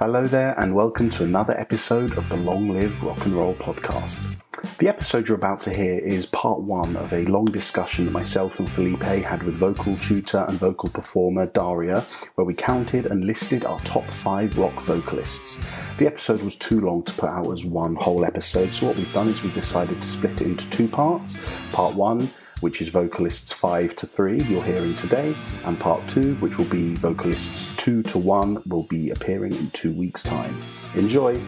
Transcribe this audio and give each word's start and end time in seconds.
Hello 0.00 0.26
there, 0.26 0.58
and 0.58 0.74
welcome 0.74 1.10
to 1.10 1.24
another 1.24 1.52
episode 1.60 2.16
of 2.16 2.30
the 2.30 2.36
Long 2.38 2.70
Live 2.70 3.02
Rock 3.02 3.22
and 3.26 3.34
Roll 3.34 3.54
podcast. 3.56 4.34
The 4.78 4.88
episode 4.88 5.28
you're 5.28 5.36
about 5.36 5.60
to 5.60 5.74
hear 5.74 5.98
is 5.98 6.24
part 6.24 6.60
one 6.60 6.96
of 6.96 7.12
a 7.12 7.26
long 7.26 7.44
discussion 7.44 8.06
that 8.06 8.10
myself 8.10 8.60
and 8.60 8.72
Felipe 8.72 9.02
had 9.02 9.42
with 9.42 9.56
vocal 9.56 9.98
tutor 9.98 10.46
and 10.48 10.58
vocal 10.58 10.88
performer 10.88 11.48
Daria, 11.48 12.00
where 12.36 12.46
we 12.46 12.54
counted 12.54 13.04
and 13.04 13.26
listed 13.26 13.66
our 13.66 13.78
top 13.80 14.10
five 14.10 14.56
rock 14.56 14.80
vocalists. 14.80 15.60
The 15.98 16.06
episode 16.06 16.40
was 16.40 16.56
too 16.56 16.80
long 16.80 17.02
to 17.02 17.12
put 17.12 17.28
out 17.28 17.52
as 17.52 17.66
one 17.66 17.94
whole 17.94 18.24
episode, 18.24 18.72
so 18.72 18.86
what 18.86 18.96
we've 18.96 19.12
done 19.12 19.28
is 19.28 19.42
we've 19.42 19.52
decided 19.52 20.00
to 20.00 20.08
split 20.08 20.40
it 20.40 20.46
into 20.46 20.70
two 20.70 20.88
parts. 20.88 21.36
Part 21.72 21.94
one, 21.94 22.26
which 22.60 22.80
is 22.80 22.88
vocalists 22.88 23.52
5 23.52 23.96
to 23.96 24.06
3 24.06 24.42
you're 24.44 24.62
hearing 24.62 24.94
today, 24.96 25.36
and 25.64 25.78
part 25.78 26.06
2, 26.08 26.36
which 26.36 26.58
will 26.58 26.68
be 26.70 26.94
vocalists 26.94 27.70
2 27.76 28.02
to 28.04 28.18
1, 28.18 28.62
will 28.66 28.86
be 28.88 29.10
appearing 29.10 29.52
in 29.52 29.70
two 29.70 29.92
weeks' 29.92 30.22
time. 30.22 30.62
Enjoy! 30.94 31.40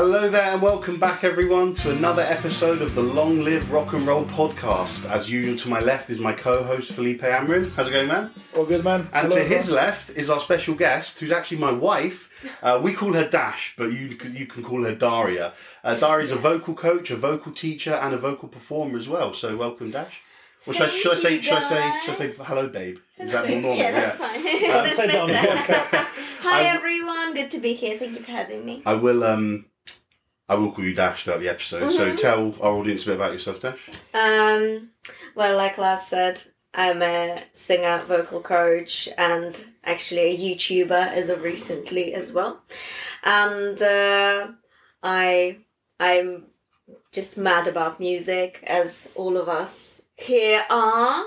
Hello 0.00 0.28
there, 0.28 0.52
and 0.52 0.62
welcome 0.62 1.00
back, 1.00 1.24
everyone, 1.24 1.74
to 1.74 1.90
another 1.90 2.22
episode 2.22 2.82
of 2.82 2.94
the 2.94 3.02
Long 3.02 3.40
Live 3.40 3.72
Rock 3.72 3.94
and 3.94 4.06
Roll 4.06 4.24
podcast. 4.26 5.10
As 5.10 5.28
usual, 5.28 5.56
to 5.56 5.68
my 5.68 5.80
left 5.80 6.08
is 6.08 6.20
my 6.20 6.32
co 6.32 6.62
host 6.62 6.92
Felipe 6.92 7.22
Amrin. 7.22 7.72
How's 7.72 7.88
it 7.88 7.90
going, 7.90 8.06
man? 8.06 8.30
All 8.56 8.64
good, 8.64 8.84
man. 8.84 9.10
And 9.12 9.26
Hello, 9.26 9.34
to 9.34 9.42
his 9.42 9.64
everyone. 9.64 9.84
left 9.86 10.10
is 10.10 10.30
our 10.30 10.38
special 10.38 10.76
guest, 10.76 11.18
who's 11.18 11.32
actually 11.32 11.56
my 11.56 11.72
wife. 11.72 12.30
Uh, 12.62 12.78
we 12.80 12.92
call 12.92 13.12
her 13.14 13.28
Dash, 13.28 13.74
but 13.76 13.86
you 13.92 14.16
you 14.30 14.46
can 14.46 14.62
call 14.62 14.84
her 14.84 14.94
Daria. 14.94 15.52
Uh, 15.82 15.96
Daria's 15.96 16.30
a 16.30 16.36
vocal 16.36 16.74
coach, 16.74 17.10
a 17.10 17.16
vocal 17.16 17.50
teacher, 17.50 17.94
and 17.94 18.14
a 18.14 18.18
vocal 18.18 18.48
performer 18.48 18.98
as 18.98 19.08
well. 19.08 19.34
So 19.34 19.56
welcome, 19.56 19.90
Dash. 19.90 20.20
Or 20.68 20.74
should 20.74 20.86
I, 20.86 20.90
should 20.90 21.12
I 21.12 21.16
say 21.16 21.40
should 21.40 21.54
I 21.54 21.62
say 21.62 21.92
should 22.04 22.24
I 22.24 22.30
say 22.30 22.44
hello, 22.44 22.68
babe? 22.68 22.98
Is 23.18 23.32
that 23.32 23.48
more 23.48 23.60
normal? 23.60 23.78
yeah, 23.78 23.90
that's 23.90 24.16
fine. 24.16 24.44
that's 24.44 24.96
say 24.96 25.06
that 25.08 25.20
on 25.20 25.28
the 25.28 25.36
Hi 26.42 26.60
I- 26.60 26.64
everyone, 26.66 27.34
good 27.34 27.50
to 27.50 27.58
be 27.58 27.72
here. 27.72 27.98
Thank 27.98 28.16
you 28.16 28.22
for 28.22 28.30
having 28.30 28.64
me. 28.64 28.82
I 28.86 28.94
will 28.94 29.24
um 29.24 29.64
I 30.48 30.54
will 30.54 30.72
call 30.72 30.84
you 30.84 30.94
Dash 30.94 31.24
throughout 31.24 31.40
the 31.40 31.48
episode. 31.48 31.90
So 31.92 32.16
tell 32.16 32.54
our 32.60 32.72
audience 32.72 33.02
a 33.02 33.06
bit 33.06 33.16
about 33.16 33.32
yourself, 33.32 33.60
Dash. 33.60 33.78
Um, 34.14 34.90
well, 35.34 35.56
like 35.56 35.76
Laz 35.76 36.06
said, 36.06 36.42
I'm 36.74 37.02
a 37.02 37.36
singer, 37.52 38.04
vocal 38.06 38.40
coach, 38.40 39.08
and 39.18 39.62
actually 39.84 40.20
a 40.20 40.36
YouTuber 40.36 41.08
as 41.12 41.28
of 41.28 41.42
recently 41.42 42.14
as 42.14 42.32
well. 42.32 42.62
And 43.24 43.80
uh, 43.82 44.48
I, 45.02 45.58
I'm 46.00 46.44
just 47.12 47.36
mad 47.36 47.66
about 47.66 48.00
music, 48.00 48.62
as 48.66 49.12
all 49.14 49.36
of 49.36 49.48
us 49.48 50.02
here 50.18 50.64
are. 50.68 51.24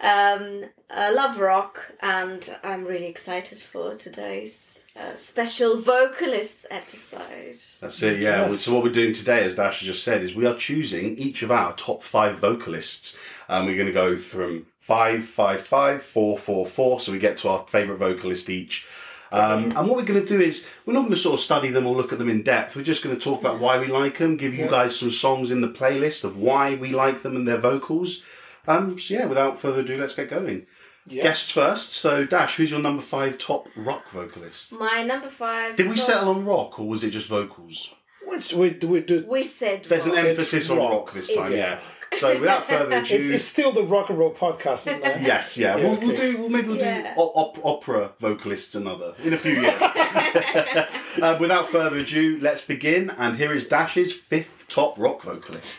Um, 0.00 0.64
I 0.90 1.12
love 1.12 1.38
rock, 1.38 1.92
and 2.00 2.56
I'm 2.64 2.84
really 2.84 3.06
excited 3.06 3.58
for 3.58 3.94
today's 3.94 4.80
uh, 4.96 5.14
special 5.14 5.76
vocalists 5.76 6.66
episode. 6.70 7.54
That's 7.80 8.02
it, 8.02 8.18
yeah. 8.18 8.48
Yes. 8.48 8.62
So 8.62 8.74
what 8.74 8.82
we're 8.82 8.90
doing 8.90 9.12
today, 9.12 9.44
as 9.44 9.54
Dash 9.54 9.80
has 9.80 9.86
just 9.86 10.02
said, 10.02 10.22
is 10.22 10.34
we 10.34 10.46
are 10.46 10.56
choosing 10.56 11.16
each 11.16 11.42
of 11.42 11.50
our 11.50 11.74
top 11.74 12.02
five 12.02 12.38
vocalists. 12.38 13.18
Um, 13.48 13.66
we're 13.66 13.76
going 13.76 13.86
to 13.86 13.92
go 13.92 14.16
from 14.16 14.66
five, 14.78 15.24
five, 15.24 15.60
five, 15.60 16.02
four, 16.02 16.38
four, 16.38 16.66
four. 16.66 16.98
So 16.98 17.12
we 17.12 17.18
get 17.18 17.36
to 17.38 17.50
our 17.50 17.60
favourite 17.68 17.98
vocalist 17.98 18.50
each. 18.50 18.86
Um, 19.32 19.64
and 19.76 19.86
what 19.88 19.96
we're 19.96 20.04
going 20.04 20.20
to 20.20 20.26
do 20.26 20.40
is 20.40 20.68
we're 20.86 20.92
not 20.92 21.00
going 21.00 21.12
to 21.12 21.16
sort 21.16 21.34
of 21.34 21.40
study 21.40 21.68
them 21.70 21.86
or 21.86 21.94
look 21.94 22.12
at 22.12 22.18
them 22.18 22.28
in 22.28 22.42
depth. 22.42 22.74
We're 22.74 22.82
just 22.82 23.02
going 23.02 23.14
to 23.16 23.20
talk 23.22 23.40
about 23.40 23.60
why 23.60 23.78
we 23.78 23.86
like 23.86 24.18
them, 24.18 24.36
give 24.36 24.54
you 24.54 24.66
guys 24.66 24.98
some 24.98 25.10
songs 25.10 25.50
in 25.52 25.60
the 25.60 25.68
playlist 25.68 26.24
of 26.24 26.36
why 26.36 26.74
we 26.74 26.90
like 26.92 27.22
them 27.22 27.36
and 27.36 27.46
their 27.46 27.58
vocals. 27.58 28.24
Um, 28.66 28.98
so 28.98 29.14
yeah, 29.14 29.26
without 29.26 29.58
further 29.58 29.80
ado, 29.82 29.96
let's 29.98 30.14
get 30.14 30.30
going. 30.30 30.66
Yeah. 31.06 31.22
Guests 31.22 31.50
first. 31.50 31.92
So 31.92 32.24
Dash, 32.24 32.56
who's 32.56 32.70
your 32.70 32.80
number 32.80 33.02
five 33.02 33.38
top 33.38 33.68
rock 33.76 34.10
vocalist? 34.10 34.72
My 34.72 35.02
number 35.02 35.28
five. 35.28 35.76
Did 35.76 35.86
we 35.88 35.94
top- 35.96 36.04
settle 36.04 36.28
on 36.30 36.44
rock 36.44 36.78
or 36.78 36.88
was 36.88 37.04
it 37.04 37.10
just 37.10 37.28
vocals? 37.28 37.94
Which 38.26 38.52
we. 38.52 38.70
We 38.82 39.00
do. 39.00 39.24
We 39.28 39.42
said 39.44 39.84
There's 39.84 40.06
an 40.06 40.12
rock. 40.12 40.24
emphasis 40.24 40.70
on 40.70 40.76
rock. 40.78 40.90
rock 40.90 41.12
this 41.14 41.34
time, 41.34 41.46
It's 41.52 41.56
yeah. 41.56 41.78
Rock. 42.22 42.34
So 42.34 42.40
without 42.40 42.64
further 42.66 42.96
ado, 42.98 43.14
It's, 43.16 43.28
it's 43.28 43.44
still 43.44 43.72
the 43.72 43.82
rock 43.84 44.10
and 44.10 44.18
roll 44.18 44.32
podcast, 44.34 44.86
isn't 44.86 45.04
it? 45.04 45.20
yes, 45.22 45.56
yeah, 45.58 45.76
Yeah, 45.76 45.82
we'll, 45.84 46.00
we'll 46.00 46.16
do. 46.16 46.38
We'll 46.38 46.48
maybe 46.48 46.68
we'll 46.68 46.76
Yeah. 46.76 47.14
do 47.14 47.20
op- 47.20 47.64
opera 47.64 48.12
vocalists 48.18 48.74
another 48.74 49.14
in 49.24 49.32
a 49.34 49.36
few 49.38 49.60
years. 49.60 49.80
uh, 51.22 51.36
without 51.40 51.68
further 51.68 51.98
ado, 51.98 52.38
let's 52.40 52.62
begin. 52.62 53.10
And 53.10 53.36
here 53.36 53.52
is 53.52 53.66
Dash's 53.66 54.12
fifth 54.12 54.66
top 54.68 54.98
rock 54.98 55.22
vocalist. 55.22 55.78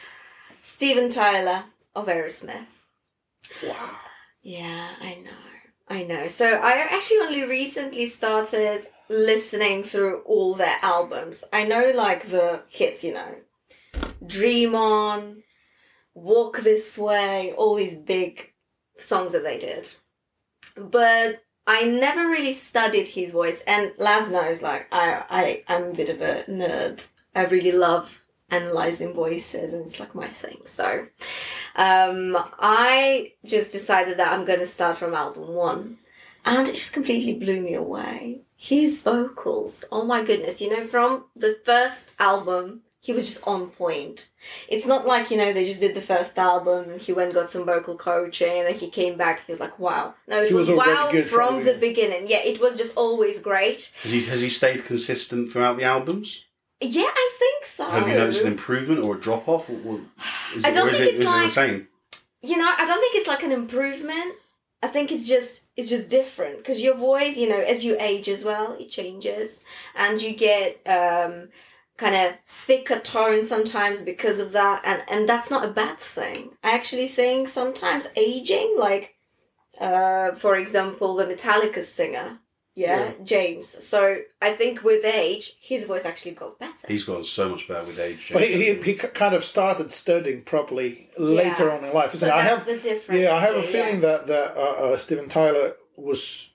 Steven 0.62 1.10
Tyler 1.10 1.64
of 1.96 2.08
Aerosmith. 2.08 2.66
Wow. 3.68 3.92
Yeah, 4.44 4.92
I 5.02 5.16
know. 5.16 5.32
I 5.90 6.04
know. 6.04 6.28
So 6.28 6.46
I 6.54 6.74
actually 6.90 7.18
only 7.18 7.44
recently 7.44 8.06
started 8.06 8.88
listening 9.10 9.84
through 9.84 10.22
all 10.22 10.54
their 10.54 10.78
albums. 10.82 11.44
I 11.52 11.66
know 11.66 11.92
like 11.94 12.28
the 12.30 12.64
hits, 12.70 13.04
you 13.04 13.14
know. 13.14 13.36
Dream 14.26 14.74
On, 14.74 15.44
Walk 16.14 16.60
This 16.60 16.98
Way, 16.98 17.54
all 17.54 17.76
these 17.76 17.96
big 17.96 18.54
songs 18.98 19.34
that 19.34 19.44
they 19.44 19.58
did. 19.58 19.94
But 20.76 21.44
I 21.68 21.86
never 21.86 22.28
really 22.28 22.54
studied 22.54 23.08
his 23.08 23.32
voice 23.32 23.64
and 23.68 23.94
Laz 23.98 24.30
knows 24.32 24.62
like 24.62 24.88
I, 24.92 25.24
I 25.30 25.64
I'm 25.68 25.92
a 25.92 25.94
bit 25.94 26.10
of 26.10 26.22
a 26.22 26.44
nerd. 26.50 27.06
I 27.36 27.46
really 27.46 27.72
love 27.72 28.22
analyzing 28.50 29.14
voices 29.14 29.74
and 29.74 29.86
it's 29.86 30.00
like 30.00 30.14
my 30.14 30.28
thing. 30.28 30.62
So 30.66 31.08
um, 31.76 32.38
I 32.60 33.34
just 33.46 33.72
decided 33.72 34.18
that 34.18 34.34
I'm 34.34 34.46
going 34.46 34.60
to 34.60 34.66
start 34.66 34.98
from 34.98 35.14
album 35.14 35.54
one. 35.54 35.98
And 36.44 36.68
it 36.68 36.72
just 36.74 36.94
completely 36.94 37.36
blew 37.36 37.62
me 37.62 37.76
away. 37.76 38.42
His 38.58 39.02
vocals, 39.02 39.86
oh 39.92 40.06
my 40.06 40.24
goodness, 40.24 40.60
you 40.60 40.70
know, 40.70 40.86
from 40.86 41.26
the 41.36 41.60
first 41.64 42.12
album, 42.20 42.82
he 43.04 43.12
was 43.14 43.28
just 43.28 43.46
on 43.48 43.70
point. 43.72 44.30
It's 44.70 44.86
not 44.86 45.06
like, 45.08 45.32
you 45.32 45.38
know, 45.38 45.52
they 45.52 45.64
just 45.66 45.80
did 45.82 45.96
the 45.96 46.02
first 46.02 46.38
album 46.38 46.90
and 46.92 47.02
he 47.02 47.12
went 47.14 47.30
and 47.30 47.36
got 47.36 47.50
some 47.50 47.66
vocal 47.66 47.96
coaching 47.98 48.60
and 48.60 48.68
then 48.68 48.76
he 48.76 48.90
came 48.90 49.18
back 49.18 49.44
he 49.46 49.52
was 49.52 49.60
like, 49.60 49.78
wow. 49.80 50.14
No, 50.28 50.42
it 50.42 50.50
He 50.50 50.54
was, 50.54 50.70
was 50.70 50.78
wow 50.78 51.10
good 51.12 51.26
from 51.26 51.48
from 51.56 51.64
the 51.66 51.74
the 51.74 51.78
beginning. 51.80 52.28
Yeah, 52.28 52.44
it 52.52 52.62
was 52.62 52.78
just 52.78 52.96
always 52.96 53.42
great. 53.42 53.92
Has 54.04 54.12
he 54.12 54.24
has 54.26 54.42
he 54.42 54.50
stayed 54.50 54.86
consistent 54.86 55.52
throughout 55.52 55.78
the 55.78 55.84
albums? 55.84 56.46
Yeah, 56.80 57.10
I 57.26 57.30
think 57.40 57.66
so. 57.66 57.86
Have 57.90 58.08
you 58.08 58.14
noticed 58.16 58.42
an 58.46 58.52
improvement 58.52 59.02
or 59.02 59.16
a 59.16 59.20
drop 59.20 59.48
off? 59.48 59.70
Or, 59.70 59.80
or 59.86 60.00
is 60.56 60.64
I 60.66 60.72
don't 60.72 60.88
or 60.88 60.92
is 60.92 60.98
think 61.00 61.10
it, 61.10 61.16
it's 61.16 61.20
is 61.22 61.26
it 61.26 61.30
the 61.30 61.38
like- 61.42 61.50
same? 61.50 61.88
you 62.44 62.58
know 62.58 62.74
i 62.76 62.86
don't 62.86 63.00
think 63.00 63.14
it's 63.16 63.28
like 63.28 63.44
an 63.44 63.52
improvement 63.52 64.34
i 64.82 64.88
think 64.88 65.12
it's 65.12 65.28
just 65.28 65.68
it's 65.78 65.90
just 65.92 66.10
different 66.10 66.58
because 66.58 66.82
your 66.82 66.96
voice 66.98 67.38
you 67.38 67.48
know 67.48 67.60
as 67.62 67.86
you 67.86 67.96
age 68.00 68.28
as 68.28 68.44
well 68.44 68.74
it 68.80 68.90
changes 68.90 69.64
and 69.96 70.20
you 70.20 70.34
get 70.36 70.80
um 70.88 71.50
kind 72.02 72.16
of 72.16 72.28
thicker 72.48 73.00
tone 73.00 73.42
sometimes 73.44 74.02
because 74.02 74.40
of 74.40 74.50
that 74.60 74.82
and 74.90 75.00
and 75.14 75.30
that's 75.30 75.52
not 75.52 75.64
a 75.70 75.72
bad 75.82 75.98
thing 76.00 76.40
i 76.64 76.72
actually 76.72 77.08
think 77.08 77.48
sometimes 77.48 78.08
aging 78.16 78.70
like 78.88 79.06
uh 79.80 80.32
for 80.44 80.56
example 80.56 81.16
the 81.16 81.26
metallica 81.26 81.84
singer 81.84 82.40
yeah, 82.74 83.12
james 83.24 83.66
so 83.92 84.02
i 84.42 84.52
think 84.54 84.82
with 84.84 85.04
age 85.06 85.46
his 85.62 85.86
voice 85.86 86.06
actually 86.06 86.32
got 86.32 86.58
better 86.58 86.88
He's 86.88 87.04
gotten 87.04 87.24
so 87.26 87.50
much 87.50 87.68
better 87.68 87.86
with 87.86 88.00
age. 88.00 88.30
But 88.34 88.44
he, 88.44 88.54
he, 88.74 88.82
he 88.82 88.94
kind 88.96 89.36
of 89.36 89.44
started 89.44 89.92
studying 89.92 90.42
properly 90.54 91.10
later 91.18 91.68
Yeah. 91.68 91.76
on 91.78 91.84
in 91.84 91.94
life. 91.94 92.12
so 92.12 92.16
Isn't 92.16 92.30
it? 92.30 92.34
I 92.34 92.44
that's 92.44 92.58
have, 92.58 92.66
the 92.66 92.80
difference 92.90 93.22
yeah, 93.22 93.34
I 93.36 93.40
have 93.42 93.58
a 93.58 93.62
here, 93.62 93.72
feeling 93.76 94.00
that 94.02 94.26
that 94.28 94.56
uh, 94.58 94.62
uh, 94.94 94.98
Steven 94.98 95.28
Tyler 95.28 95.76
was 95.98 96.51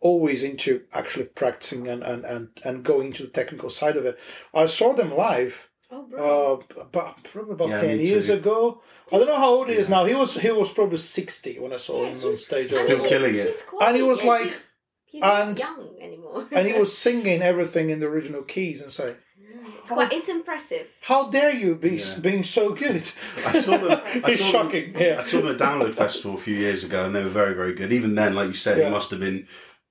always 0.00 0.42
into 0.42 0.82
actually 0.92 1.26
practicing 1.26 1.86
and, 1.88 2.02
and, 2.02 2.24
and, 2.24 2.48
and 2.64 2.82
going 2.84 3.08
into 3.08 3.22
the 3.22 3.28
technical 3.28 3.70
side 3.70 3.96
of 3.96 4.04
it. 4.06 4.18
I 4.54 4.66
saw 4.66 4.92
them 4.94 5.14
live 5.14 5.68
oh 5.90 6.02
bro 6.08 6.64
uh, 6.78 6.80
about 6.82 7.22
probably 7.24 7.52
about 7.54 7.68
Yeah, 7.68 7.80
ten 7.80 8.00
years 8.00 8.26
too. 8.28 8.34
ago. 8.34 8.82
I 9.12 9.18
don't 9.18 9.26
know 9.26 9.36
how 9.38 9.50
old 9.50 9.68
he 9.68 9.74
is 9.74 9.88
now. 9.88 10.04
He 10.04 10.14
was 10.14 10.34
he 10.34 10.50
was 10.50 10.70
probably 10.72 10.98
sixty 10.98 11.58
when 11.58 11.72
I 11.72 11.76
saw 11.78 12.02
Yeah, 12.02 12.10
him 12.10 12.28
on 12.28 12.36
stage. 12.36 12.72
Still 12.74 12.98
he's- 12.98 13.08
killing 13.08 13.34
it. 13.34 13.54
And 13.82 13.96
he 13.96 14.02
was 14.02 14.22
yeah, 14.22 14.30
like- 14.30 14.44
he's, 14.44 14.70
he's 15.04 15.22
and- 15.24 15.50
not 15.50 15.58
young 15.58 15.96
anymore. 16.00 16.46
and 16.52 16.66
he 16.66 16.72
was 16.74 16.96
singing 17.06 17.42
everything 17.42 17.90
in 17.90 18.00
the 18.00 18.06
original 18.06 18.42
keys 18.42 18.80
and 18.80 18.90
say, 18.92 19.08
it's 19.78 19.88
quite. 19.90 20.12
It's 20.12 20.28
impressive. 20.28 20.86
"How 21.02 21.28
dare 21.30 21.52
you 21.54 21.74
be 21.74 21.96
Yeah. 21.96 22.18
being 22.20 22.44
so 22.44 22.72
good?" 22.74 23.02
I 23.46 23.58
saw 23.58 23.76
them. 23.78 23.90
I 24.04 24.10
It's 24.14 24.22
saw 24.22 24.28
them- 24.28 24.52
shocking. 24.52 24.94
Yeah. 24.96 25.16
I 25.18 25.22
saw 25.22 25.40
them 25.40 25.48
at 25.50 25.58
Download 25.58 25.92
Festival 25.94 26.34
a 26.38 26.40
few 26.40 26.54
years 26.54 26.84
ago, 26.84 27.04
and 27.04 27.14
they 27.14 27.22
were 27.22 27.28
very, 27.30 27.54
very 27.54 27.74
good. 27.74 27.92
Even 27.92 28.14
then, 28.14 28.34
like 28.34 28.48
you 28.48 28.54
said, 28.54 28.78
Yeah. 28.78 28.86
he 28.86 28.90
must 28.90 29.10
have 29.10 29.20
been. 29.20 29.46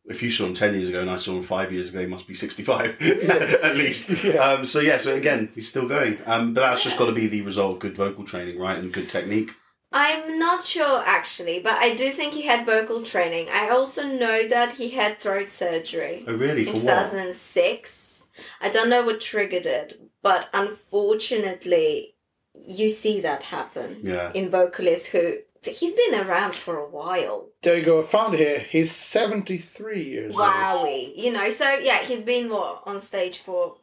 If 0.10 0.22
you 0.24 0.30
saw 0.32 0.46
him 0.48 0.54
ten 0.54 0.74
years 0.74 0.90
ago 0.90 1.02
and 1.02 1.10
I 1.10 1.18
saw 1.18 1.32
him 1.34 1.44
five 1.44 1.72
years 1.72 1.90
ago, 1.90 2.00
he 2.00 2.06
must 2.08 2.28
be 2.28 2.34
sixty-five 2.34 3.02
at 3.64 3.76
least. 3.78 4.24
Yeah. 4.24 4.38
Um, 4.40 4.66
so 4.66 4.80
yeah, 4.80 4.98
so 4.98 5.16
again, 5.16 5.50
he's 5.56 5.70
still 5.70 5.88
going. 5.88 6.18
Um, 6.26 6.54
but 6.54 6.62
that's 6.62 6.84
just 6.84 6.98
got 6.98 7.06
to 7.06 7.12
be 7.12 7.28
the 7.28 7.42
result 7.44 7.74
of 7.76 7.80
good 7.80 7.96
vocal 7.96 8.24
training, 8.26 8.60
right, 8.60 8.78
and 8.78 8.92
good 8.92 9.08
technique. 9.10 9.52
I'm 9.92 10.38
not 10.38 10.64
sure 10.64 11.02
actually, 11.06 11.60
but 11.62 11.74
I 11.74 11.96
do 11.96 12.12
think 12.12 12.34
he 12.34 12.44
had 12.44 12.66
vocal 12.66 13.02
training. 13.02 13.48
I 13.52 13.70
also 13.70 14.04
know 14.08 14.48
that 14.48 14.76
he 14.76 14.90
had 14.92 15.18
throat 15.18 15.50
surgery 15.50 16.24
Oh, 16.28 16.34
really? 16.34 16.62
in 16.62 16.68
For 16.68 16.74
what? 16.74 16.82
2006. 16.82 18.30
I 18.62 18.70
don't 18.70 18.90
know 18.90 19.04
what 19.04 19.20
triggered 19.20 19.66
it, 19.66 20.00
but 20.22 20.48
unfortunately, 20.54 22.16
you 22.68 22.90
see 22.90 23.22
that 23.22 23.44
happen 23.44 24.00
Yeah. 24.04 24.32
in 24.34 24.50
vocalists 24.50 25.08
who 25.08 25.38
he's 25.64 25.94
been 25.94 26.16
around 26.16 26.56
for 26.56 26.78
a 26.78 26.88
while. 26.90 27.50
There 27.62 27.78
you 27.78 27.84
go. 27.84 28.00
I 28.00 28.04
found 28.04 28.36
here. 28.36 28.60
He's 28.60 28.92
73 28.92 30.02
years 30.04 30.36
old. 30.36 30.46
Wowie. 30.48 31.16
You 31.18 31.32
know, 31.34 31.50
so 31.50 31.70
yeah, 31.74 32.00
he's 32.04 32.24
been 32.24 32.50
what 32.50 32.84
on 32.86 33.00
stage 33.00 33.40
for 33.40 33.76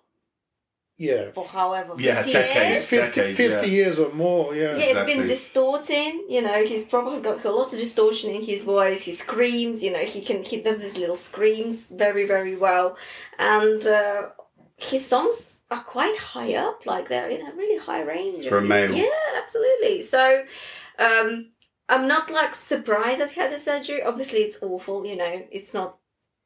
Yeah. 0.97 1.31
for 1.33 1.45
however 1.47 1.95
Yeah, 1.99 2.17
50 2.17 2.33
decades. 2.33 2.71
years. 2.71 2.89
50, 2.89 3.21
Decades, 3.21 3.37
50 3.37 3.67
yeah. 3.67 3.73
years 3.73 3.99
or 3.99 4.13
more, 4.13 4.55
yeah. 4.55 4.77
Yeah, 4.77 4.85
it's 4.87 5.13
been 5.15 5.27
distorting. 5.27 6.25
You 6.29 6.43
know, 6.43 6.65
he's 6.65 6.85
probably 6.85 7.13
has 7.13 7.21
got 7.23 7.45
lot 7.45 7.73
of 7.73 7.79
distortion 7.79 8.31
in 8.31 8.43
his 8.43 8.65
voice. 8.65 9.03
He 9.03 9.13
screams. 9.13 9.83
You 9.83 9.93
know, 9.93 10.05
he 10.15 10.23
can 10.23 10.43
he 10.43 10.61
does 10.63 10.81
these 10.81 10.97
little 10.97 11.17
screams 11.17 11.89
very 11.89 12.25
very 12.27 12.57
well, 12.57 12.97
and 13.39 13.87
uh, 13.87 14.29
his 14.77 15.07
songs 15.07 15.61
are 15.71 15.83
quite 15.83 16.17
high 16.17 16.55
up. 16.55 16.87
Like 16.87 17.09
they're 17.09 17.29
in 17.29 17.47
a 17.47 17.53
really 17.55 17.79
high 17.79 18.03
range. 18.03 18.47
For 18.47 18.59
a 18.59 18.63
male. 18.63 18.95
Yeah, 18.95 19.21
absolutely. 19.43 20.01
So, 20.03 20.45
um, 20.99 21.51
I'm 21.89 22.09
not 22.09 22.31
like 22.31 22.55
surprised 22.55 23.21
that 23.21 23.31
he 23.31 23.41
had 23.41 23.51
the 23.51 23.59
surgery. 23.59 24.03
Obviously, 24.03 24.41
it's 24.41 24.63
awful. 24.63 25.07
You 25.07 25.17
know, 25.17 25.47
it's 25.51 25.73
not 25.73 25.99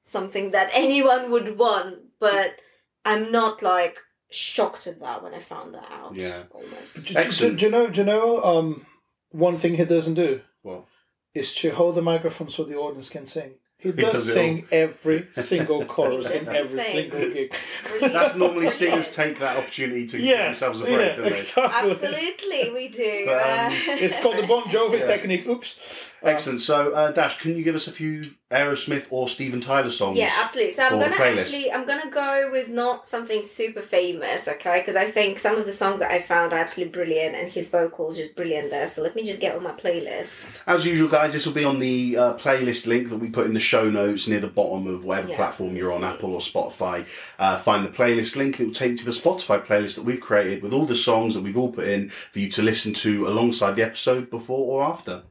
something 0.04 0.50
that 0.50 0.70
anyone 0.74 1.30
would 1.30 1.58
want, 1.58 1.98
but 2.18 2.60
I'm 3.04 3.32
not 3.32 3.62
like 3.62 3.98
shocked 4.30 4.86
at 4.86 5.00
that 5.00 5.22
when 5.22 5.34
I 5.34 5.38
found 5.38 5.74
that 5.74 5.90
out. 5.90 6.14
Yeah. 6.14 6.44
almost. 6.50 7.08
Do, 7.08 7.14
do, 7.14 7.30
do, 7.30 7.56
do 7.56 7.64
you 7.66 7.70
know? 7.70 7.90
Do 7.90 8.00
you 8.00 8.06
know? 8.06 8.42
Um, 8.42 8.86
one 9.30 9.56
thing 9.56 9.74
he 9.74 9.84
doesn't 9.84 10.14
do 10.14 10.40
Well, 10.62 10.88
is 11.34 11.54
to 11.54 11.70
hold 11.70 11.94
the 11.94 12.02
microphone 12.02 12.48
so 12.48 12.64
the 12.64 12.76
audience 12.76 13.08
can 13.08 13.26
sing. 13.26 13.54
He 13.80 13.92
does 13.92 14.12
does 14.12 14.28
it 14.28 14.32
sing 14.32 14.66
every 14.70 15.26
single 15.32 15.84
chorus 15.86 16.28
in 16.30 16.46
every 16.48 16.80
everything. 16.80 17.10
single 17.10 17.20
gig. 17.32 17.54
That's 18.00 18.34
normally 18.36 18.68
singers 18.68 19.14
take 19.14 19.38
that 19.38 19.56
opportunity 19.56 20.06
to 20.06 20.18
give 20.18 20.38
themselves 20.38 20.80
a 20.80 20.84
break, 20.84 20.98
yeah, 20.98 21.16
don't 21.16 21.24
they? 21.24 21.30
exactly. 21.30 21.90
Absolutely, 21.90 22.70
we 22.74 22.88
do. 22.88 23.22
But, 23.26 23.42
um, 23.42 23.72
It's 23.98 24.20
called 24.20 24.36
the 24.36 24.46
Bon 24.46 24.64
Jovi 24.64 24.98
Yeah. 25.00 25.06
technique. 25.06 25.46
Oops. 25.46 25.78
Excellent. 26.22 26.60
So, 26.60 26.92
uh, 26.92 27.12
Dash, 27.12 27.38
can 27.38 27.56
you 27.56 27.62
give 27.62 27.74
us 27.74 27.86
a 27.86 27.92
few 27.92 28.22
Aerosmith 28.50 29.06
or 29.10 29.28
Steven 29.28 29.60
Tyler 29.60 29.90
songs? 29.90 30.18
yeah, 30.18 30.30
absolutely. 30.42 30.72
So 30.72 30.84
I'm 30.84 30.98
gonna 30.98 31.16
actually, 31.16 31.72
I'm 31.72 31.86
gonna 31.86 32.10
go 32.10 32.48
with 32.50 32.68
not 32.68 33.06
something 33.06 33.42
super 33.42 33.80
famous, 33.80 34.48
okay? 34.48 34.80
Because 34.80 34.96
I 34.96 35.06
think 35.06 35.38
some 35.38 35.56
of 35.56 35.66
the 35.66 35.72
songs 35.72 36.00
that 36.00 36.10
I 36.10 36.20
found 36.20 36.52
are 36.52 36.58
absolutely 36.58 36.92
brilliant, 36.92 37.36
and 37.36 37.50
his 37.50 37.68
vocals 37.68 38.16
just 38.16 38.34
brilliant 38.36 38.70
there. 38.70 38.86
So 38.86 39.02
let 39.02 39.14
me 39.14 39.24
just 39.24 39.40
get 39.40 39.56
on 39.56 39.62
my 39.62 39.72
playlist. 39.72 40.62
As 40.66 40.84
usual, 40.84 41.08
guys, 41.08 41.32
this 41.32 41.46
will 41.46 41.54
be 41.54 41.64
on 41.64 41.78
the 41.78 42.16
uh, 42.16 42.34
playlist 42.34 42.86
link 42.86 43.08
that 43.08 43.16
we 43.16 43.28
put 43.30 43.46
in 43.46 43.54
the 43.54 43.60
show 43.60 43.88
notes 43.88 44.28
near 44.28 44.40
the 44.40 44.48
bottom 44.48 44.86
of 44.86 45.04
whatever 45.04 45.28
Yeah, 45.30 45.36
platform 45.36 45.76
you're 45.76 45.92
on. 45.92 46.04
Apple 46.04 46.34
or 46.34 46.40
Spotify. 46.40 47.06
Uh, 47.38 47.58
find 47.58 47.84
the 47.84 47.90
playlist 47.90 48.36
link. 48.36 48.60
It 48.60 48.66
will 48.66 48.74
take 48.74 48.92
you 48.92 48.98
to 48.98 49.04
the 49.04 49.10
Spotify 49.10 49.64
playlist 49.64 49.94
that 49.94 50.04
we've 50.04 50.20
created 50.20 50.62
with 50.62 50.72
all 50.72 50.86
the 50.86 50.94
songs 50.94 51.34
that 51.34 51.42
we've 51.42 51.56
all 51.56 51.72
put 51.72 51.86
in 51.86 52.08
for 52.08 52.38
you 52.40 52.48
to 52.50 52.62
listen 52.62 52.92
to 52.94 53.26
alongside 53.28 53.76
the 53.76 53.82
episode 53.82 54.28
before 54.28 54.80
or 54.82 54.82
after. 54.90 55.22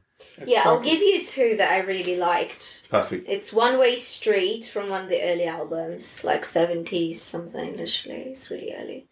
Yeah, 0.46 0.62
I'll 0.64 0.80
give 0.80 1.00
you 1.00 1.24
two 1.24 1.56
that 1.58 1.70
I 1.72 1.80
really 1.80 2.16
liked. 2.16 2.84
Perfect. 2.90 3.28
It's 3.28 3.52
One 3.52 3.78
Way 3.78 3.96
Street 3.96 4.64
from 4.64 4.88
one 4.88 5.04
of 5.04 5.08
the 5.08 5.22
early 5.22 5.44
albums, 5.46 6.24
like 6.24 6.42
70s 6.42 7.16
something, 7.16 7.76
literally. 7.76 8.22
It's 8.22 8.50
really 8.50 8.74
early. 8.74 9.06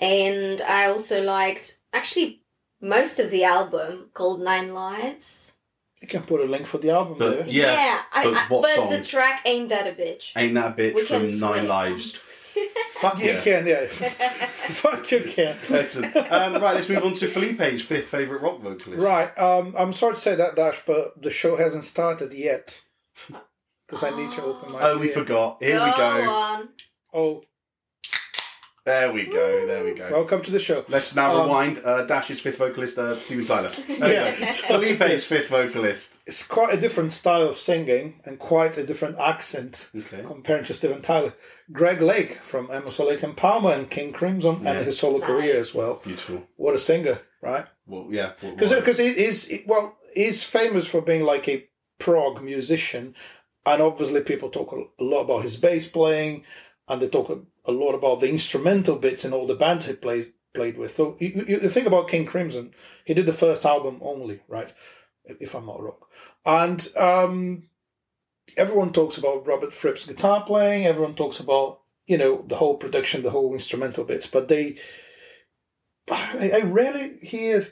And 0.00 0.60
I 0.62 0.86
also 0.86 1.22
liked, 1.22 1.78
actually, 1.92 2.42
most 2.80 3.18
of 3.18 3.30
the 3.30 3.44
album 3.44 4.10
called 4.14 4.40
Nine 4.40 4.74
Lives. 4.74 5.52
You 6.00 6.08
can 6.08 6.24
put 6.24 6.40
a 6.40 6.44
link 6.44 6.66
for 6.66 6.78
the 6.78 6.90
album 6.90 7.16
But- 7.18 7.30
there. 7.38 7.46
Yeah, 7.46 8.02
I, 8.12 8.24
but 8.24 8.34
I- 8.34 8.46
what 8.48 8.62
but 8.76 8.90
the 8.90 9.04
track 9.04 9.42
Ain't 9.44 9.68
That 9.68 9.86
a 9.86 9.92
Bitch. 9.92 10.32
Ain't 10.36 10.54
that 10.54 10.72
a 10.72 10.74
bitch 10.74 10.94
We 10.94 11.02
from 11.04 11.22
Nine 11.22 11.38
swim. 11.38 11.68
Lives? 11.68 12.20
Fuck 12.94 13.18
You 13.18 13.32
yeah. 13.32 13.40
can, 13.40 13.66
yeah. 13.66 13.86
Fuck 13.88 15.10
you 15.10 15.20
can. 15.20 15.56
Excellent. 15.70 16.14
Um, 16.16 16.54
right, 16.62 16.74
let's 16.74 16.88
move 16.88 17.04
on 17.04 17.14
to 17.14 17.26
Felipe's 17.28 17.82
fifth 17.82 18.08
favourite 18.08 18.42
rock 18.42 18.60
vocalist. 18.60 19.04
Right. 19.04 19.36
Um, 19.38 19.74
I'm 19.76 19.92
sorry 19.92 20.14
to 20.14 20.20
say 20.20 20.34
that, 20.36 20.54
Dash, 20.56 20.80
but 20.86 21.20
the 21.20 21.30
show 21.30 21.56
hasn't 21.56 21.84
started 21.84 22.32
yet. 22.32 22.80
Because 23.88 24.04
I 24.04 24.10
need 24.16 24.30
to 24.32 24.42
open 24.42 24.72
my. 24.72 24.78
Oh, 24.82 24.98
we 24.98 25.08
forgot. 25.08 25.58
Here 25.60 25.82
we 25.82 25.90
Go 25.90 25.96
go. 25.96 26.30
on. 26.30 26.68
Oh, 27.12 27.42
There 28.84 29.12
we 29.12 29.26
go. 29.26 29.66
There 29.66 29.84
we 29.84 29.92
go. 29.94 30.08
welcome 30.10 30.42
to 30.42 30.50
the 30.50 30.58
show. 30.58 30.84
Let's 30.88 31.14
now 31.14 31.34
Um, 31.36 31.46
rewind. 31.48 31.80
Uh, 31.84 32.04
Dash's 32.06 32.40
fifth 32.40 32.58
vocalist, 32.58 32.98
uh, 32.98 33.16
Steven 33.18 33.44
Tyler. 33.44 33.70
There 33.86 34.12
Yeah. 34.12 34.32
we 34.32 34.46
go. 34.46 34.52
Felipe's 34.96 35.24
fifth 35.26 35.48
vocalist. 35.48 36.11
It's 36.26 36.46
quite 36.46 36.72
a 36.72 36.80
different 36.80 37.12
style 37.12 37.48
of 37.48 37.56
singing 37.56 38.20
and 38.24 38.38
quite 38.38 38.78
a 38.78 38.86
different 38.86 39.18
accent 39.18 39.90
Okay. 39.96 40.22
compared 40.24 40.64
to 40.66 40.74
Steven 40.74 41.02
Tyler. 41.02 41.34
Greg 41.72 42.00
Lake 42.00 42.38
from 42.40 42.70
Emerson 42.70 43.08
Lake 43.08 43.22
and 43.24 43.36
Palmer 43.36 43.72
and 43.72 43.90
King 43.90 44.12
Crimson 44.12 44.62
Yeah. 44.62 44.72
and 44.72 44.86
his 44.86 44.98
solo 45.00 45.18
career 45.20 45.56
as 45.56 45.74
well. 45.74 46.00
Beautiful. 46.04 46.46
What 46.56 46.74
a 46.74 46.78
singer, 46.78 47.18
right? 47.40 47.66
Well, 47.86 48.06
yeah. 48.10 48.32
well, 48.40 48.52
Because 48.52 48.70
well, 48.70 48.80
because 48.80 48.98
he 48.98 49.08
is 49.08 49.52
well, 49.66 49.98
he's 50.14 50.44
famous 50.44 50.86
for 50.86 51.00
being 51.02 51.22
like 51.24 51.48
a 51.48 51.66
prog 51.98 52.42
musician, 52.42 53.14
and 53.66 53.82
obviously 53.82 54.20
people 54.20 54.48
talk 54.50 54.72
a 54.72 55.02
lot 55.04 55.22
about 55.22 55.42
his 55.42 55.56
bass 55.56 55.88
playing, 55.88 56.44
and 56.88 57.00
they 57.02 57.08
talk 57.08 57.30
a, 57.30 57.40
a 57.64 57.72
lot 57.72 57.94
about 57.94 58.20
the 58.20 58.28
instrumental 58.28 58.96
bits 58.96 59.24
in 59.24 59.32
all 59.32 59.46
the 59.46 59.54
bands 59.56 59.86
he 59.86 59.94
plays 59.94 60.26
played 60.54 60.76
with. 60.78 60.94
So 60.94 61.16
you, 61.18 61.44
you, 61.48 61.58
you 61.62 61.68
think 61.68 61.86
about 61.86 62.08
King 62.08 62.26
Crimson, 62.26 62.72
he 63.04 63.14
did 63.14 63.26
the 63.26 63.32
first 63.32 63.64
album 63.64 63.98
only, 64.02 64.40
right? 64.48 64.72
If 65.24 65.54
I'm 65.54 65.66
not 65.66 65.82
wrong, 65.82 65.96
and 66.44 66.88
um, 66.96 67.64
everyone 68.56 68.92
talks 68.92 69.16
about 69.16 69.46
Robert 69.46 69.74
Fripp's 69.74 70.06
guitar 70.06 70.42
playing. 70.44 70.86
Everyone 70.86 71.14
talks 71.14 71.40
about 71.40 71.80
you 72.06 72.18
know 72.18 72.44
the 72.46 72.56
whole 72.56 72.76
production, 72.76 73.22
the 73.22 73.30
whole 73.30 73.54
instrumental 73.54 74.04
bits, 74.04 74.26
but 74.26 74.48
they. 74.48 74.76
I, 76.10 76.50
I 76.54 76.60
rarely 76.62 77.18
hear 77.22 77.68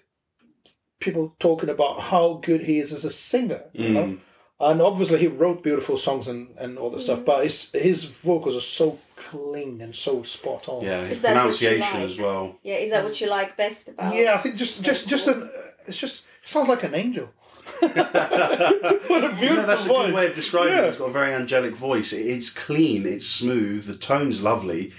people 1.01 1.35
talking 1.41 1.69
about 1.69 2.01
how 2.01 2.35
good 2.43 2.63
he 2.63 2.79
is 2.79 2.93
as 2.93 3.05
a 3.05 3.11
singer, 3.11 3.65
you 3.73 3.89
know. 3.89 4.05
Mm. 4.05 4.21
And 4.61 4.83
obviously, 4.83 5.19
he 5.19 5.27
wrote 5.27 5.63
beautiful 5.63 5.97
songs 5.97 6.29
and, 6.29 6.55
and 6.59 6.79
all 6.79 6.91
that 6.91 7.01
stuff, 7.01 7.25
but 7.25 7.43
his 7.43 7.73
his 7.73 8.05
vocals 8.05 8.55
are 8.55 8.61
so 8.61 8.99
clean 9.17 9.81
and 9.81 9.97
so 9.97 10.23
spot 10.23 10.69
on. 10.69 10.85
yeah, 10.85 11.07
his 11.07 11.17
Is 11.17 11.23
that 11.23 11.35
what 11.35 11.61
you 11.61 11.69
pronunciation 11.69 11.95
like? 11.95 12.05
as 12.05 12.19
well. 12.19 12.59
Yeah, 12.63 12.75
is 12.75 12.91
that 12.91 13.03
what 13.03 13.21
you 13.21 13.29
like 13.31 13.57
best 13.57 13.89
about 13.89 14.15
Yeah, 14.15 14.35
I 14.35 14.39
think 14.39 14.57
just 14.57 14.85
just 14.85 15.09
just 15.09 15.29
an 15.29 15.51
it's 15.87 15.97
just 15.97 16.27
it 16.43 16.49
sounds 16.49 16.69
like 16.69 16.83
an 16.85 16.95
angel. 16.95 17.31
what 17.81 19.25
a 19.25 19.37
beautiful 19.39 19.57
No, 19.57 19.67
that's 19.67 19.85
a 19.85 19.89
voice. 19.89 20.07
good 20.07 20.15
way 20.15 20.27
of 20.27 20.35
describing 20.35 20.73
Yeah. 20.75 20.85
it. 20.85 20.89
It's 20.89 20.97
got 20.97 21.09
a 21.09 21.13
very 21.13 21.33
angelic 21.33 21.75
voice. 21.75 22.13
It's 22.13 22.51
clean, 22.51 23.07
it's 23.07 23.27
smooth, 23.27 23.85
the 23.85 23.97
tone's 23.97 24.43
lovely. 24.43 24.93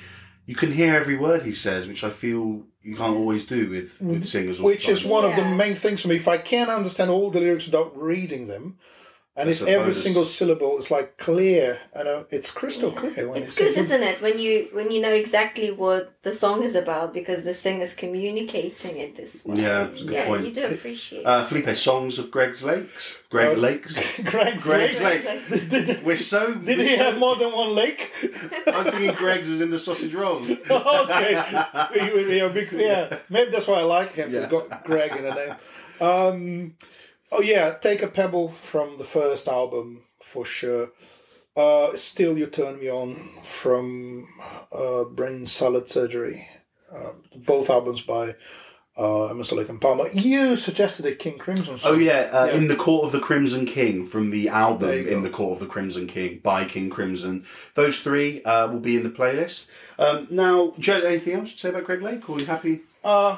You 0.45 0.55
can 0.55 0.71
hear 0.71 0.95
every 0.95 1.17
word 1.17 1.43
he 1.43 1.53
says, 1.53 1.87
which 1.87 2.03
I 2.03 2.09
feel 2.09 2.63
you 2.81 2.95
can't 2.95 3.15
always 3.15 3.45
do 3.45 3.69
with, 3.69 3.99
with 4.01 4.09
mm-hmm. 4.09 4.21
singers. 4.21 4.61
Which 4.61 4.89
is 4.89 5.03
time. 5.03 5.11
one 5.11 5.25
of 5.25 5.35
the 5.35 5.45
main 5.45 5.75
things 5.75 6.01
for 6.01 6.07
me. 6.07 6.15
If 6.15 6.27
I 6.27 6.37
can't 6.37 6.69
understand 6.69 7.11
all 7.11 7.29
the 7.29 7.39
lyrics 7.39 7.65
without 7.65 7.95
reading 7.95 8.47
them, 8.47 8.77
and 9.37 9.47
That's 9.47 9.61
if 9.61 9.67
every 9.69 9.83
bonus. 9.85 10.03
single 10.03 10.25
syllable 10.25 10.77
is 10.77 10.91
like 10.91 11.17
clear, 11.17 11.79
and 11.93 12.05
uh, 12.07 12.23
it's 12.31 12.51
crystal 12.51 12.91
clear. 12.91 13.29
When 13.29 13.41
It's 13.41 13.57
it's 13.57 13.59
good, 13.59 13.77
isn't 13.77 14.03
it, 14.03 14.21
when 14.21 14.37
you 14.39 14.67
when 14.73 14.91
you 14.91 14.99
know 15.01 15.13
exactly 15.13 15.71
what 15.71 16.21
the 16.23 16.33
song 16.33 16.63
is 16.63 16.75
about 16.75 17.13
because 17.13 17.45
the 17.45 17.53
singer's 17.53 17.93
communicating 17.93 18.97
it 18.97 19.15
this 19.15 19.45
way. 19.45 19.61
Yeah, 19.61 19.87
it's 19.87 20.01
a 20.01 20.03
good 20.03 20.13
yeah, 20.13 20.25
point. 20.27 20.45
you 20.45 20.53
do 20.53 20.65
appreciate. 20.67 21.25
Uh, 21.25 21.43
Felipe, 21.43 21.75
songs 21.77 22.19
of 22.19 22.29
Greg's 22.29 22.63
Lakes. 22.65 23.17
Greg 23.29 23.57
Uh, 23.57 23.59
Lakes. 23.61 23.95
Greg's, 24.25 24.65
Greg's 24.65 25.01
Lake. 25.01 25.23
Lake. 25.49 25.69
did, 25.69 26.05
We're 26.05 26.17
so. 26.17 26.53
did 26.53 26.77
we're 26.79 26.83
he 26.83 26.97
so- 26.97 27.03
have 27.05 27.17
more 27.17 27.37
than 27.37 27.53
one 27.53 27.73
lake? 27.73 28.11
I 28.67 28.83
was 28.83 28.87
thinking 28.93 29.15
Greggs 29.15 29.49
is 29.49 29.61
in 29.61 29.69
the 29.69 29.79
sausage 29.79 30.13
rolls. 30.13 30.49
okay, 30.49 31.41
We- 31.93 32.25
we 32.25 32.41
are 32.41 32.49
big, 32.49 32.69
yeah. 32.73 33.17
Maybe 33.29 33.49
that's 33.51 33.65
why 33.67 33.79
I 33.79 33.83
like 33.83 34.13
him. 34.13 34.31
He's 34.31 34.47
got 34.47 34.83
Greg 34.83 35.15
in 35.15 35.23
the 35.23 35.33
name. 35.33 35.55
Um, 36.01 36.73
oh 37.31 37.41
yeah, 37.41 37.71
take 37.73 38.01
a 38.01 38.07
pebble 38.07 38.47
from 38.49 38.97
the 38.97 39.03
first 39.03 39.47
album 39.47 40.03
for 40.19 40.45
sure. 40.45 40.91
Uh, 41.55 41.95
Still, 41.95 42.37
you 42.37 42.45
turn 42.45 42.79
me 42.79 42.89
on 42.89 43.29
from 43.43 44.27
uh, 44.71 45.03
Brain 45.03 45.45
Salad 45.45 45.89
Surgery. 45.89 46.47
Uh, 46.93 47.11
both 47.35 47.69
albums 47.69 48.01
by 48.01 48.35
uh, 48.97 49.25
Emerson 49.27 49.57
Lake 49.57 49.69
and 49.69 49.79
Palmer. 49.81 50.09
You 50.13 50.55
suggested 50.57 51.05
a 51.05 51.15
King 51.15 51.37
Crimson 51.37 51.77
song. 51.77 51.93
Oh 51.93 51.97
yeah, 51.97 52.29
uh, 52.31 52.45
Yeah. 52.45 52.53
in 52.55 52.67
the 52.67 52.75
Court 52.75 53.05
of 53.05 53.11
the 53.11 53.19
Crimson 53.19 53.65
King 53.65 54.05
from 54.05 54.29
the 54.29 54.47
album 54.49 54.87
There 54.89 54.97
you 54.99 55.05
go. 55.05 55.11
In 55.11 55.23
the 55.23 55.29
Court 55.29 55.53
of 55.53 55.59
the 55.59 55.65
Crimson 55.67 56.07
King 56.07 56.39
by 56.43 56.65
King 56.65 56.89
Crimson. 56.89 57.45
Those 57.75 57.99
three 58.01 58.43
uh, 58.43 58.67
will 58.69 58.79
be 58.81 58.95
in 58.97 59.03
the 59.03 59.09
playlist. 59.09 59.67
Um, 59.99 60.27
now, 60.29 60.73
Joe, 60.79 60.99
anything 61.01 61.35
else 61.39 61.53
to 61.53 61.59
say 61.59 61.69
about 61.69 61.85
Greg 61.85 62.01
Lake? 62.01 62.29
Or 62.29 62.35
are 62.35 62.39
you 62.39 62.45
happy? 62.45 62.81
Uh, 63.03 63.37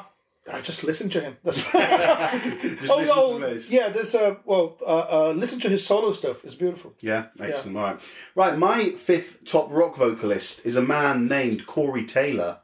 I 0.51 0.59
just 0.61 0.83
listened 0.83 1.11
to 1.13 1.21
him. 1.21 1.37
That's 1.43 1.57
Just 1.71 2.91
oh, 2.91 2.97
listen 2.97 3.73
oh, 3.73 3.75
yeah. 3.75 3.89
There's 3.89 4.13
a 4.13 4.37
well. 4.45 4.77
Uh, 4.81 5.05
uh, 5.09 5.33
listen 5.35 5.59
to 5.61 5.69
his 5.69 5.85
solo 5.85 6.11
stuff. 6.11 6.43
It's 6.43 6.55
beautiful. 6.55 6.93
Yeah, 7.01 7.27
excellent. 7.39 7.77
All 7.77 7.83
right. 7.83 7.99
Right, 8.35 8.57
my 8.57 8.89
fifth 8.91 9.45
top 9.45 9.71
rock 9.71 9.95
vocalist 9.95 10.65
is 10.65 10.75
a 10.75 10.81
man 10.81 11.27
named 11.27 11.65
Corey 11.65 12.05
Taylor. 12.05 12.59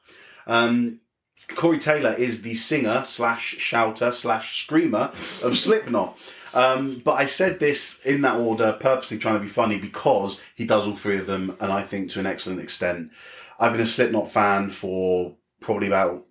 Um, 0.46 1.00
Corey 1.56 1.80
Taylor 1.80 2.14
is 2.14 2.42
the 2.42 2.56
singer 2.56 3.04
slash 3.06 3.56
shouter 3.58 4.12
slash 4.12 4.64
screamer 4.64 5.12
of 5.42 5.58
Slipknot. 5.58 6.18
Um, 6.54 7.00
but 7.06 7.14
I 7.14 7.28
said 7.28 7.60
this 7.60 8.02
in 8.02 8.22
that 8.22 8.40
order, 8.40 8.76
purposely 8.80 9.20
trying 9.20 9.36
to 9.36 9.42
be 9.42 9.48
funny 9.48 9.78
because 9.78 10.44
he 10.56 10.66
does 10.66 10.88
all 10.88 10.96
three 10.96 11.18
of 11.18 11.28
them, 11.28 11.56
and 11.62 11.72
I 11.72 11.84
think 11.84 12.10
to 12.12 12.20
an 12.20 12.26
excellent 12.26 12.60
extent. 12.60 13.12
I've 13.60 13.72
been 13.72 13.82
a 13.82 13.86
Slipknot 13.86 14.32
fan 14.32 14.70
for 14.70 15.36
probably 15.60 15.88
about 15.88 16.26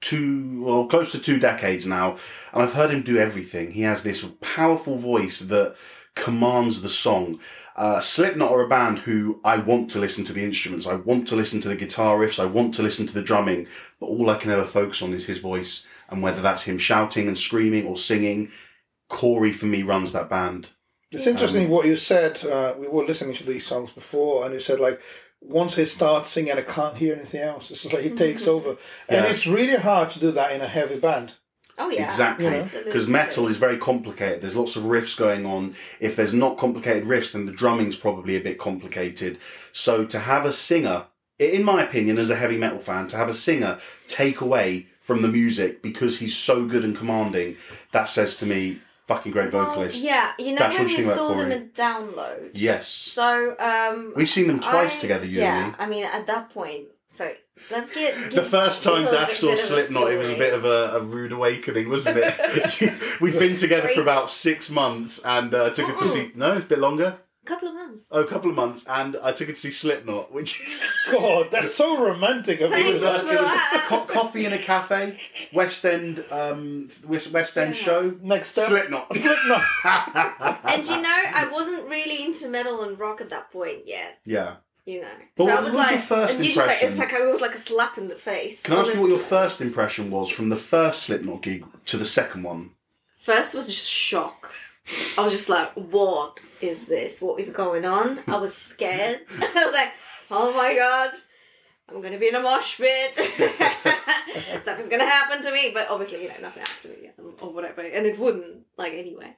two, 0.00 0.62
well, 0.64 0.86
close 0.86 1.12
to 1.12 1.18
two 1.18 1.38
decades 1.38 1.86
now, 1.86 2.16
and 2.52 2.62
I've 2.62 2.72
heard 2.72 2.90
him 2.90 3.02
do 3.02 3.18
everything. 3.18 3.72
He 3.72 3.82
has 3.82 4.02
this 4.02 4.24
powerful 4.40 4.96
voice 4.96 5.40
that 5.40 5.76
commands 6.14 6.82
the 6.82 6.88
song. 6.88 7.40
Uh, 7.76 8.00
Slipknot 8.00 8.50
are 8.50 8.64
a 8.64 8.68
band 8.68 8.98
who 8.98 9.40
I 9.44 9.56
want 9.56 9.90
to 9.92 10.00
listen 10.00 10.24
to 10.24 10.32
the 10.32 10.42
instruments. 10.42 10.86
I 10.86 10.94
want 10.94 11.28
to 11.28 11.36
listen 11.36 11.60
to 11.60 11.68
the 11.68 11.76
guitar 11.76 12.18
riffs. 12.18 12.42
I 12.42 12.46
want 12.46 12.74
to 12.74 12.82
listen 12.82 13.06
to 13.06 13.14
the 13.14 13.22
drumming, 13.22 13.68
but 14.00 14.06
all 14.06 14.28
I 14.28 14.36
can 14.36 14.50
ever 14.50 14.64
focus 14.64 15.00
on 15.00 15.12
is 15.12 15.26
his 15.26 15.38
voice 15.38 15.86
and 16.10 16.22
whether 16.22 16.42
that's 16.42 16.64
him 16.64 16.78
shouting 16.78 17.28
and 17.28 17.38
screaming 17.38 17.86
or 17.86 17.96
singing. 17.96 18.50
Corey 19.08 19.52
for 19.52 19.66
me 19.66 19.82
runs 19.82 20.12
that 20.12 20.28
band. 20.28 20.70
It's 21.10 21.26
interesting 21.26 21.70
what 21.70 21.86
you 21.86 21.96
said. 21.96 22.44
Uh, 22.44 22.74
we 22.78 22.86
were 22.86 23.04
listening 23.04 23.34
to 23.36 23.44
these 23.44 23.64
songs 23.64 23.90
before, 23.92 24.44
and 24.44 24.52
you 24.52 24.60
said 24.60 24.78
like 24.78 25.00
once 25.40 25.76
he 25.76 25.86
starts 25.86 26.30
singing, 26.30 26.52
I 26.52 26.62
can't 26.62 26.96
hear 26.96 27.14
anything 27.14 27.40
else. 27.40 27.70
It's 27.70 27.82
just 27.82 27.94
like 27.94 28.02
he 28.02 28.10
mm-hmm. 28.10 28.18
takes 28.18 28.46
over, 28.46 28.76
and 29.08 29.26
it's 29.26 29.46
really 29.46 29.76
hard 29.76 30.10
to 30.10 30.20
do 30.20 30.30
that 30.32 30.52
in 30.52 30.60
a 30.60 30.68
heavy 30.68 30.98
band. 30.98 31.34
Oh 31.78 31.90
yeah, 31.90 32.04
Exactly. 32.04 32.46
absolutely. 32.48 32.90
Because 32.90 33.08
metal 33.08 33.46
is 33.46 33.56
very 33.56 33.78
complicated. 33.78 34.42
There's 34.42 34.56
lots 34.56 34.74
of 34.74 34.82
riffs 34.82 35.16
going 35.16 35.46
on. 35.46 35.74
If 36.00 36.16
there's 36.16 36.34
not 36.34 36.58
complicated 36.58 37.04
riffs, 37.04 37.32
then 37.32 37.46
the 37.46 37.52
drumming's 37.52 37.94
probably 37.94 38.36
a 38.36 38.40
bit 38.40 38.58
complicated. 38.58 39.38
So 39.72 40.04
to 40.06 40.18
have 40.18 40.44
a 40.44 40.52
singer, 40.52 41.06
in 41.38 41.62
my 41.62 41.82
opinion, 41.84 42.18
as 42.18 42.30
a 42.30 42.36
heavy 42.36 42.56
metal 42.56 42.80
fan, 42.80 43.06
to 43.08 43.16
have 43.16 43.28
a 43.28 43.34
singer 43.34 43.78
take 44.08 44.40
away 44.40 44.88
from 45.00 45.22
the 45.22 45.28
music 45.28 45.80
because 45.80 46.18
he's 46.18 46.36
so 46.36 46.66
good 46.66 46.84
and 46.84 46.96
commanding, 46.96 47.56
that 47.92 48.08
says 48.08 48.36
to 48.38 48.46
me, 48.46 48.80
fucking 49.08 49.32
great 49.32 49.52
Well, 49.52 49.64
vocalist. 49.64 49.96
yeah, 50.00 50.32
you 50.38 50.52
know 50.54 50.68
when 50.68 50.84
we 50.86 51.02
saw 51.02 51.34
them 51.34 51.50
in 51.50 51.70
Download. 51.70 52.50
Yes. 52.54 52.88
So 52.88 53.56
um, 53.58 54.12
We've 54.14 54.30
seen 54.30 54.46
them 54.46 54.60
twice 54.60 54.96
I- 54.96 55.00
together, 55.00 55.26
you 55.26 55.40
yeah, 55.40 55.64
and 55.64 55.72
me. 55.72 55.74
I 55.80 55.86
mean, 55.88 56.04
at 56.04 56.26
that 56.28 56.50
point, 56.50 56.84
so 57.08 57.32
let's 57.70 57.92
get. 57.92 58.14
The 58.32 58.44
first 58.44 58.82
time 58.82 59.04
Dash 59.06 59.38
saw 59.38 59.48
bit 59.48 59.58
of 59.58 59.64
a 59.64 59.66
Slipknot, 59.66 60.12
it 60.12 60.18
was 60.18 60.30
a 60.30 60.36
bit 60.36 60.52
of 60.54 60.64
a, 60.64 60.98
a 60.98 61.00
rude 61.02 61.32
awakening, 61.32 61.88
wasn't 61.88 62.18
it? 62.20 62.94
We've 63.20 63.38
been 63.38 63.56
together 63.56 63.88
for 63.88 64.02
about 64.02 64.30
six 64.30 64.70
months 64.70 65.18
and 65.24 65.52
uh, 65.52 65.70
took 65.70 65.88
it 65.88 65.98
to 65.98 66.06
see. 66.06 66.30
No, 66.34 66.58
a 66.58 66.60
bit 66.60 66.78
longer. 66.78 67.18
Couple 67.48 67.68
of 67.68 67.74
months. 67.74 68.08
Oh, 68.12 68.20
a 68.22 68.26
couple 68.26 68.50
of 68.50 68.56
months, 68.56 68.84
and 68.88 69.16
I 69.22 69.32
took 69.32 69.48
it 69.48 69.56
to 69.56 69.60
see 69.60 69.70
Slipknot, 69.70 70.32
which 70.32 70.60
God, 71.10 71.50
that's 71.50 71.74
so 71.74 72.04
romantic 72.04 72.60
of 72.60 72.72
it 72.72 72.86
you. 72.86 72.92
was, 72.92 73.02
uh, 73.02 73.06
it 73.20 73.24
was 73.24 73.30
that. 73.40 73.84
co- 73.88 74.04
coffee 74.04 74.44
in 74.46 74.52
a 74.52 74.58
cafe, 74.58 75.18
West 75.52 75.84
End, 75.84 76.24
um, 76.30 76.88
West 77.06 77.30
West 77.32 77.56
End 77.58 77.74
Yeah. 77.74 77.82
show. 77.82 78.14
Next 78.22 78.48
step, 78.50 78.68
Slipknot. 78.68 79.14
Slipknot. 79.14 79.62
And 80.64 80.84
you 80.86 81.00
know, 81.00 81.08
I 81.34 81.48
wasn't 81.52 81.88
really 81.88 82.24
into 82.24 82.48
metal 82.48 82.82
and 82.82 82.98
rock 82.98 83.20
at 83.20 83.30
that 83.30 83.50
point 83.50 83.86
yet. 83.86 84.18
yeah. 84.24 84.56
You 84.86 85.02
know, 85.02 85.08
But 85.36 85.44
so 85.44 85.50
what- 85.50 85.58
I 85.58 85.60
was 85.60 85.74
what 85.74 85.78
was 85.80 85.86
like, 85.86 85.90
your 85.92 86.00
first 86.02 86.34
and 86.36 86.44
you 86.46 86.54
just 86.54 86.66
like, 86.66 86.76
it's 86.76 86.82
impression? 86.96 87.14
like 87.18 87.28
it 87.28 87.30
was 87.30 87.40
like 87.42 87.54
a 87.54 87.58
slap 87.58 87.98
in 87.98 88.08
the 88.08 88.14
face. 88.14 88.62
Can 88.62 88.74
I 88.74 88.80
ask 88.80 88.94
you 88.94 89.00
what 89.00 89.08
your 89.08 89.16
honestly. 89.16 89.28
first 89.28 89.60
impression 89.60 90.10
was 90.10 90.30
from 90.30 90.48
the 90.48 90.56
first 90.56 91.02
Slipknot 91.02 91.42
gig 91.42 91.66
to 91.86 91.98
the 91.98 92.06
second 92.06 92.42
one? 92.44 92.70
First 93.18 93.54
was 93.54 93.66
just 93.66 93.86
shock. 93.86 94.50
I 95.18 95.20
was 95.20 95.32
just 95.32 95.50
like, 95.50 95.70
what 95.74 96.40
is 96.60 96.86
this? 96.86 97.20
What 97.20 97.40
is 97.40 97.52
going 97.52 97.84
on? 97.84 98.20
I 98.26 98.36
was 98.36 98.56
scared. 98.56 99.20
I 99.30 99.64
was 99.64 99.74
like, 99.74 99.92
oh 100.30 100.52
my 100.54 100.74
god, 100.74 101.10
I'm 101.88 102.02
gonna 102.02 102.18
be 102.18 102.28
in 102.28 102.34
a 102.34 102.40
mosh 102.40 102.76
pit. 102.76 103.14
Something's 104.62 104.88
gonna 104.88 105.04
happen 105.04 105.42
to 105.42 105.52
me. 105.52 105.70
But 105.72 105.88
obviously, 105.90 106.22
you 106.22 106.28
know, 106.28 106.34
nothing 106.42 106.62
happened 106.62 106.94
to 106.94 107.02
me 107.02 107.34
or 107.40 107.52
whatever. 107.52 107.80
And 107.82 108.06
it 108.06 108.18
wouldn't, 108.18 108.66
like, 108.76 108.92
anyway. 108.92 109.36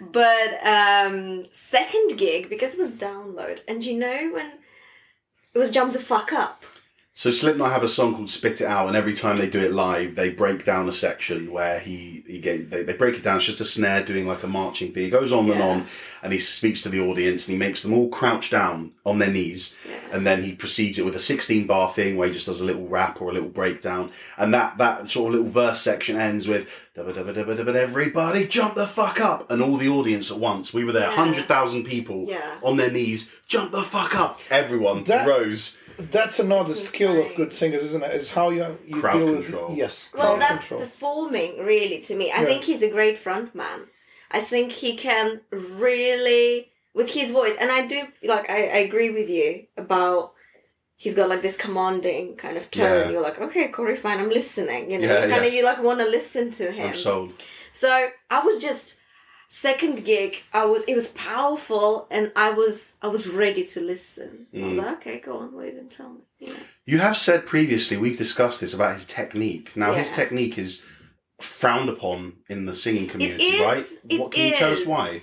But 0.00 0.66
um 0.66 1.44
second 1.50 2.16
gig, 2.16 2.48
because 2.48 2.74
it 2.74 2.78
was 2.78 2.94
download, 2.94 3.62
and 3.66 3.84
you 3.84 3.98
know 3.98 4.30
when 4.32 4.52
it 5.54 5.58
was 5.58 5.70
jump 5.70 5.92
the 5.92 5.98
fuck 5.98 6.32
up. 6.32 6.64
So 7.18 7.32
Slipknot 7.32 7.72
have 7.72 7.82
a 7.82 7.88
song 7.88 8.14
called 8.14 8.30
"Spit 8.30 8.60
It 8.60 8.68
Out," 8.68 8.86
and 8.86 8.96
every 8.96 9.12
time 9.12 9.36
they 9.36 9.50
do 9.50 9.60
it 9.60 9.72
live, 9.72 10.14
they 10.14 10.30
break 10.30 10.64
down 10.64 10.88
a 10.88 10.92
section 10.92 11.50
where 11.50 11.80
he 11.80 12.22
he 12.28 12.38
get, 12.38 12.70
they, 12.70 12.84
they 12.84 12.92
break 12.92 13.16
it 13.16 13.24
down. 13.24 13.38
It's 13.38 13.46
just 13.46 13.60
a 13.60 13.64
snare 13.64 14.04
doing 14.04 14.28
like 14.28 14.44
a 14.44 14.46
marching 14.46 14.92
thing. 14.92 15.06
It 15.06 15.10
goes 15.10 15.32
on 15.32 15.50
and 15.50 15.60
on, 15.60 15.86
and 16.22 16.32
he 16.32 16.38
speaks 16.38 16.82
to 16.82 16.88
the 16.88 17.00
audience, 17.00 17.46
and 17.46 17.52
he 17.54 17.58
makes 17.58 17.82
them 17.82 17.92
all 17.92 18.08
crouch 18.08 18.50
down 18.50 18.92
on 19.04 19.18
their 19.18 19.30
knees, 19.30 19.76
and 20.12 20.26
then 20.26 20.42
he 20.42 20.54
proceeds 20.54 20.98
it 20.98 21.04
with 21.04 21.14
a 21.14 21.18
sixteen 21.18 21.66
bar 21.66 21.90
thing 21.92 22.16
where 22.16 22.28
he 22.28 22.34
just 22.34 22.46
does 22.46 22.60
a 22.60 22.64
little 22.64 22.86
rap 22.86 23.20
or 23.20 23.30
a 23.30 23.32
little 23.32 23.48
breakdown, 23.48 24.10
and 24.36 24.52
that 24.54 24.78
that 24.78 25.08
sort 25.08 25.28
of 25.28 25.40
little 25.40 25.50
verse 25.50 25.80
section 25.80 26.16
ends 26.16 26.48
with 26.48 26.68
"Dubba 26.96 27.12
dubba 27.14 27.34
dubba 27.34 27.56
dubba, 27.56 27.74
everybody 27.74 28.46
jump 28.46 28.74
the 28.74 28.86
fuck 28.86 29.20
up," 29.20 29.50
and 29.50 29.62
all 29.62 29.76
the 29.76 29.88
audience 29.88 30.30
at 30.30 30.38
once. 30.38 30.72
We 30.74 30.84
were 30.84 30.92
there, 30.92 31.02
Yeah. 31.10 31.14
hundred 31.16 31.46
thousand 31.46 31.84
people 31.84 32.26
Yeah. 32.28 32.40
on 32.62 32.76
their 32.76 32.90
knees, 32.90 33.30
jump 33.48 33.72
the 33.72 33.82
fuck 33.82 34.14
up. 34.14 34.40
Everyone 34.50 35.04
That- 35.04 35.26
rose. 35.26 35.76
That's 35.98 36.38
another 36.38 36.70
It's 36.70 36.88
skill 36.90 37.20
of 37.20 37.34
good 37.34 37.52
singers, 37.52 37.82
isn't 37.82 38.04
it? 38.04 38.12
Is 38.14 38.28
how 38.30 38.50
you 38.50 38.78
you 38.86 39.00
Crowd 39.00 39.14
deal 39.14 39.34
control. 39.42 39.68
with 39.70 39.78
yes. 39.78 40.10
Well, 40.14 40.36
that's 40.38 40.68
control. 40.68 40.80
performing, 40.82 41.64
really, 41.64 41.98
to 42.02 42.14
me. 42.14 42.30
I 42.30 42.40
Yeah. 42.42 42.46
think 42.46 42.62
he's 42.64 42.82
a 42.82 42.90
great 42.90 43.18
front 43.18 43.52
man. 43.52 43.80
I 44.30 44.40
think 44.40 44.72
he 44.72 44.96
can 44.96 45.40
really, 45.50 46.70
with 46.94 47.10
his 47.10 47.30
voice, 47.30 47.56
and 47.60 47.70
I 47.70 47.86
do, 47.86 48.08
like, 48.24 48.48
I, 48.50 48.56
I 48.64 48.78
agree 48.78 49.10
with 49.10 49.28
you 49.30 49.66
about 49.76 50.32
he's 50.96 51.14
got, 51.14 51.28
like, 51.28 51.42
this 51.42 51.56
commanding 51.56 52.36
kind 52.36 52.56
of 52.56 52.70
tone. 52.70 53.06
Yeah. 53.06 53.10
You're 53.10 53.22
like, 53.22 53.40
okay, 53.40 53.68
Corey, 53.68 53.96
fine, 53.96 54.18
I'm 54.18 54.30
listening. 54.30 54.90
You 54.90 54.98
know, 54.98 55.06
Yeah, 55.06 55.24
you 55.24 55.30
kind 55.30 55.42
yeah. 55.42 55.48
of, 55.48 55.52
you, 55.54 55.64
like, 55.64 55.82
want 55.82 56.00
to 56.00 56.06
listen 56.08 56.50
to 56.52 56.70
him. 56.72 56.88
I'm 56.88 56.94
sold. 56.96 57.32
So 57.72 58.08
I 58.30 58.40
was 58.44 58.60
just 58.60 58.96
second 59.50 60.04
gig. 60.04 60.42
I 60.52 60.64
was 60.66 60.84
it 60.84 60.94
was 60.94 61.08
powerful, 61.08 62.06
and 62.10 62.32
I 62.36 62.50
was 62.50 62.96
I 63.00 63.06
was 63.08 63.28
ready 63.28 63.64
to 63.64 63.80
listen. 63.80 64.46
I 64.54 64.66
was 64.66 64.76
Mm. 64.78 64.82
like, 64.82 64.96
okay, 64.98 65.20
go 65.20 65.38
on, 65.38 65.54
wait 65.54 65.74
and 65.74 65.90
tell 65.90 66.10
me. 66.40 66.52
You 66.84 66.98
have 66.98 67.16
said 67.16 67.46
previously, 67.46 67.96
we've 67.96 68.18
discussed 68.18 68.60
this 68.60 68.74
about 68.74 68.94
his 68.96 69.06
technique. 69.06 69.76
Now, 69.76 69.92
his 69.94 70.10
technique 70.12 70.58
is 70.58 70.84
frowned 71.40 71.88
upon 71.88 72.34
in 72.48 72.66
the 72.66 72.74
singing 72.74 73.06
community, 73.08 73.44
is, 73.44 73.60
right? 74.04 74.18
what 74.18 74.32
can 74.32 74.44
you 74.46 74.54
tell 74.54 74.72
us 74.72 74.86
why? 74.86 75.20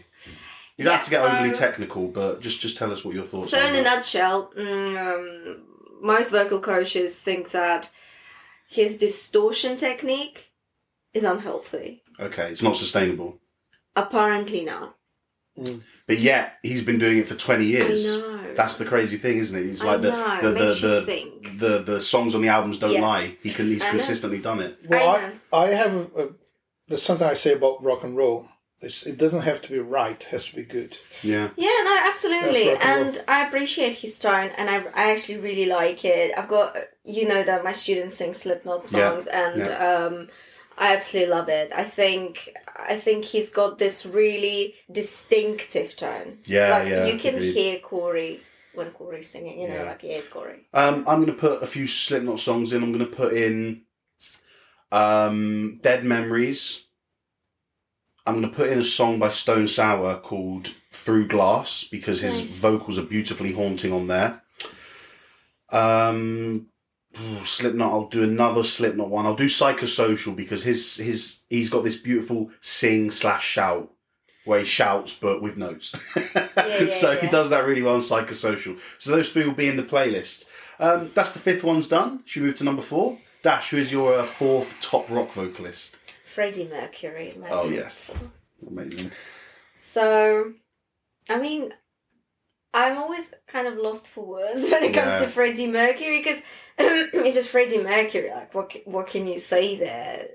You 0.78 0.84
don't 0.86 0.96
have 0.96 1.06
to 1.06 1.12
Yeah, 1.12 1.22
get 1.24 1.32
overly 1.32 1.52
technical, 1.54 2.08
but 2.08 2.42
just 2.42 2.60
just 2.62 2.78
tell 2.78 2.92
us 2.92 3.04
what 3.06 3.16
your 3.16 3.26
thoughts 3.26 3.52
So, 3.52 3.60
are. 3.60 3.68
in 3.68 3.76
a 3.76 3.82
nutshell, 3.82 4.52
mm, 4.58 4.98
um, 4.98 5.64
most 6.02 6.32
vocal 6.32 6.60
coaches 6.60 7.20
think 7.20 7.52
that 7.52 7.92
his 8.68 8.98
distortion 8.98 9.78
technique 9.78 10.52
is 11.14 11.24
unhealthy. 11.24 12.04
Okay, 12.20 12.52
it's 12.52 12.62
not 12.62 12.76
sustainable. 12.76 13.40
Apparently 13.96 14.66
not. 14.66 14.95
But 16.08 16.20
yet, 16.20 16.58
he's 16.64 16.84
been 16.84 17.00
doing 17.00 17.18
it 17.18 17.28
for 17.28 17.36
20 17.36 17.66
years. 17.66 18.14
I 18.14 18.18
know. 18.18 18.54
That's 18.56 18.78
the 18.78 18.86
crazy 18.86 19.18
thing, 19.18 19.38
isn't 19.40 19.58
it? 19.58 19.66
It's 19.66 19.82
I 19.82 19.86
like 19.96 20.02
the, 20.02 20.12
know, 20.12 20.42
the, 20.42 20.52
the, 20.52 20.66
you 20.66 20.82
the, 20.90 21.02
think. 21.02 21.60
the, 21.60 21.80
the 21.80 22.02
songs 22.02 22.36
on 22.36 22.42
the 22.42 22.48
albums 22.50 22.80
don't 22.80 22.94
Yeah. 22.94 23.02
lie. 23.02 23.36
He 23.42 23.50
can, 23.52 23.66
he's 23.66 23.82
I 23.82 23.86
know. 23.86 23.92
consistently 23.92 24.40
done 24.40 24.60
it. 24.60 24.78
Well, 24.88 25.10
I 25.52 25.58
I. 25.58 25.66
I, 25.66 25.68
have 25.72 25.94
a, 25.96 26.24
a, 26.24 26.30
there's 26.88 27.02
something 27.04 27.28
I 27.28 27.34
say 27.34 27.54
about 27.54 27.84
rock 27.84 28.04
and 28.04 28.16
roll. 28.16 28.48
It's, 28.82 29.06
it 29.06 29.18
doesn't 29.18 29.42
have 29.42 29.62
to 29.64 29.70
be 29.72 29.80
right; 29.80 30.22
it 30.22 30.30
has 30.32 30.46
to 30.46 30.56
be 30.56 30.64
good. 30.64 30.98
Yeah. 31.24 31.50
Yeah, 31.56 31.82
no, 31.84 31.98
absolutely. 32.04 32.66
That's 32.66 32.86
rock 32.86 32.86
and 32.86 33.16
And 33.18 33.24
I 33.28 33.48
appreciate 33.48 33.96
his 33.96 34.20
tone 34.20 34.52
and 34.58 34.70
I, 34.70 34.84
I 34.94 35.12
actually 35.12 35.40
really 35.40 35.66
like 35.66 36.04
it. 36.06 36.38
I've 36.38 36.50
got, 36.50 36.78
you 37.04 37.28
know, 37.28 37.42
that 37.44 37.64
my 37.64 37.72
students 37.72 38.16
sing 38.16 38.34
Slipknot 38.34 38.82
Yeah, 38.92 39.10
songs 39.10 39.28
and 39.28 39.62
um, 39.70 40.28
I 40.78 40.94
absolutely 40.96 41.32
love 41.32 41.48
it. 41.50 41.72
I 41.74 41.84
think, 41.84 42.50
I 42.76 42.96
think 42.98 43.24
he's 43.26 43.50
got 43.50 43.78
this 43.78 44.06
really 44.06 44.76
distinctive 44.92 45.96
tone. 45.96 46.40
Yeah, 46.46 46.70
like 46.78 46.90
yeah, 46.90 47.06
you 47.08 47.18
can 47.18 47.36
agreed. 47.36 47.54
hear 47.54 47.80
Corey 47.80 48.42
when 48.74 48.92
Corey's 48.92 49.30
singing, 49.30 49.62
you 49.62 49.70
know, 49.70 49.76
Yeah. 49.76 49.84
like, 49.84 50.04
yeah, 50.04 50.14
it's 50.18 50.28
Corey. 50.28 50.68
Um, 50.74 51.06
I'm 51.08 51.24
going 51.24 51.28
to 51.28 51.34
put 51.34 51.64
a 51.64 51.66
few 51.68 51.88
Slipknot 51.88 52.40
songs 52.42 52.74
in. 52.74 52.84
I'm 52.84 52.92
going 52.92 53.10
to 53.10 53.16
put 53.16 53.32
in 53.34 53.84
um, 54.92 55.80
Dead 55.82 56.04
Memories. 56.04 56.82
I'm 58.26 58.42
going 58.42 58.50
to 58.50 58.56
put 58.56 58.70
in 58.70 58.80
a 58.80 58.84
song 58.84 59.18
by 59.20 59.30
Stone 59.30 59.68
Sour 59.70 60.18
called 60.18 60.68
Through 60.92 61.28
Glass 61.30 61.86
because 61.90 62.20
his 62.22 62.40
Nice. 62.40 62.58
vocals 62.58 63.00
are 63.00 63.04
beautifully 63.04 63.54
haunting 63.54 63.94
on 63.94 64.08
there. 64.08 64.42
Um, 65.70 66.68
ooh, 67.22 67.44
Slipknot. 67.44 67.92
I'll 67.92 68.08
do 68.08 68.24
another 68.24 68.64
Slipknot 68.64 69.10
one. 69.10 69.26
I'll 69.26 69.36
do 69.36 69.46
Psychosocial 69.46 70.36
because 70.36 70.64
his 70.64 70.98
his 70.98 71.42
he's 71.50 71.70
got 71.70 71.84
this 71.84 71.98
beautiful 71.98 72.52
sing 72.62 73.12
slash 73.12 73.46
shout 73.46 73.92
where 74.46 74.60
he 74.60 74.66
shouts 74.66 75.16
but 75.16 75.42
with 75.42 75.58
notes. 75.58 75.94
yeah, 76.36 76.90
so 76.92 77.18
he 77.18 77.28
does 77.28 77.50
that 77.50 77.66
really 77.66 77.82
well 77.82 77.96
on 77.96 78.02
Psychosocial. 78.02 78.80
So 79.00 79.12
those 79.12 79.30
three 79.30 79.46
will 79.46 79.54
be 79.54 79.68
in 79.68 79.78
the 79.78 79.84
playlist. 79.84 80.46
Um, 80.80 81.12
that's 81.14 81.32
the 81.32 81.40
fifth 81.40 81.64
one's 81.64 81.88
done. 81.88 82.22
Should 82.26 82.44
we 82.44 82.48
move 82.50 82.58
to 82.58 82.64
number 82.64 82.82
four? 82.82 83.18
Dash, 83.42 83.70
who 83.70 83.78
is 83.78 83.92
your 83.92 84.18
uh, 84.18 84.24
fourth 84.24 84.76
top 84.82 85.10
rock 85.10 85.32
vocalist? 85.32 85.98
Freddie 86.26 86.68
Mercury 86.68 87.28
is 87.28 87.38
my 87.38 87.48
Oh, 87.50 87.70
yes. 87.70 88.12
Amazing. 88.68 89.12
So, 89.76 90.54
I 91.30 91.38
mean, 91.38 91.74
I'm 92.76 92.98
always 92.98 93.34
kind 93.48 93.68
of 93.68 93.78
lost 93.78 94.08
for 94.08 94.26
words 94.26 94.64
when 94.72 94.84
it 94.84 94.94
comes 94.94 95.12
Yeah. 95.14 95.20
to 95.22 95.28
Freddie 95.28 95.68
Mercury 95.68 96.20
because 96.22 96.42
it's 96.78 97.36
just 97.36 97.50
Freddie 97.50 97.82
Mercury. 97.84 98.30
Like, 98.30 98.54
what 98.54 98.74
what 98.86 99.08
can 99.08 99.26
you 99.28 99.38
say 99.40 99.78
there? 99.78 100.28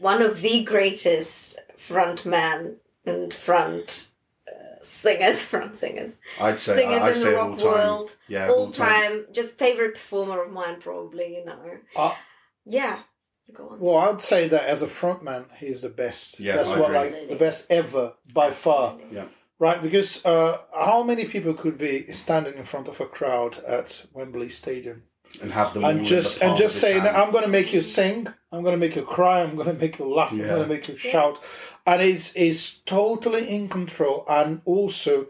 One 0.00 0.22
of 0.22 0.40
the 0.40 0.64
greatest 0.64 1.58
front 1.76 2.24
man 2.24 2.76
and 3.06 3.32
front 3.34 4.08
uh, 4.48 4.80
singers, 4.82 5.42
front 5.52 5.76
singers, 5.76 6.18
I'd 6.40 6.58
say 6.60 6.76
singers 6.76 7.02
I, 7.02 7.06
I'd 7.06 7.12
in 7.12 7.18
say 7.18 7.30
the 7.32 7.40
all 7.40 7.48
rock 7.50 7.58
time. 7.58 7.68
world, 7.72 8.16
Yeah, 8.28 8.48
all 8.48 8.70
time. 8.70 9.26
Just 9.32 9.58
favorite 9.58 9.94
performer 9.94 10.42
of 10.44 10.52
mine, 10.52 10.76
probably. 10.80 11.36
You 11.38 11.44
know. 11.44 11.78
Ah. 11.96 12.18
Yeah. 12.64 13.00
You 13.46 13.54
go 13.54 13.68
on. 13.68 13.80
Well, 13.80 13.96
I'd 13.98 14.22
say 14.22 14.48
that 14.48 14.64
as 14.64 14.80
a 14.82 14.86
frontman, 14.86 15.44
he's 15.58 15.82
the 15.82 15.90
best. 15.90 16.40
Yeah, 16.40 16.56
that's 16.56 16.70
I 16.70 16.78
what 16.80 16.90
agree. 16.94 16.98
like 17.20 17.28
the 17.28 17.36
best 17.36 17.70
ever 17.70 18.14
by 18.32 18.50
far. 18.50 18.96
Yeah. 19.10 19.24
Right, 19.60 19.80
because 19.80 20.24
uh, 20.26 20.58
how 20.74 21.02
many 21.04 21.26
people 21.26 21.54
could 21.54 21.78
be 21.78 22.10
standing 22.12 22.54
in 22.54 22.64
front 22.64 22.88
of 22.88 23.00
a 23.00 23.06
crowd 23.06 23.58
at 23.64 24.04
Wembley 24.12 24.48
Stadium 24.48 25.04
And 25.40 25.52
have 25.52 25.72
them 25.74 25.84
and 25.84 26.04
just 26.04 26.40
palm 26.40 26.50
and 26.50 26.58
just 26.58 26.80
saying, 26.80 27.02
hand. 27.02 27.16
"I'm 27.16 27.30
going 27.30 27.44
to 27.44 27.50
make 27.50 27.72
you 27.72 27.80
sing. 27.80 28.26
I'm 28.52 28.62
going 28.62 28.74
to 28.78 28.86
make 28.86 28.96
you 28.96 29.04
cry. 29.04 29.42
I'm 29.42 29.54
going 29.54 29.68
to 29.68 29.80
make 29.80 29.98
you 29.98 30.12
laugh. 30.12 30.32
I'm 30.32 30.38
going 30.38 30.62
to 30.62 30.66
make 30.68 30.88
you 30.88 30.96
Yeah. 31.02 31.10
shout," 31.12 31.40
and 31.86 32.02
is 32.02 32.34
is 32.34 32.78
totally 32.84 33.48
in 33.48 33.68
control. 33.68 34.24
And 34.28 34.60
also, 34.64 35.28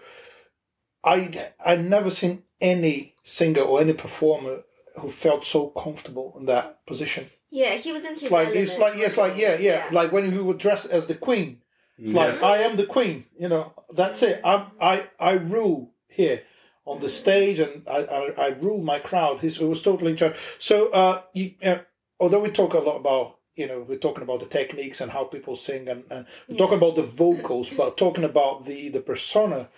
I 1.04 1.50
I 1.64 1.76
never 1.76 2.10
seen 2.10 2.42
any 2.60 3.14
singer 3.22 3.62
or 3.62 3.80
any 3.80 3.92
performer 3.92 4.62
who 4.96 5.08
felt 5.10 5.44
so 5.44 5.68
comfortable 5.68 6.34
in 6.38 6.46
that 6.46 6.84
position. 6.86 7.26
Yeah, 7.50 7.74
he 7.74 7.92
was 7.92 8.04
in 8.04 8.14
his 8.14 8.30
like 8.30 8.46
element. 8.48 8.68
it's 8.68 8.78
like 8.78 8.96
yes, 8.96 9.16
like 9.18 9.36
yeah, 9.36 9.56
yeah, 9.58 9.86
like 9.92 10.12
when 10.12 10.30
he 10.32 10.38
would 10.38 10.58
dress 10.58 10.86
as 10.86 11.06
the 11.06 11.14
queen. 11.14 11.60
It's 11.98 12.12
like 12.12 12.42
I 12.42 12.58
am 12.58 12.76
the 12.76 12.86
queen, 12.86 13.26
you 13.38 13.48
know. 13.48 13.72
That's 13.92 14.22
it. 14.22 14.40
I'm 14.44 14.66
I 14.80 15.06
I 15.18 15.32
rule 15.32 15.92
here 16.08 16.42
on 16.84 17.00
the 17.00 17.08
stage, 17.08 17.60
and 17.60 17.86
I 17.88 17.98
I, 17.98 18.46
I 18.46 18.48
rule 18.48 18.82
my 18.82 18.98
crowd. 18.98 19.40
He's, 19.40 19.58
he 19.58 19.64
was 19.64 19.82
totally 19.82 20.10
in 20.10 20.16
charge. 20.16 20.36
So 20.58 20.88
uh, 20.88 21.22
you, 21.34 21.54
uh, 21.62 21.78
although 22.18 22.40
we 22.40 22.50
talk 22.50 22.74
a 22.74 22.78
lot 22.78 22.96
about 22.96 23.38
you 23.54 23.68
know 23.68 23.84
we're 23.88 23.98
talking 23.98 24.24
about 24.24 24.40
the 24.40 24.46
techniques 24.46 25.00
and 25.00 25.12
how 25.12 25.24
people 25.24 25.54
sing, 25.56 25.88
and, 25.88 26.04
and 26.10 26.26
we're 26.48 26.58
talking 26.58 26.78
about 26.78 26.96
the 26.96 27.02
vocals, 27.02 27.70
but 27.70 27.96
talking 27.96 28.24
about 28.24 28.64
the 28.64 28.88
the 28.88 29.00
persona. 29.00 29.68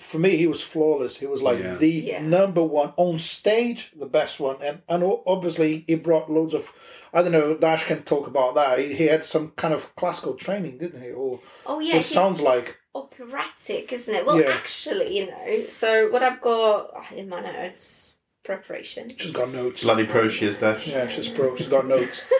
For 0.00 0.18
me, 0.18 0.36
he 0.36 0.46
was 0.46 0.62
flawless. 0.62 1.18
He 1.18 1.26
was 1.26 1.42
like 1.42 1.58
Yeah. 1.58 1.74
the 1.76 1.88
Yeah. 1.90 2.20
number 2.22 2.62
one 2.62 2.92
on 2.96 3.18
stage, 3.18 3.92
the 3.94 4.06
best 4.06 4.40
one, 4.40 4.56
and 4.62 4.80
and 4.88 5.04
obviously 5.26 5.84
he 5.86 5.94
brought 5.96 6.30
loads 6.30 6.54
of. 6.54 6.72
I 7.12 7.22
don't 7.22 7.32
know. 7.32 7.56
Dash 7.56 7.84
can 7.86 8.02
talk 8.02 8.26
about 8.26 8.54
that. 8.56 8.78
He, 8.78 8.94
he 8.94 9.06
had 9.06 9.22
some 9.24 9.52
kind 9.56 9.72
of 9.72 9.94
classical 9.96 10.34
training, 10.34 10.78
didn't 10.78 11.02
he? 11.02 11.10
Or 11.10 11.40
Oh 11.66 11.78
yeah, 11.78 11.96
it 11.96 12.02
sounds 12.02 12.40
like 12.40 12.78
operatic, 12.94 13.92
isn't 13.92 14.14
it? 14.14 14.26
Well, 14.26 14.40
Yeah. 14.40 14.48
actually, 14.48 15.16
you 15.18 15.26
know. 15.30 15.68
So 15.68 16.10
what 16.10 16.22
I've 16.22 16.40
got 16.40 16.90
oh, 16.96 17.06
in 17.14 17.28
my 17.28 17.40
notes 17.40 18.14
preparation. 18.44 19.12
she's 19.16 19.30
got 19.30 19.50
notes. 19.52 19.82
Bloody 19.82 20.04
pro 20.06 20.28
she 20.28 20.46
is 20.46 20.58
Dash. 20.58 20.86
Yeah, 20.86 21.06
she's 21.08 21.28
pro. 21.28 21.54
She's 21.56 21.68
got 21.68 21.86
notes. 21.86 22.22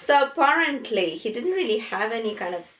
So 0.00 0.24
apparently, 0.24 1.10
he 1.16 1.32
didn't 1.32 1.52
really 1.52 1.78
have 1.78 2.12
any 2.12 2.34
kind 2.34 2.54
of 2.54 2.70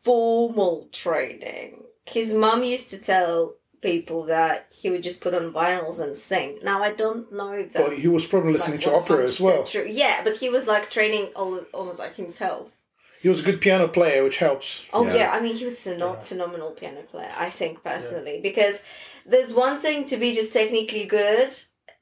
formal 0.00 0.88
training. 0.92 1.84
His 2.06 2.34
mum 2.34 2.62
used 2.64 2.90
to 2.90 3.00
tell 3.00 3.54
people 3.80 4.24
that 4.26 4.66
he 4.74 4.90
would 4.90 5.02
just 5.02 5.20
put 5.20 5.34
on 5.34 5.52
vinyls 5.52 6.00
and 6.02 6.16
sing. 6.16 6.58
Now 6.62 6.82
I 6.82 6.92
don't 6.92 7.32
know 7.32 7.52
if 7.52 7.72
that's 7.72 7.88
But 7.88 7.98
he 7.98 8.08
was 8.08 8.26
probably 8.26 8.52
listening 8.52 8.78
like 8.78 8.84
to 8.84 8.94
opera 8.94 9.24
as 9.24 9.40
well. 9.40 9.64
True. 9.64 9.86
Yeah, 9.88 10.22
but 10.24 10.36
he 10.36 10.48
was 10.48 10.66
like 10.66 10.90
training 10.90 11.28
all, 11.36 11.60
almost 11.72 11.98
like 11.98 12.14
himself. 12.14 12.76
He 13.22 13.28
was 13.28 13.40
a 13.40 13.44
good 13.44 13.60
piano 13.60 13.86
player, 13.86 14.24
which 14.24 14.38
helps. 14.38 14.82
Oh 14.92 15.06
Yeah. 15.06 15.14
yeah, 15.14 15.30
I 15.32 15.40
mean 15.40 15.54
he 15.54 15.64
was 15.64 15.86
a 15.86 15.90
pheno- 15.90 16.22
phenomenal 16.22 16.70
piano 16.72 17.02
player. 17.02 17.32
I 17.36 17.50
think 17.50 17.82
personally 17.82 18.40
because 18.42 18.82
there's 19.26 19.52
one 19.52 19.78
thing 19.78 20.04
to 20.06 20.16
be 20.16 20.32
just 20.32 20.52
technically 20.52 21.04
good 21.04 21.50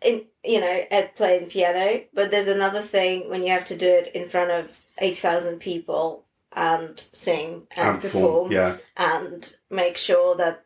in 0.03 0.25
you 0.45 0.61
know 0.61 0.85
at 0.91 1.17
playing 1.17 1.47
piano, 1.47 2.03
but 2.15 2.31
there's 2.31 2.49
another 2.49 2.81
thing 2.81 3.29
when 3.31 3.43
you 3.43 3.51
have 3.51 3.65
to 3.67 3.77
do 3.77 3.87
it 3.87 4.15
in 4.15 4.29
front 4.29 4.51
of 4.51 4.79
eight 4.99 5.17
thousand 5.17 5.59
people 5.59 6.25
and 6.67 6.99
sing 7.13 7.67
and, 7.77 7.89
And 7.89 8.01
perform 8.01 8.49
perform. 8.49 8.53
Yeah. 8.53 8.77
and 8.97 9.55
make 9.71 9.97
sure 9.97 10.37
that 10.37 10.65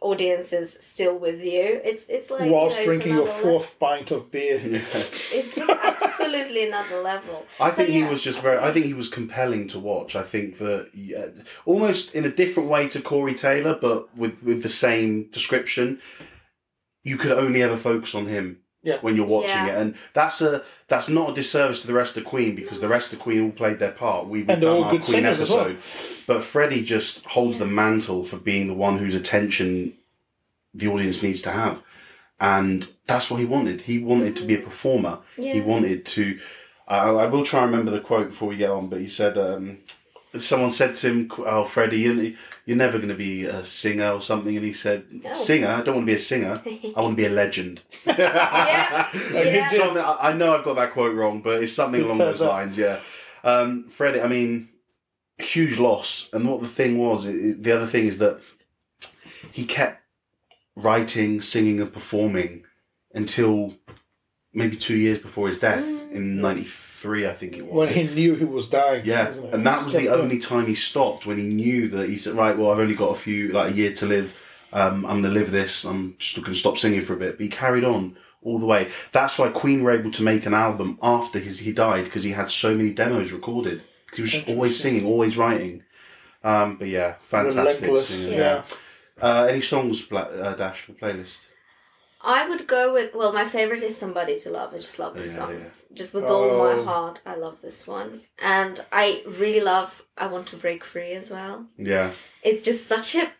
audience 0.00 0.52
is 0.52 0.68
still 0.92 1.16
with 1.26 1.40
you. 1.42 1.80
It's 1.90 2.08
it's 2.08 2.30
like 2.30 2.50
whilst 2.50 2.76
you 2.76 2.80
know, 2.82 2.86
drinking 2.86 3.12
your 3.14 3.22
another 3.22 3.36
level. 3.36 3.50
fourth 3.58 3.78
pint 3.80 4.10
of 4.10 4.30
beer. 4.30 4.58
Yeah. 4.64 4.80
It's 5.38 5.54
just 5.56 5.70
absolutely 6.04 6.68
another 6.68 7.00
level. 7.00 7.36
I 7.58 7.70
So, 7.70 7.76
think 7.76 7.90
he 7.90 8.04
was 8.04 8.22
just 8.22 8.40
very. 8.42 8.58
I 8.58 8.70
think 8.72 8.86
he 8.86 8.94
was 9.02 9.08
compelling 9.08 9.66
to 9.68 9.78
watch. 9.78 10.14
I 10.14 10.22
think 10.22 10.58
that 10.58 10.90
yeah, 10.94 11.26
almost 11.64 12.14
in 12.14 12.24
a 12.24 12.30
different 12.30 12.68
way 12.68 12.88
to 12.88 13.00
Corey 13.00 13.34
Taylor, 13.34 13.78
but 13.80 14.14
with 14.16 14.42
with 14.42 14.62
the 14.62 14.68
same 14.86 15.30
description. 15.30 16.00
You 17.06 17.18
could 17.18 17.32
only 17.32 17.62
ever 17.62 17.76
focus 17.76 18.14
on 18.14 18.26
him 18.26 18.60
Yeah. 18.84 18.98
when 19.00 19.16
you're 19.16 19.26
watching 19.26 19.56
Yeah. 19.66 19.72
it, 19.74 19.78
and 19.80 19.94
that's 20.12 20.40
a 20.42 20.62
that's 20.88 21.08
not 21.08 21.30
a 21.30 21.34
disservice 21.34 21.80
to 21.80 21.86
the 21.88 21.94
rest 21.94 22.16
of 22.16 22.24
Queen 22.24 22.54
because 22.54 22.80
the 22.80 22.88
rest 22.88 23.12
of 23.12 23.18
Queen 23.18 23.42
all 23.42 23.50
played 23.50 23.78
their 23.80 23.92
part. 23.92 24.28
We've 24.28 24.42
And 24.48 24.62
they're 24.62 24.70
done 24.70 24.76
all 24.78 24.84
our 24.84 24.90
good 24.92 25.02
Queen 25.02 25.14
singers 25.16 25.40
as 25.40 25.50
well. 25.50 25.70
episode, 25.70 26.24
but 26.26 26.42
Freddie 26.42 26.82
just 26.84 27.24
holds 27.26 27.58
the 27.58 27.66
mantle 27.66 28.22
for 28.22 28.36
being 28.36 28.68
the 28.68 28.74
one 28.74 28.98
whose 28.98 29.14
attention 29.14 29.94
the 30.74 30.86
audience 30.88 31.22
needs 31.22 31.40
to 31.42 31.50
have. 31.50 31.82
And 32.40 32.88
that's 33.06 33.30
what 33.30 33.40
he 33.40 33.46
wanted. 33.46 33.82
He 33.82 33.98
wanted 34.00 34.36
to 34.36 34.44
be 34.44 34.54
a 34.54 34.58
performer. 34.60 35.18
He 35.36 35.60
wanted 35.60 36.04
to. 36.06 36.38
I 36.86 36.98
I 37.08 37.26
will 37.26 37.44
try 37.44 37.62
and 37.62 37.70
remember 37.70 37.90
the 37.92 38.00
quote 38.00 38.28
before 38.30 38.48
we 38.48 38.56
get 38.56 38.70
on, 38.70 38.88
but 38.88 39.00
he 39.00 39.06
said, 39.06 39.38
um, 39.38 39.78
someone 40.38 40.70
said 40.70 40.94
to 40.96 41.08
him, 41.08 41.30
"Oh, 41.38 41.64
Freddie, 41.64 42.00
you- 42.00 42.36
you're 42.66 42.76
never 42.76 42.98
going 42.98 43.08
to 43.10 43.14
be 43.14 43.44
a 43.44 43.64
singer 43.64 44.10
or 44.12 44.20
something," 44.22 44.56
and 44.56 44.64
he 44.64 44.72
said. 44.72 45.04
"Singer? 45.34 45.68
I 45.68 45.82
don't 45.82 45.94
want 45.96 46.06
to 46.06 46.12
be 46.12 46.14
a 46.14 46.18
singer. 46.18 46.60
I 46.96 47.00
want 47.00 47.12
to 47.12 47.22
be 47.22 47.26
a 47.26 47.30
legend." 47.30 47.80
Yeah. 48.06 49.08
Yeah. 49.32 49.68
Something, 49.68 50.02
I 50.02 50.16
I 50.30 50.32
know 50.32 50.54
I've 50.56 50.64
got 50.64 50.74
that 50.76 50.92
quote 50.92 51.14
wrong, 51.14 51.40
but 51.42 51.62
it's 51.62 51.72
something 51.72 52.00
He 52.00 52.06
along 52.06 52.18
said 52.18 52.28
those 52.28 52.38
that. 52.40 52.48
lines. 52.48 52.78
Yeah, 52.78 53.00
um, 53.44 53.86
Freddie. 53.88 54.20
I 54.20 54.28
mean, 54.28 54.68
huge 55.38 55.78
loss. 55.78 56.28
And 56.32 56.48
what 56.48 56.60
the 56.60 56.68
thing 56.68 56.98
was, 56.98 57.26
i- 57.26 57.30
i- 57.30 57.54
the 57.58 57.72
other 57.72 57.86
thing 57.86 58.06
is 58.06 58.18
that 58.18 58.40
he 59.52 59.64
kept 59.64 60.00
writing, 60.76 61.40
singing, 61.42 61.80
and 61.80 61.92
performing 61.92 62.64
until 63.12 63.74
maybe 64.52 64.76
two 64.76 64.96
years 64.96 65.18
before 65.18 65.48
his 65.48 65.58
death 65.58 65.84
in 66.10 66.40
'93, 66.40 66.64
I 67.04 67.32
think 67.32 67.56
it 67.58 67.66
was. 67.66 67.88
When 67.88 67.94
he 68.08 68.14
knew 68.14 68.34
he 68.34 68.44
was 68.44 68.68
dying. 68.68 69.02
Yeah, 69.04 69.32
and 69.52 69.66
that 69.66 69.84
was 69.84 69.92
the 69.94 70.04
Yeah. 70.04 70.10
only 70.14 70.38
time 70.38 70.66
he 70.66 70.74
stopped 70.74 71.26
when 71.26 71.38
he 71.38 71.44
knew 71.44 71.88
that 71.88 72.08
he 72.08 72.16
said, 72.16 72.34
"Right, 72.34 72.56
well, 72.56 72.70
I've 72.72 72.78
only 72.78 72.94
got 72.94 73.10
a 73.10 73.14
few, 73.14 73.48
like 73.52 73.72
a 73.72 73.74
year 73.74 73.92
to 73.94 74.06
live. 74.06 74.34
Um, 74.72 75.04
I'm 75.06 75.22
gonna 75.22 75.34
live 75.34 75.50
this. 75.50 75.84
I'm 75.84 76.16
just 76.18 76.40
gonna 76.42 76.54
stop 76.54 76.78
singing 76.78 77.02
for 77.02 77.12
a 77.14 77.16
bit." 77.16 77.36
But 77.36 77.42
he 77.44 77.48
carried 77.48 77.84
on 77.84 78.16
all 78.42 78.58
the 78.58 78.66
way. 78.66 78.88
That's 79.12 79.38
why 79.38 79.48
Queen 79.48 79.82
were 79.82 79.90
able 79.92 80.10
to 80.12 80.22
make 80.22 80.46
an 80.46 80.54
album 80.54 80.98
after 81.02 81.38
his 81.38 81.60
he 81.60 81.72
died 81.72 82.04
because 82.04 82.24
he 82.24 82.32
had 82.32 82.50
so 82.50 82.74
many 82.74 82.90
demos 82.90 83.32
recorded. 83.32 83.82
He 84.14 84.20
was 84.22 84.32
just 84.32 84.48
always 84.48 84.78
singing, 84.78 85.06
always 85.06 85.36
writing. 85.36 85.82
Um, 86.42 86.76
but 86.76 86.88
yeah, 86.88 87.14
fantastic. 87.20 87.86
Relentless. 87.86 88.08
singer, 88.08 88.30
Yeah. 88.32 88.38
yeah. 88.38 88.62
Uh, 89.22 89.44
any 89.48 89.60
songs, 89.60 90.02
Bla- 90.02 90.20
uh, 90.22 90.54
Dash, 90.54 90.80
for 90.82 90.92
playlist? 90.92 91.38
I 92.20 92.48
would 92.48 92.66
go 92.66 92.92
with 92.92 93.14
well, 93.14 93.32
my 93.32 93.44
favorite 93.44 93.82
is 93.82 93.96
"Somebody 93.96 94.38
to 94.40 94.50
Love." 94.50 94.72
I 94.74 94.78
just 94.78 94.98
love 94.98 95.14
this 95.14 95.32
Yeah, 95.36 95.38
song, 95.46 95.52
yeah. 95.60 95.66
Just 95.94 96.12
with 96.14 96.24
all 96.24 96.48
my 96.58 96.72
Oh. 96.74 96.84
heart. 96.84 97.20
I 97.24 97.34
love 97.36 97.58
this 97.62 97.86
one, 97.86 98.22
and 98.38 98.84
I 98.92 99.22
really 99.26 99.60
love 99.60 100.02
"I 100.16 100.26
Want 100.26 100.46
to 100.48 100.56
Break 100.56 100.82
Free" 100.84 101.12
as 101.12 101.30
well. 101.30 101.66
Yeah, 101.78 102.10
It's 102.42 102.62
just 102.62 102.86
such 102.86 103.14
a 103.14 103.32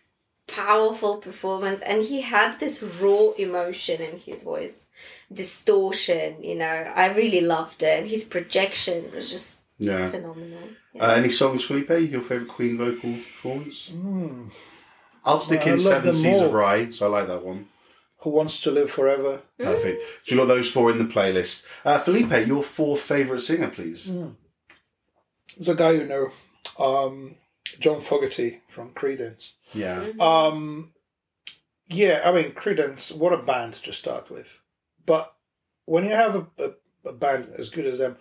powerful 0.47 1.17
performance, 1.19 1.81
and 1.83 2.03
he 2.03 2.21
had 2.21 2.59
this 2.61 2.83
raw 2.83 3.31
emotion 3.39 4.01
in 4.03 4.19
his 4.19 4.43
voice, 4.43 4.89
distortion. 5.33 6.43
You 6.43 6.57
know, 6.57 6.93
I 6.95 7.07
really 7.15 7.41
loved 7.41 7.83
it, 7.83 7.99
and 8.01 8.07
his 8.09 8.25
projection 8.25 9.11
was 9.15 9.31
just 9.31 9.63
yeah. 9.79 10.11
phenomenal. 10.11 10.69
Uh, 11.01 11.15
any 11.17 11.31
songs, 11.31 11.65
Felipe? 11.65 11.91
Your 11.91 12.23
favorite 12.23 12.49
Queen 12.49 12.77
vocal 12.79 13.13
performance? 13.13 13.91
Mm. 13.93 14.51
I'll 15.25 15.41
stick 15.41 15.63
I 15.63 15.71
in 15.71 15.71
love 15.73 15.81
Seven 15.81 16.05
them 16.07 16.15
Seas 16.15 16.41
of 16.41 16.49
all. 16.49 16.53
Rye, 16.61 16.91
so 16.91 17.07
I 17.07 17.09
like 17.21 17.29
that 17.29 17.43
one. 17.45 17.69
Who 18.25 18.31
wants 18.31 18.61
to 18.63 18.71
live 18.71 18.91
forever? 18.91 19.43
Perfect. 19.59 20.03
So 20.25 20.35
we've 20.35 20.39
got 20.41 20.47
those 20.53 20.71
four 20.71 20.91
in 20.91 20.99
the 20.99 21.05
playlist. 21.05 21.63
Uh, 21.85 21.99
Felipe, 21.99 22.47
your 22.47 22.63
fourth 22.63 23.01
favourite 23.03 23.43
singer, 23.43 23.69
please. 23.69 24.11
There's 25.57 25.69
a 25.69 25.75
guy 25.75 25.93
you 25.93 26.07
know, 26.07 26.31
um, 26.79 27.37
John 27.79 28.01
Fogerty 28.01 28.63
from 28.69 28.91
Creedence. 28.95 29.53
Yeah. 29.73 30.09
Um, 30.19 30.93
yeah, 31.89 32.23
I 32.25 32.33
mean 32.33 32.53
Creedence. 32.53 33.15
What 33.15 33.33
a 33.33 33.39
band 33.39 33.75
to 33.75 33.93
start 33.93 34.31
with, 34.31 34.63
but 35.05 35.35
when 35.85 36.05
you 36.05 36.11
have 36.13 36.35
a, 36.35 36.47
a, 36.59 36.71
a 37.11 37.13
band 37.13 37.53
as 37.59 37.69
good 37.69 37.85
as 37.85 37.99
them, 37.99 38.17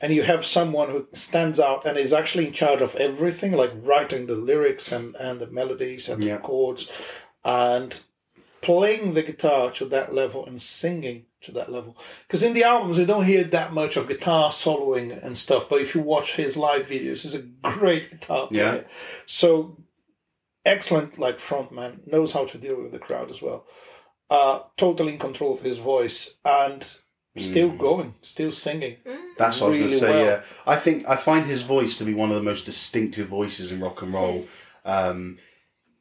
and 0.00 0.14
you 0.14 0.22
have 0.22 0.44
someone 0.46 0.88
who 0.90 1.06
stands 1.12 1.60
out 1.60 1.84
and 1.86 1.98
is 1.98 2.12
actually 2.14 2.46
in 2.46 2.52
charge 2.54 2.80
of 2.80 2.96
everything, 2.96 3.52
like 3.52 3.70
writing 3.74 4.26
the 4.26 4.34
lyrics 4.34 4.90
and 4.92 5.14
and 5.16 5.40
the 5.40 5.46
melodies 5.46 6.08
and 6.08 6.24
Yeah. 6.24 6.36
the 6.38 6.42
chords, 6.42 6.88
and 7.44 8.00
playing 8.62 9.12
the 9.12 9.22
guitar 9.22 9.70
to 9.72 9.84
that 9.86 10.14
level 10.14 10.46
and 10.46 10.62
singing 10.62 11.26
to 11.42 11.52
that 11.52 11.70
level. 11.70 11.98
Because 12.26 12.42
in 12.42 12.54
the 12.54 12.64
albums 12.64 12.96
you 12.96 13.04
don't 13.04 13.26
hear 13.26 13.44
that 13.44 13.72
much 13.74 13.96
of 13.96 14.08
guitar 14.08 14.50
soloing 14.50 15.22
and 15.22 15.36
stuff, 15.36 15.68
but 15.68 15.80
if 15.80 15.94
you 15.94 16.00
watch 16.00 16.36
his 16.36 16.56
live 16.56 16.86
videos, 16.86 17.22
he's 17.22 17.34
a 17.34 17.42
great 17.42 18.10
guitar 18.10 18.46
player. 18.46 18.74
Yeah. 18.76 18.80
So 19.26 19.76
excellent 20.64 21.18
like 21.18 21.38
frontman, 21.38 22.06
knows 22.06 22.32
how 22.32 22.46
to 22.46 22.56
deal 22.56 22.82
with 22.82 22.92
the 22.92 22.98
crowd 22.98 23.30
as 23.30 23.42
well. 23.42 23.66
Uh 24.30 24.60
totally 24.76 25.14
in 25.14 25.18
control 25.18 25.52
of 25.52 25.60
his 25.60 25.78
voice 25.78 26.36
and 26.44 26.82
still 27.36 27.70
going, 27.70 28.14
still 28.22 28.52
singing. 28.52 28.96
That's 29.38 29.60
what 29.60 29.68
I 29.68 29.70
was 29.70 29.78
going 29.78 29.90
to 29.90 29.98
say, 29.98 30.10
well. 30.10 30.24
yeah. 30.24 30.42
I 30.66 30.76
think 30.76 31.08
I 31.08 31.16
find 31.16 31.46
his 31.46 31.62
voice 31.62 31.98
to 31.98 32.04
be 32.04 32.14
one 32.14 32.30
of 32.30 32.36
the 32.36 32.42
most 32.42 32.64
distinctive 32.66 33.28
voices 33.28 33.72
in 33.72 33.80
rock 33.80 34.02
and 34.02 34.12
roll. 34.12 34.40
Um, 34.84 35.38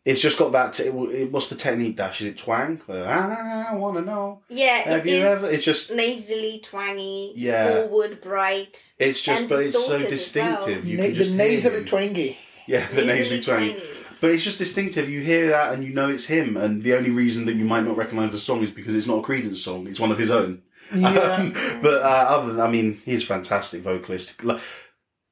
it's 0.05 0.21
just 0.21 0.37
got 0.37 0.51
that. 0.53 0.73
T- 0.73 0.83
it, 0.85 1.31
what's 1.31 1.47
the 1.49 1.55
technique 1.55 1.95
dash? 1.97 2.21
Is 2.21 2.27
it 2.27 2.37
twang? 2.37 2.81
The, 2.87 3.03
I 3.05 3.75
want 3.75 3.97
to 3.97 4.01
know. 4.03 4.41
Yeah, 4.49 4.77
Have 4.79 5.05
it 5.05 5.09
you 5.11 5.17
is 5.17 5.43
ever? 5.43 5.51
It's 5.53 5.63
just. 5.63 5.93
nasally, 5.93 6.59
twangy, 6.63 7.33
Yeah. 7.35 7.73
forward, 7.87 8.21
bright. 8.21 8.93
It's 8.99 9.21
just, 9.21 9.41
and 9.41 9.49
but 9.49 9.59
it's 9.63 9.75
so 9.85 9.97
distorted 9.99 10.13
as 10.13 10.35
well. 10.35 10.57
distinctive. 10.59 10.87
You 10.87 10.97
Na- 10.97 11.03
can 11.03 11.15
just 11.15 11.31
the 11.31 11.37
hear 11.37 11.47
nasally 11.51 11.77
him. 11.79 11.85
twangy. 11.85 12.37
Yeah, 12.67 12.87
the 12.87 13.05
nasally 13.05 13.41
twangy. 13.41 13.81
But 14.21 14.29
it's 14.31 14.43
just 14.43 14.59
distinctive. 14.59 15.09
You 15.09 15.21
hear 15.21 15.49
that 15.49 15.73
and 15.73 15.83
you 15.83 15.93
know 15.93 16.07
it's 16.09 16.25
him. 16.27 16.55
And 16.55 16.83
the 16.83 16.93
only 16.95 17.09
reason 17.09 17.45
that 17.45 17.53
you 17.55 17.65
might 17.65 17.83
not 17.83 17.97
recognise 17.97 18.31
the 18.31 18.37
song 18.37 18.61
is 18.61 18.69
because 18.69 18.93
it's 18.93 19.07
not 19.07 19.17
a 19.19 19.21
Creedence 19.23 19.55
song. 19.57 19.87
It's 19.87 19.99
one 19.99 20.11
of 20.11 20.17
his 20.19 20.29
own. 20.31 20.61
Yeah. 20.95 21.11
Um, 21.41 21.53
but 21.81 22.01
uh, 22.03 22.25
other 22.29 22.53
than, 22.53 22.61
I 22.61 22.69
mean, 22.69 23.01
he's 23.05 23.23
a 23.23 23.25
fantastic 23.25 23.81
vocalist. 23.81 24.43
Like, 24.43 24.59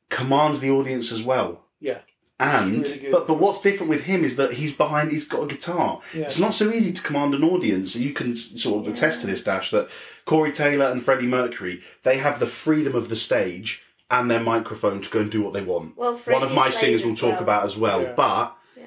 commands 0.10 0.60
the 0.60 0.72
audience 0.72 1.12
as 1.12 1.22
well. 1.24 1.66
Yeah. 1.80 2.00
And 2.42 2.88
Really 2.88 3.12
but 3.12 3.28
but 3.28 3.34
what's 3.38 3.60
different 3.62 3.90
with 3.90 4.02
him 4.02 4.24
is 4.24 4.38
that 4.38 4.54
he's 4.54 4.72
behind. 4.72 5.12
He's 5.12 5.26
got 5.28 5.44
a 5.44 5.48
guitar. 5.48 6.00
Yeah. 6.14 6.24
It's 6.24 6.40
not 6.40 6.54
so 6.54 6.72
easy 6.72 6.94
to 6.94 7.02
command 7.04 7.34
an 7.36 7.44
audience. 7.44 7.96
You 7.98 8.14
can 8.14 8.36
sort 8.38 8.86
of 8.88 8.94
attest 8.94 9.22
to 9.22 9.28
this, 9.28 9.44
Dash, 9.44 9.72
that 9.72 9.90
Corey 10.26 10.52
Taylor 10.54 10.86
and 10.86 11.04
Freddie 11.04 11.28
Mercury 11.28 11.82
they 12.04 12.18
have 12.18 12.40
the 12.40 12.48
freedom 12.48 12.96
of 12.96 13.10
the 13.10 13.18
stage 13.18 13.82
and 14.10 14.32
their 14.32 14.40
microphone 14.40 15.02
to 15.02 15.10
go 15.10 15.20
and 15.20 15.30
do 15.32 15.42
what 15.42 15.54
they 15.54 15.62
want. 15.62 15.98
Well, 15.98 16.16
One 16.16 16.42
of 16.44 16.54
my 16.54 16.70
played 16.70 16.74
singers 16.76 17.04
will 17.06 17.16
talk 17.16 17.34
well. 17.34 17.44
about 17.44 17.66
as 17.66 17.78
well. 17.78 18.02
Yeah. 18.04 18.14
But 18.16 18.56
Yeah. 18.78 18.84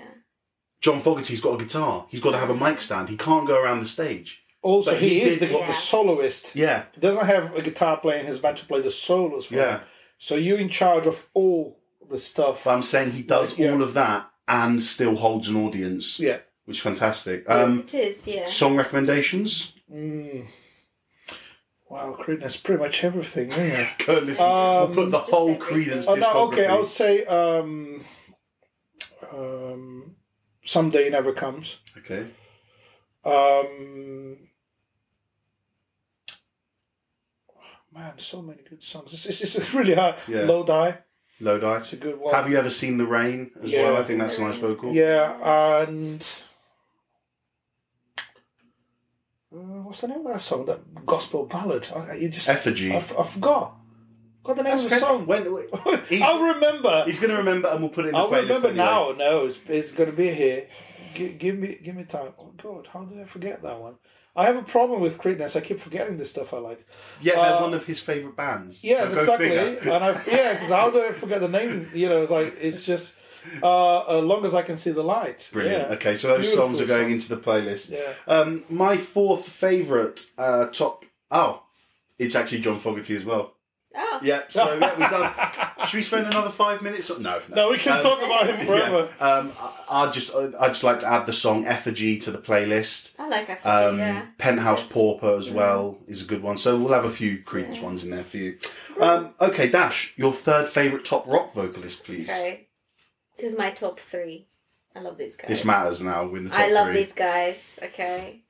John 0.80 1.00
Fogerty's 1.00 1.40
got 1.42 1.60
a 1.60 1.64
guitar. 1.64 2.06
He's 2.08 2.20
got 2.20 2.30
to 2.32 2.38
have 2.38 2.50
a 2.50 2.56
mic 2.56 2.80
stand. 2.80 3.08
He 3.10 3.16
can't 3.16 3.46
go 3.46 3.60
around 3.62 3.80
the 3.80 3.86
stage. 3.86 4.40
Also, 4.62 4.94
he, 4.94 5.08
he 5.10 5.22
is 5.22 5.38
did 5.38 5.50
the, 5.50 5.54
what- 5.54 5.66
the 5.66 5.72
soloist. 5.72 6.56
Yeah, 6.56 6.84
He 6.94 7.00
doesn't 7.00 7.26
have 7.26 7.54
a 7.54 7.60
guitar 7.62 7.98
playing 7.98 8.20
in 8.20 8.26
his 8.26 8.38
band 8.38 8.56
to 8.58 8.66
play 8.66 8.80
the 8.80 8.90
solos 8.90 9.46
for 9.46 9.54
yeah. 9.56 9.78
him. 9.78 9.80
So 10.18 10.36
you're 10.36 10.58
in 10.58 10.68
charge 10.68 11.06
of 11.06 11.28
all 11.34 11.81
the 12.12 12.18
stuff. 12.18 12.64
But 12.64 12.74
I'm 12.74 12.82
saying 12.82 13.12
he 13.12 13.22
does 13.22 13.58
Yeah. 13.58 13.72
all 13.72 13.82
of 13.82 13.94
that 13.94 14.30
and 14.46 14.82
still 14.82 15.16
holds 15.16 15.48
an 15.48 15.56
audience, 15.56 16.20
Yeah. 16.20 16.38
which 16.64 16.76
is 16.78 16.82
fantastic. 16.82 17.48
Um, 17.50 17.80
it 17.80 17.94
is, 17.94 18.28
yeah. 18.28 18.46
song 18.46 18.76
recommendations? 18.76 19.72
Mm. 19.92 20.46
Wow, 21.88 22.16
Creedence, 22.18 22.62
pretty 22.62 22.82
much 22.82 23.04
everything, 23.04 23.50
isn't 23.50 23.80
it? 23.80 23.88
Go 24.06 24.16
and 24.18 24.26
listen. 24.26 24.46
Um, 24.46 24.52
we'll 24.52 25.04
put 25.04 25.10
the 25.10 25.18
whole 25.18 25.50
everything. 25.50 25.84
Creedence 25.84 26.04
oh, 26.08 26.14
no, 26.14 26.32
okay, 26.48 26.66
I'll 26.66 26.84
say 26.84 27.24
um, 27.26 28.02
um, 29.30 30.16
Someday 30.64 31.10
Never 31.10 31.32
Comes. 31.34 31.80
Okay. 31.98 32.26
Um, 33.24 34.38
man, 37.94 38.14
so 38.16 38.40
many 38.40 38.62
good 38.68 38.82
songs. 38.82 39.12
It's, 39.12 39.26
it's, 39.26 39.54
it's 39.56 39.74
really 39.74 39.94
hard. 39.94 40.16
Yeah. 40.26 40.42
Lodi, 40.44 40.94
Lodi. 41.42 41.66
it's 41.80 41.92
a 41.92 41.96
good 41.96 42.18
one. 42.20 42.34
Have 42.34 42.48
you 42.48 42.56
ever 42.56 42.70
seen 42.70 42.96
the 42.98 43.06
rain 43.06 43.50
as 43.62 43.72
Yeah. 43.72 43.90
well? 43.90 43.98
I 44.00 44.02
think 44.02 44.20
that's 44.20 44.38
a 44.38 44.42
nice 44.42 44.56
vocal. 44.58 44.92
Yeah, 44.94 45.82
and 45.82 46.26
uh, 49.54 49.56
what's 49.84 50.00
the 50.00 50.08
name 50.08 50.26
of 50.26 50.32
that 50.32 50.40
song? 50.42 50.64
That 50.66 51.04
gospel 51.06 51.46
ballad. 51.46 51.88
I, 51.94 52.14
you 52.14 52.28
just 52.28 52.48
Effigy. 52.48 52.92
I, 52.92 52.96
f- 52.96 53.18
I 53.18 53.22
forgot. 53.22 53.76
Got 54.44 54.56
the 54.56 54.62
name 54.64 54.70
That's 54.72 54.84
of 54.84 54.90
the 54.90 54.96
okay. 54.96 55.04
song. 55.04 55.26
When, 55.26 55.44
he's, 56.08 56.22
I'll 56.22 56.40
remember. 56.54 57.04
he's 57.06 57.20
going 57.20 57.30
to 57.30 57.36
remember, 57.36 57.68
and 57.68 57.80
we'll 57.80 57.90
put 57.90 58.06
it 58.06 58.08
in 58.08 58.14
the 58.14 58.18
I'll 58.18 58.28
playlist. 58.30 58.42
remember 58.42 58.68
anyway. 58.68 58.84
now. 58.84 59.12
No, 59.16 59.44
it's, 59.46 59.58
it's 59.68 59.92
going 59.92 60.10
to 60.10 60.16
be 60.16 60.30
here. 60.32 60.66
G- 61.14 61.34
give 61.34 61.58
me, 61.58 61.78
give 61.82 61.94
me 61.94 62.04
time. 62.04 62.32
Oh 62.38 62.52
God, 62.60 62.88
how 62.92 63.04
did 63.04 63.20
I 63.20 63.24
forget 63.24 63.62
that 63.62 63.78
one? 63.78 63.94
I 64.34 64.46
have 64.46 64.56
a 64.56 64.62
problem 64.62 65.00
with 65.00 65.18
Creedence. 65.18 65.56
I 65.56 65.60
keep 65.60 65.78
forgetting 65.78 66.16
the 66.16 66.24
stuff 66.24 66.54
I 66.54 66.58
like. 66.58 66.86
Yeah, 67.20 67.34
they're 67.34 67.54
Uh, 67.54 67.60
one 67.60 67.74
of 67.74 67.84
his 67.84 68.00
favourite 68.00 68.34
bands. 68.36 68.82
Yes, 68.82 69.10
so 69.10 69.18
exactly. 69.18 69.56
And 69.56 70.02
I, 70.04 70.08
yeah, 70.26 70.54
because 70.54 70.70
how 70.70 70.90
do 70.90 71.04
I 71.04 71.12
forget 71.12 71.40
the 71.40 71.48
name? 71.48 71.88
You 71.94 72.08
know, 72.08 72.22
it's 72.22 72.30
like 72.30 72.54
it's 72.60 72.82
just 72.82 73.18
uh, 73.62 74.00
as 74.18 74.24
long 74.24 74.46
as 74.46 74.54
I 74.54 74.62
can 74.62 74.76
see 74.76 74.90
the 74.90 75.02
light. 75.02 75.48
Brilliant. 75.52 75.88
Yeah. 75.88 75.94
Okay, 75.96 76.16
so 76.16 76.28
those 76.28 76.46
Beautiful 76.46 76.68
songs 76.68 76.80
are 76.80 76.86
going 76.86 77.12
into 77.12 77.34
the 77.34 77.40
playlist. 77.42 77.90
Yeah. 77.92 78.12
Um, 78.26 78.64
my 78.70 78.96
fourth 78.96 79.46
favourite 79.48 80.24
uh, 80.38 80.68
top. 80.68 81.04
Oh, 81.30 81.62
it's 82.18 82.34
actually 82.34 82.60
John 82.60 82.78
Fogerty 82.78 83.16
as 83.16 83.24
well. 83.24 83.54
Oh, 83.94 84.20
Yeah, 84.22 84.42
so 84.48 84.74
yeah, 84.78 84.90
we've 84.98 85.10
done. 85.10 85.32
Should 85.86 85.96
we 85.96 86.02
spend 86.02 86.26
another 86.26 86.50
five 86.50 86.80
minutes? 86.80 87.10
No, 87.10 87.18
no. 87.18 87.40
No, 87.54 87.70
we 87.70 87.78
can 87.78 87.96
Um, 87.98 88.02
talk 88.02 88.22
about 88.22 88.46
him 88.48 88.66
forever. 88.66 89.08
Yeah. 89.20 89.26
Um, 89.26 89.52
I, 89.60 90.04
I'd 90.04 90.12
just, 90.12 90.34
I'd 90.34 90.68
just 90.68 90.84
like 90.84 91.00
to 91.00 91.06
add 91.06 91.26
the 91.26 91.32
song 91.32 91.66
"Effigy" 91.66 92.18
to 92.20 92.30
the 92.30 92.38
playlist. 92.38 93.14
I 93.18 93.28
like 93.28 93.50
Effigy, 93.50 93.68
Um, 93.68 93.98
yeah. 93.98 94.26
Penthouse 94.38 94.90
Pauper 94.90 95.36
as 95.36 95.50
well 95.50 95.98
is 96.06 96.22
a 96.22 96.24
good 96.26 96.42
one. 96.42 96.56
So 96.56 96.78
we'll 96.78 96.92
have 96.94 97.04
a 97.04 97.10
few 97.10 97.38
Creedence 97.38 97.82
ones 97.82 98.04
in 98.04 98.10
there 98.10 98.24
for 98.24 98.36
you. 98.38 98.58
Um, 99.00 99.34
okay, 99.40 99.68
Dash, 99.68 100.14
your 100.16 100.32
third 100.32 100.68
favourite 100.68 101.04
top 101.04 101.26
rock 101.30 101.52
vocalist, 101.54 102.04
please. 102.04 102.30
Okay. 102.30 102.68
This 103.36 103.52
is 103.52 103.58
my 103.58 103.70
top 103.70 103.98
three. 103.98 104.46
I 104.94 105.00
love 105.00 105.16
these 105.18 105.36
guys. 105.36 105.48
This 105.48 105.64
matters 105.64 106.02
now. 106.02 106.24
We're 106.26 106.38
in 106.38 106.44
the 106.44 106.50
top 106.50 106.60
I 106.60 106.70
love 106.72 106.86
three. 106.88 106.96
these 106.96 107.12
guys. 107.14 107.78
Okay. 107.82 108.42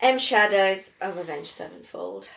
M 0.00 0.18
Shadows 0.18 0.94
of 1.00 1.16
Avenged 1.16 1.48
Sevenfold. 1.50 2.30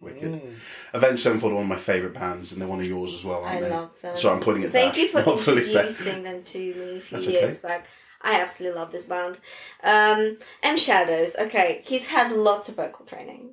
Wicked. 0.00 0.32
Mm. 0.32 0.94
Avenged 0.94 1.22
Sevenfold 1.22 1.52
are 1.52 1.56
one 1.56 1.64
of 1.64 1.68
my 1.68 1.76
favourite 1.76 2.14
bands, 2.14 2.52
and 2.52 2.60
they're 2.60 2.68
one 2.68 2.80
of 2.80 2.86
yours 2.86 3.12
as 3.12 3.24
well, 3.24 3.44
aren't 3.44 3.58
I 3.58 3.60
they? 3.60 3.70
love 3.70 3.90
them. 4.00 4.16
Sorry, 4.16 4.34
I'm 4.34 4.40
pointing 4.40 4.64
at 4.64 4.72
Thank 4.72 4.94
Dash, 4.94 5.02
you 5.02 5.08
for 5.08 5.20
introducing 5.20 6.22
them 6.22 6.42
to 6.42 6.58
me 6.58 6.96
a 6.96 7.00
few 7.00 7.18
That's 7.18 7.26
years 7.26 7.58
okay. 7.64 7.68
back. 7.68 7.86
I 8.22 8.40
absolutely 8.40 8.78
love 8.78 8.92
this 8.92 9.06
band. 9.06 9.38
Um, 9.82 10.38
M 10.62 10.76
Shadows. 10.76 11.36
Okay, 11.38 11.82
he's 11.84 12.08
had 12.08 12.32
lots 12.32 12.68
of 12.68 12.76
vocal 12.76 13.04
training, 13.04 13.50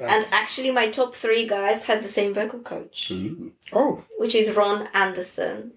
and 0.00 0.24
actually, 0.32 0.70
my 0.70 0.88
top 0.88 1.14
three 1.14 1.46
guys 1.46 1.84
had 1.84 2.02
the 2.02 2.08
same 2.08 2.32
vocal 2.32 2.60
coach, 2.60 3.10
Ooh. 3.10 3.52
oh, 3.72 4.04
which 4.18 4.34
is 4.34 4.54
Ron 4.56 4.88
Anderson, 4.94 5.72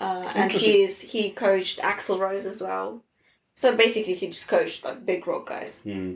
uh, 0.00 0.32
and 0.34 0.50
he's, 0.52 1.00
he 1.00 1.30
coached 1.30 1.78
Axl 1.80 2.18
Rose 2.18 2.46
as 2.46 2.60
well. 2.60 3.04
So 3.54 3.76
basically, 3.76 4.14
he 4.14 4.28
just 4.28 4.48
coached 4.48 4.84
like 4.84 5.04
big 5.06 5.26
rock 5.26 5.46
guys. 5.48 5.82
Hmm. 5.82 6.14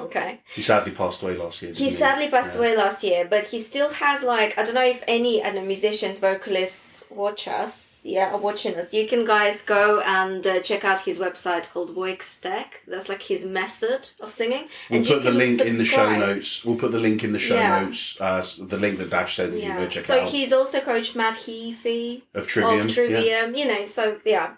Okay. 0.00 0.40
He 0.54 0.62
sadly 0.62 0.92
passed 0.92 1.22
away 1.22 1.36
last 1.36 1.62
year. 1.62 1.72
He 1.72 1.84
didn't 1.84 1.98
sadly 1.98 2.28
passed 2.28 2.54
Yeah. 2.54 2.58
away 2.60 2.76
last 2.76 3.04
year, 3.04 3.26
but 3.28 3.46
he 3.46 3.58
still 3.58 3.90
has 3.90 4.22
like 4.22 4.56
I 4.58 4.62
don't 4.64 4.74
know 4.74 4.84
if 4.84 5.02
any 5.06 5.42
I 5.44 5.50
know, 5.52 5.62
musicians, 5.62 6.18
vocalists 6.18 6.98
watch 7.10 7.48
us. 7.48 8.02
Yeah, 8.04 8.32
are 8.32 8.38
watching 8.38 8.76
us. 8.76 8.94
You 8.94 9.06
can 9.06 9.24
guys 9.26 9.60
go 9.62 10.00
and 10.00 10.46
uh, 10.46 10.60
check 10.60 10.84
out 10.84 11.00
his 11.00 11.18
website 11.18 11.64
called 11.70 11.90
Voixtek. 11.94 12.66
That's 12.86 13.08
like 13.10 13.22
his 13.22 13.44
method 13.44 14.08
of 14.20 14.30
singing. 14.30 14.68
We'll 14.88 14.98
and 15.00 15.06
put 15.06 15.22
the 15.24 15.30
link 15.32 15.60
in 15.60 15.76
the 15.76 15.84
show 15.84 16.08
notes. 16.18 16.64
We'll 16.64 16.76
put 16.76 16.92
the 16.92 17.00
link 17.00 17.22
in 17.24 17.32
the 17.32 17.38
show 17.38 17.56
Yeah. 17.56 17.80
notes. 17.82 18.18
Uh, 18.20 18.42
the 18.58 18.78
link 18.78 18.98
that 18.98 19.10
Dash 19.10 19.36
said, 19.36 19.52
you 19.52 19.58
Yeah. 19.58 19.76
go 19.76 19.86
check 19.88 20.04
So 20.04 20.20
out. 20.22 20.28
he's 20.30 20.52
also 20.52 20.80
coached 20.80 21.14
Matt 21.16 21.34
Heafy 21.36 22.22
Of 22.34 22.46
Trivium. 22.46 22.86
of 22.86 22.94
Trivium. 22.94 23.54
You 23.54 23.66
know, 23.68 23.84
so 23.86 24.18
yeah. 24.24 24.54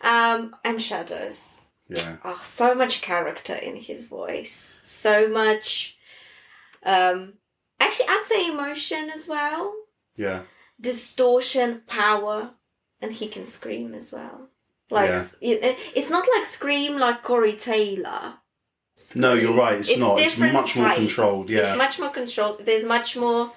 Um, 0.00 0.54
M 0.64 0.78
Shadows. 0.78 1.55
Yeah. 1.88 2.16
oh, 2.24 2.40
so 2.42 2.74
much 2.74 3.00
character 3.02 3.54
in 3.54 3.76
his 3.76 4.08
voice 4.08 4.80
so 4.82 5.28
much 5.28 5.96
um 6.84 7.34
actually 7.78 8.08
i'd 8.08 8.24
say 8.24 8.48
emotion 8.50 9.08
as 9.10 9.28
well 9.28 9.72
Yeah. 10.16 10.42
distortion 10.80 11.82
power 11.86 12.50
and 13.00 13.12
he 13.12 13.28
can 13.28 13.44
scream 13.44 13.94
as 13.94 14.12
well 14.12 14.48
like 14.90 15.10
Yeah. 15.10 15.28
it, 15.40 15.78
it's 15.94 16.10
not 16.10 16.26
like 16.34 16.46
scream 16.46 16.96
like 16.98 17.22
corey 17.22 17.56
taylor 17.56 18.34
No, 19.14 19.34
you're 19.34 19.54
right. 19.54 19.78
It's, 19.80 19.96
not. 19.98 20.18
It's 20.18 20.38
much 20.38 20.74
more 20.76 20.86
type. 20.88 20.96
controlled. 20.96 21.50
Yeah. 21.50 21.68
it's 21.68 21.76
much 21.78 21.98
more 22.00 22.10
controlled 22.10 22.64
there's 22.64 22.84
much 22.84 23.16
more 23.16 23.52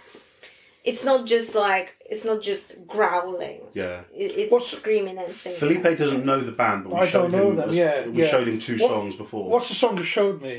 it's 0.90 1.04
not 1.10 1.26
just 1.34 1.50
like 1.56 1.88
it's 2.12 2.26
not 2.30 2.40
just 2.42 2.66
growling 2.88 3.60
Yeah. 3.74 4.02
it, 4.24 4.32
it's 4.42 4.52
What's- 4.52 4.72
screaming 4.80 5.18
and 5.18 5.30
singing 5.30 5.60
Felipe 5.60 5.98
doesn't 6.04 6.26
know 6.30 6.40
the 6.42 6.52
band, 6.62 6.80
but 6.84 6.94
we 6.94 7.00
I 7.00 7.06
showed 7.08 7.22
don't 7.24 7.32
know 7.38 7.50
him. 7.52 7.56
them, 7.58 7.70
a- 7.70 7.74
yeah, 7.74 8.08
we 8.08 8.22
yeah. 8.24 8.28
showed 8.34 8.48
him 8.48 8.58
two 8.60 8.78
What- 8.78 8.90
songs 8.94 9.16
before. 9.24 9.46
what's 9.54 9.70
the 9.70 9.76
song 9.84 9.98
you 9.98 10.04
showed 10.18 10.42
me 10.42 10.56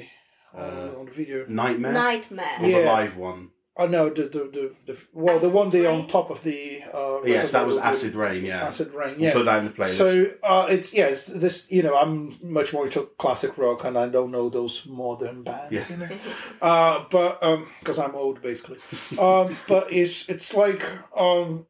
Uh, 0.56 0.60
on, 0.60 0.94
on 1.00 1.04
the 1.06 1.12
video? 1.20 1.38
Nightmare. 1.48 1.92
nightmare 1.92 2.56
Or 2.60 2.66
the 2.66 2.80
Yeah. 2.80 2.92
live 2.92 3.16
one. 3.16 3.50
Oh 3.80 3.86
no, 3.86 4.10
the 4.10 4.24
the 4.24 4.38
the, 4.56 4.74
the 4.92 4.98
well, 5.14 5.38
the 5.38 5.48
one 5.48 5.70
they 5.70 5.86
Rain? 5.86 6.02
on 6.02 6.06
top 6.06 6.28
of 6.30 6.42
the. 6.42 6.82
Uh, 6.92 7.22
Yes, 7.24 7.52
that 7.52 7.66
was 7.66 7.78
Acid 7.78 8.14
Rain. 8.14 8.44
Yeah. 8.44 8.66
Acid 8.66 8.92
Rain. 8.92 9.14
We'll 9.16 9.20
Yeah. 9.28 9.32
put 9.32 9.44
that 9.46 9.58
in 9.60 9.64
the 9.64 9.70
playlist. 9.70 9.96
So 9.96 10.30
uh, 10.42 10.66
it's 10.70 10.92
yeah, 10.92 11.06
it's 11.06 11.26
this. 11.26 11.70
You 11.70 11.82
know, 11.82 11.96
I'm 11.96 12.36
much 12.42 12.72
more 12.74 12.84
into 12.86 13.08
classic 13.18 13.56
rock, 13.56 13.84
and 13.84 13.96
I 13.96 14.08
don't 14.08 14.30
know 14.30 14.50
those 14.50 14.84
modern 14.86 15.42
bands. 15.44 15.72
Yeah. 15.72 15.84
You 15.88 15.96
know, 15.96 16.08
uh, 16.62 17.04
but 17.10 17.40
because 17.80 17.98
I'm 17.98 18.14
old, 18.14 18.42
basically. 18.42 18.78
um, 19.18 19.56
but 19.66 19.90
it's 19.90 20.28
it's 20.28 20.52
like 20.54 20.82
um, 21.16 21.66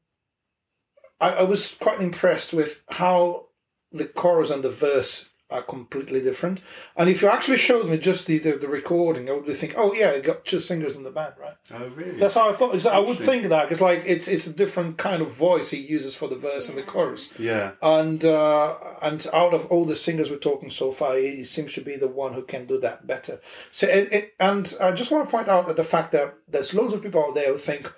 I, 1.20 1.28
I 1.30 1.42
was 1.44 1.74
quite 1.74 2.00
impressed 2.00 2.52
with 2.52 2.82
how 2.90 3.46
the 3.92 4.06
chorus 4.06 4.50
and 4.50 4.64
the 4.64 4.70
verse 4.70 5.30
are 5.50 5.62
completely 5.62 6.20
different. 6.20 6.60
And 6.96 7.10
if 7.10 7.22
you 7.22 7.28
actually 7.28 7.56
showed 7.56 7.88
me 7.88 7.98
just 7.98 8.26
the, 8.26 8.38
the, 8.38 8.52
the 8.52 8.68
recording, 8.68 9.28
I 9.28 9.32
would 9.32 9.56
think, 9.56 9.74
oh 9.76 9.92
yeah, 9.92 10.10
I 10.10 10.20
got 10.20 10.44
two 10.44 10.60
singers 10.60 10.96
in 10.96 11.02
the 11.02 11.10
band, 11.10 11.34
right? 11.40 11.54
oh, 11.72 11.88
really? 11.88 12.18
That's 12.18 12.34
how 12.34 12.48
I 12.48 12.52
thought. 12.52 12.86
I 12.86 12.98
would 12.98 13.18
think 13.18 13.44
that 13.44 13.64
because 13.64 13.80
like 13.80 14.02
it's 14.06 14.28
it's 14.28 14.46
a 14.46 14.52
different 14.52 14.98
kind 14.98 15.22
of 15.22 15.32
voice 15.32 15.70
he 15.70 15.78
uses 15.78 16.14
for 16.14 16.28
the 16.28 16.36
verse 16.36 16.68
and 16.68 16.78
the 16.78 16.82
chorus, 16.82 17.30
yeah. 17.38 17.72
and 17.82 18.24
uh, 18.24 18.76
and 19.02 19.26
out 19.32 19.54
of 19.54 19.66
all 19.66 19.84
the 19.84 19.96
singers 19.96 20.30
we're 20.30 20.38
talking 20.38 20.70
so 20.70 20.92
far, 20.92 21.16
he 21.16 21.44
seems 21.44 21.72
to 21.74 21.80
be 21.80 21.96
the 21.96 22.08
one 22.08 22.34
who 22.34 22.42
can 22.42 22.66
do 22.66 22.78
that 22.80 23.06
better. 23.06 23.40
So 23.70 23.86
it, 23.86 24.12
it 24.12 24.34
and 24.38 24.72
I 24.80 24.92
just 24.92 25.10
want 25.10 25.24
to 25.24 25.30
point 25.30 25.48
out 25.48 25.66
that 25.66 25.76
the 25.76 25.84
fact 25.84 26.12
that 26.12 26.34
there's 26.48 26.74
loads 26.74 26.92
of 26.92 27.02
people 27.02 27.24
out 27.24 27.34
there 27.34 27.52
who 27.52 27.58
think, 27.58 27.92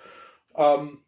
um, 0.55 1.02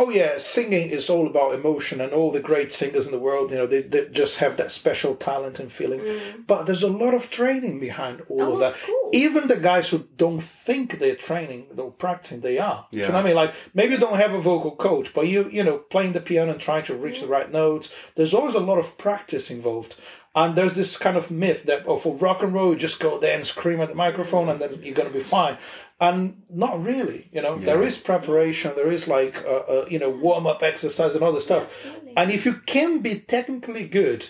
oh 0.00 0.10
yeah, 0.10 0.38
singing 0.38 0.90
is 0.90 1.10
all 1.10 1.26
about 1.26 1.54
emotion, 1.54 2.00
and 2.00 2.12
all 2.12 2.30
the 2.30 2.40
great 2.40 2.72
singers 2.72 3.06
in 3.06 3.12
the 3.12 3.18
world, 3.18 3.50
you 3.50 3.56
know, 3.56 3.66
they, 3.66 3.82
they 3.82 4.06
just 4.06 4.38
have 4.38 4.56
that 4.56 4.70
special 4.70 5.16
talent 5.16 5.58
and 5.58 5.70
feeling. 5.72 6.00
But 6.46 6.66
there's 6.66 6.84
a 6.84 6.88
lot 6.88 7.14
of 7.14 7.30
training 7.30 7.80
behind 7.80 8.22
all 8.28 8.38
Mm. 8.38 8.42
Oh, 8.48 8.52
of 8.54 8.58
that. 8.60 8.74
of. 8.74 9.14
Even 9.14 9.48
the 9.48 9.56
guys 9.56 9.88
who 9.88 10.06
don't 10.16 10.40
think 10.42 10.98
they're 10.98 11.16
training, 11.16 11.66
they're 11.72 11.86
practicing, 11.86 12.40
they 12.40 12.58
are. 12.58 12.86
Do 12.92 12.98
you 12.98 13.04
know 13.08 13.14
what 13.14 13.20
I 13.20 13.24
mean? 13.24 13.34
Like 13.34 13.54
maybe 13.74 13.94
you 13.94 13.98
don't 13.98 14.16
have 14.18 14.32
a 14.34 14.40
vocal 14.40 14.76
coach, 14.76 15.12
but 15.12 15.26
you 15.26 15.48
you 15.50 15.64
know 15.64 15.78
playing 15.78 16.12
the 16.12 16.20
piano 16.20 16.52
and 16.52 16.60
trying 16.60 16.84
to 16.84 16.94
reach 16.94 17.20
the 17.20 17.26
right 17.26 17.50
notes. 17.50 17.92
There's 18.14 18.34
always 18.34 18.54
a 18.54 18.60
lot 18.60 18.78
of 18.78 18.96
practice 18.98 19.50
involved. 19.50 19.96
And 20.34 20.54
there's 20.54 20.74
this 20.74 20.96
kind 20.96 21.16
of 21.16 21.30
myth 21.32 21.64
that 21.64 21.82
oh, 21.86 21.96
for 21.96 22.14
rock 22.14 22.42
and 22.44 22.52
roll, 22.54 22.72
you 22.72 22.78
just 22.78 23.00
go 23.00 23.18
there 23.18 23.34
and 23.34 23.44
scream 23.46 23.80
at 23.80 23.88
the 23.88 23.94
microphone, 23.96 24.48
and 24.48 24.60
then 24.60 24.78
you're 24.82 24.94
going 24.94 25.08
to 25.08 25.14
be 25.14 25.24
fine. 25.24 25.56
And 26.00 26.42
not 26.48 26.82
really, 26.84 27.28
you 27.32 27.42
know. 27.42 27.56
There 27.58 27.82
is 27.82 27.98
preparation. 27.98 28.72
There 28.76 28.90
is 28.92 29.08
like 29.08 29.42
uh, 29.44 29.64
uh, 29.74 29.86
you 29.90 29.98
know 29.98 30.10
warm 30.10 30.46
up 30.46 30.62
exercise 30.62 31.16
and 31.16 31.24
other 31.24 31.40
stuff. 31.40 31.64
Absolutely. 31.64 32.12
And 32.16 32.30
if 32.30 32.46
you 32.46 32.54
can 32.66 33.00
be 33.00 33.18
technically 33.18 33.84
good 33.88 34.28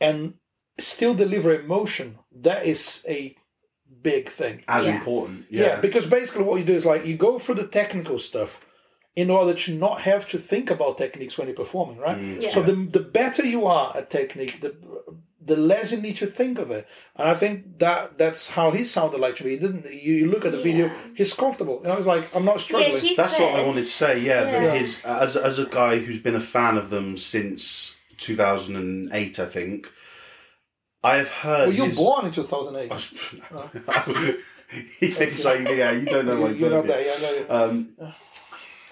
and 0.00 0.34
still 0.78 1.14
deliver 1.14 1.52
emotion, 1.52 2.18
that 2.40 2.64
is 2.64 3.04
a 3.06 3.36
big 4.02 4.30
thing. 4.30 4.62
As 4.68 4.86
Yeah. 4.86 4.96
important. 4.96 5.44
Yeah. 5.50 5.62
Yeah. 5.66 5.80
because 5.80 6.06
basically 6.06 6.44
what 6.44 6.58
you 6.60 6.64
do 6.64 6.74
is 6.74 6.86
like 6.86 7.04
you 7.04 7.16
go 7.16 7.38
through 7.38 7.56
the 7.56 7.66
technical 7.66 8.18
stuff 8.18 8.64
in 9.14 9.30
order 9.30 9.52
to 9.54 9.74
not 9.74 10.02
have 10.02 10.26
to 10.28 10.38
think 10.38 10.70
about 10.70 10.96
techniques 10.98 11.36
when 11.36 11.46
you're 11.48 11.56
performing, 11.56 11.98
right? 11.98 12.18
Yeah. 12.18 12.52
So 12.54 12.62
the 12.62 12.72
the 12.72 13.00
better 13.00 13.44
you 13.44 13.66
are 13.66 13.94
at 13.96 14.08
technique, 14.08 14.60
the 14.62 14.74
the 15.46 15.56
less 15.56 15.92
you 15.92 16.00
need 16.00 16.16
to 16.18 16.26
think 16.26 16.58
of 16.58 16.70
it. 16.70 16.86
And 17.16 17.28
I 17.28 17.34
think 17.34 17.78
that 17.78 18.18
that's 18.18 18.50
how 18.50 18.70
he 18.72 18.84
sounded 18.84 19.20
like 19.20 19.36
to 19.36 19.44
me. 19.44 19.52
He 19.52 19.56
didn't 19.58 19.84
you, 19.86 20.14
you 20.14 20.30
look 20.30 20.44
at 20.44 20.52
the 20.52 20.58
video, 20.58 20.90
he's 21.14 21.32
comfortable. 21.34 21.80
You 21.82 21.88
know, 21.88 21.96
he's 21.96 22.06
like, 22.06 22.34
I'm 22.36 22.44
not 22.44 22.60
struggling. 22.60 22.92
Yeah, 22.94 22.98
he 22.98 23.14
That's 23.14 23.38
what 23.38 23.54
I 23.54 23.62
wanted 23.62 23.74
to 23.76 23.82
say. 23.84 24.20
Yeah, 24.20 24.44
Yeah. 24.44 24.60
that 24.60 24.78
his 24.80 25.02
as 25.04 25.36
as 25.36 25.58
a 25.58 25.66
guy 25.66 25.98
who's 25.98 26.18
been 26.18 26.34
a 26.34 26.40
fan 26.40 26.76
of 26.76 26.90
them 26.90 27.16
since 27.16 27.96
2008, 28.18 29.38
I 29.38 29.46
think. 29.46 29.90
I 31.04 31.16
have 31.18 31.28
heard. 31.28 31.68
well, 31.68 31.76
you 31.76 31.82
were 31.82 31.88
his- 31.88 31.96
born 31.98 32.26
in 32.26 32.32
2008. 32.32 32.92
he 34.98 35.08
thinks 35.08 35.46
I, 35.46 35.54
yeah, 35.54 35.92
you 35.92 36.06
don't 36.06 36.26
know 36.26 36.40
my 36.40 36.50
You're 36.50 36.70
not 36.70 36.86
birthday. 36.86 37.04
there, 37.04 37.40
yeah, 37.40 37.46
I 37.48 37.56
know. 37.56 37.64
Um, 37.70 37.96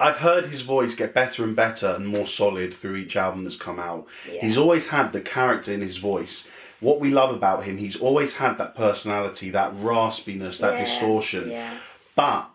I've 0.00 0.18
heard 0.18 0.46
his 0.46 0.62
voice 0.62 0.94
get 0.94 1.14
better 1.14 1.44
and 1.44 1.54
better 1.54 1.88
and 1.88 2.06
more 2.06 2.26
solid 2.26 2.74
through 2.74 2.96
each 2.96 3.16
album 3.16 3.44
that's 3.44 3.56
come 3.56 3.78
out. 3.78 4.06
Yeah. 4.30 4.40
He's 4.40 4.58
always 4.58 4.88
had 4.88 5.12
the 5.12 5.20
character 5.20 5.72
in 5.72 5.80
his 5.80 5.98
voice. 5.98 6.50
What 6.80 7.00
we 7.00 7.10
love 7.10 7.34
about 7.34 7.64
him, 7.64 7.78
he's 7.78 8.00
always 8.00 8.36
had 8.36 8.58
that 8.58 8.74
personality, 8.74 9.50
that 9.50 9.72
raspiness, 9.76 10.60
that 10.60 10.74
Yeah, 10.74 10.80
distortion. 10.84 11.50
Yeah. 11.50 11.78
But 12.16 12.50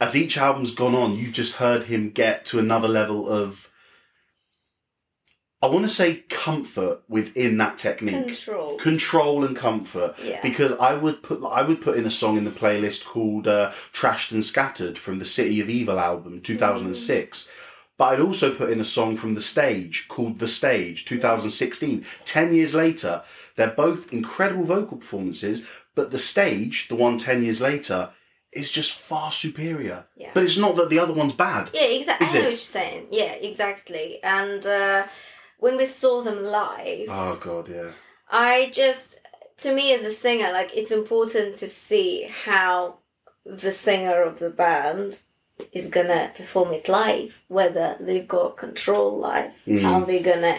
as 0.00 0.16
each 0.16 0.36
album's 0.36 0.74
gone 0.74 0.94
on, 0.94 1.16
you've 1.16 1.32
just 1.32 1.54
heard 1.56 1.84
him 1.84 2.10
get 2.10 2.44
to 2.46 2.58
another 2.58 2.88
level 2.88 3.28
of, 3.28 3.65
I 5.62 5.68
want 5.68 5.84
to 5.84 5.90
say, 5.90 6.16
comfort 6.28 7.02
within 7.08 7.56
that 7.58 7.78
technique, 7.78 8.26
Control. 8.26 8.76
control 8.76 9.44
and 9.44 9.56
comfort. 9.56 10.14
Yeah. 10.22 10.40
Because 10.42 10.72
I 10.72 10.94
would 10.94 11.22
put 11.22 11.42
I 11.44 11.62
would 11.62 11.80
put 11.80 11.96
in 11.96 12.04
a 12.04 12.10
song 12.10 12.36
in 12.36 12.44
the 12.44 12.50
playlist 12.50 13.04
called 13.06 13.48
uh, 13.48 13.70
"Trashed 13.92 14.32
and 14.32 14.44
Scattered" 14.44 14.98
from 14.98 15.18
the 15.18 15.24
City 15.24 15.60
of 15.60 15.70
Evil 15.70 15.98
album, 15.98 16.40
two 16.42 16.58
thousand 16.58 16.86
and 16.88 16.96
six. 16.96 17.50
But 17.98 18.12
I'd 18.12 18.20
also 18.20 18.54
put 18.54 18.68
in 18.68 18.78
a 18.78 18.84
song 18.84 19.16
from 19.16 19.34
The 19.34 19.40
Stage 19.40 20.06
called 20.08 20.38
The 20.38 20.48
Stage, 20.48 21.06
2016. 21.06 22.04
Ten 22.26 22.52
years 22.52 22.74
later, 22.74 23.22
they're 23.56 23.70
both 23.70 24.12
incredible 24.12 24.64
vocal 24.64 24.98
performances, 24.98 25.66
but 25.94 26.10
The 26.10 26.18
Stage, 26.18 26.88
the 26.88 26.94
one 26.94 27.16
10 27.16 27.42
years 27.42 27.62
later, 27.62 28.10
is 28.52 28.70
just 28.70 28.92
far 28.92 29.32
superior. 29.32 30.04
Yeah. 30.14 30.30
But 30.34 30.42
it's 30.42 30.58
not 30.58 30.76
that 30.76 30.90
the 30.90 30.98
other 30.98 31.14
one's 31.14 31.32
bad. 31.32 31.70
Yeah, 31.72 31.84
exactly. 31.84 32.26
I 32.26 32.32
know 32.32 32.38
it? 32.38 32.42
what 32.42 32.48
you're 32.50 32.56
saying. 32.58 33.06
Yeah, 33.12 33.32
exactly. 33.32 34.22
And 34.22 34.66
uh, 34.66 35.04
when 35.66 35.76
we 35.76 35.84
saw 35.86 36.22
them 36.22 36.40
live, 36.44 37.08
Oh, 37.10 37.36
God, 37.42 37.68
yeah. 37.68 37.90
I 38.30 38.70
just, 38.72 39.20
to 39.58 39.74
me 39.74 39.92
as 39.92 40.04
a 40.06 40.10
singer, 40.10 40.52
like 40.52 40.70
it's 40.72 40.92
important 40.92 41.56
to 41.56 41.66
see 41.66 42.30
how 42.44 42.98
the 43.44 43.72
singer 43.72 44.22
of 44.22 44.38
the 44.38 44.50
band 44.50 45.22
is 45.72 45.90
gonna 45.90 46.30
perform 46.36 46.72
it 46.72 46.88
live, 46.88 47.42
whether 47.48 47.96
they've 47.98 48.28
got 48.28 48.56
control 48.56 49.18
live, 49.18 49.54
how 49.82 49.96
mm. 49.98 50.06
they're 50.06 50.22
gonna, 50.34 50.56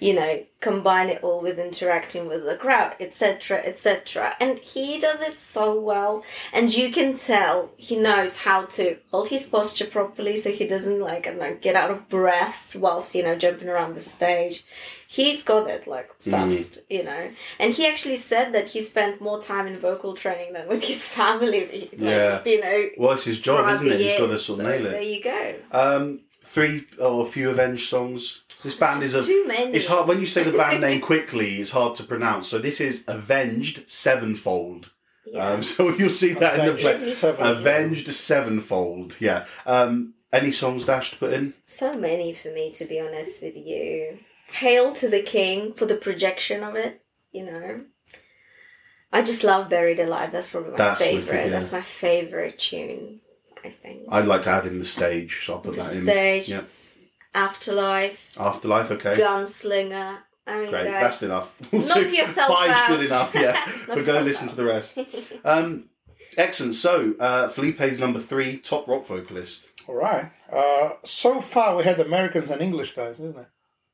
you 0.00 0.14
know, 0.14 0.44
combine 0.60 1.08
it 1.08 1.22
all 1.22 1.42
with 1.42 1.58
interacting 1.58 2.28
with 2.28 2.44
the 2.44 2.56
crowd, 2.56 2.96
etc., 3.00 3.58
etc. 3.58 4.34
And 4.40 4.58
he 4.58 4.98
does 4.98 5.22
it 5.22 5.38
so 5.38 5.78
well, 5.80 6.24
and 6.52 6.74
you 6.74 6.90
can 6.92 7.14
tell 7.14 7.70
he 7.76 7.96
knows 7.96 8.38
how 8.38 8.64
to 8.66 8.98
hold 9.10 9.28
his 9.28 9.46
posture 9.46 9.86
properly, 9.86 10.36
so 10.36 10.50
he 10.50 10.66
doesn't 10.66 11.00
like 11.00 11.26
I 11.26 11.30
don't 11.30 11.38
know 11.40 11.56
get 11.60 11.76
out 11.76 11.90
of 11.90 12.08
breath 12.08 12.74
whilst 12.76 13.14
you 13.14 13.22
know 13.22 13.36
jumping 13.36 13.68
around 13.68 13.94
the 13.94 14.00
stage. 14.00 14.64
He's 15.08 15.44
got 15.44 15.70
it 15.70 15.86
like 15.86 16.10
sussed, 16.18 16.78
you 16.90 17.04
know. 17.04 17.30
And 17.60 17.72
he 17.72 17.86
actually 17.86 18.16
said 18.16 18.52
that 18.54 18.70
he 18.70 18.80
spent 18.80 19.20
more 19.20 19.40
time 19.40 19.68
in 19.68 19.78
vocal 19.78 20.14
training 20.14 20.52
than 20.52 20.66
with 20.68 20.82
his 20.82 21.06
family. 21.18 21.88
Like, 21.92 21.92
Yeah. 21.96 22.42
You 22.44 22.60
know, 22.60 22.88
Well, 22.98 23.12
it's 23.12 23.24
his 23.24 23.38
job, 23.38 23.68
isn't 23.68 23.86
it? 23.90 24.00
He's 24.00 24.18
got 24.18 24.26
to 24.26 24.38
sort 24.38 24.60
of 24.60 24.66
nail 24.66 24.82
There 24.82 25.00
you 25.00 25.22
go. 25.22 25.56
Um, 25.70 26.20
three 26.56 26.86
or 26.98 27.22
a 27.22 27.28
few 27.28 27.50
Avenged 27.50 27.86
songs. 27.86 28.42
This 28.62 28.74
band 28.74 29.02
is 29.02 29.14
a. 29.14 29.22
Too 29.22 29.46
many. 29.46 29.72
It's 29.72 29.86
hard 29.86 30.08
when 30.08 30.20
you 30.20 30.26
say 30.26 30.42
the 30.42 30.56
band 30.62 30.80
name 30.80 31.02
quickly. 31.02 31.56
It's 31.56 31.70
hard 31.70 31.94
to 31.96 32.04
pronounce. 32.04 32.48
So 32.48 32.58
this 32.58 32.80
is 32.80 33.04
Avenged 33.06 33.90
Sevenfold. 33.90 34.90
Yeah. 35.26 35.50
Um, 35.50 35.62
so 35.74 35.90
you'll 35.90 36.08
see 36.08 36.32
that 36.32 36.58
in 36.58 36.64
the 36.66 36.72
Avenged 36.72 36.82
play. 36.82 37.10
Sevenfold. 37.10 37.56
Avenged 37.58 38.08
Sevenfold. 38.08 39.20
Yeah. 39.20 39.44
Um, 39.66 40.14
any 40.32 40.50
songs 40.50 40.86
Dash 40.86 41.10
to 41.10 41.16
put 41.16 41.34
in? 41.34 41.52
So 41.66 41.94
many 41.94 42.32
for 42.32 42.48
me, 42.48 42.72
to 42.72 42.86
be 42.86 42.98
honest 43.00 43.42
with 43.42 43.54
you. 43.56 44.18
Hail 44.48 44.92
to 44.94 45.08
the 45.08 45.22
King 45.22 45.74
for 45.74 45.84
the 45.84 45.96
projection 45.96 46.62
of 46.62 46.74
it, 46.74 47.02
you 47.32 47.44
know. 47.44 47.82
I 49.12 49.22
just 49.22 49.44
love 49.44 49.68
Buried 49.68 50.00
Alive. 50.00 50.32
That's 50.32 50.48
probably 50.48 50.70
my 50.70 50.76
That's 50.76 51.00
wicked, 51.00 51.24
favorite. 51.24 51.44
yeah. 51.44 51.50
That's 51.50 51.72
my 51.72 51.80
favorite 51.82 52.58
tune, 52.58 53.20
I 53.66 53.70
think. 53.70 54.02
I'd 54.08 54.26
like 54.26 54.42
to 54.42 54.50
add 54.50 54.66
in 54.66 54.78
the 54.78 54.84
stage, 54.84 55.44
so 55.44 55.54
I'll 55.54 55.60
put 55.60 55.74
the 55.76 55.82
that 55.82 55.94
in. 55.96 56.02
stage, 56.04 56.48
Yeah. 56.48 56.62
Afterlife, 57.34 58.36
Afterlife. 58.38 58.90
Okay. 58.92 59.16
Gunslinger. 59.16 60.18
I 60.46 60.58
mean, 60.60 60.70
Great. 60.70 60.84
guys, 60.84 61.02
That's 61.02 61.22
enough. 61.24 61.60
knock 61.72 61.96
yourself 62.12 62.48
Five's 62.56 62.72
out. 62.72 62.88
good 62.88 63.06
enough. 63.06 63.34
Yeah. 63.34 63.52
Knock 63.52 63.96
We're 63.96 64.04
going 64.04 64.18
to 64.20 64.24
listen 64.24 64.44
out. 64.44 64.50
to 64.50 64.56
the 64.56 64.64
rest. 64.64 64.98
Um, 65.44 65.84
excellent. 66.36 66.74
So 66.76 67.14
uh, 67.20 67.48
Felipe's 67.48 67.98
number 67.98 68.20
three, 68.20 68.58
top 68.58 68.86
rock 68.88 69.06
vocalist. 69.06 69.68
All 69.88 69.96
right. 69.96 70.30
Uh, 70.50 70.90
so 71.04 71.40
far, 71.40 71.76
we 71.76 71.84
had 71.84 72.00
Americans 72.00 72.50
and 72.50 72.60
English 72.62 72.94
guys, 72.94 73.14
isn't 73.16 73.36
it? 73.36 73.48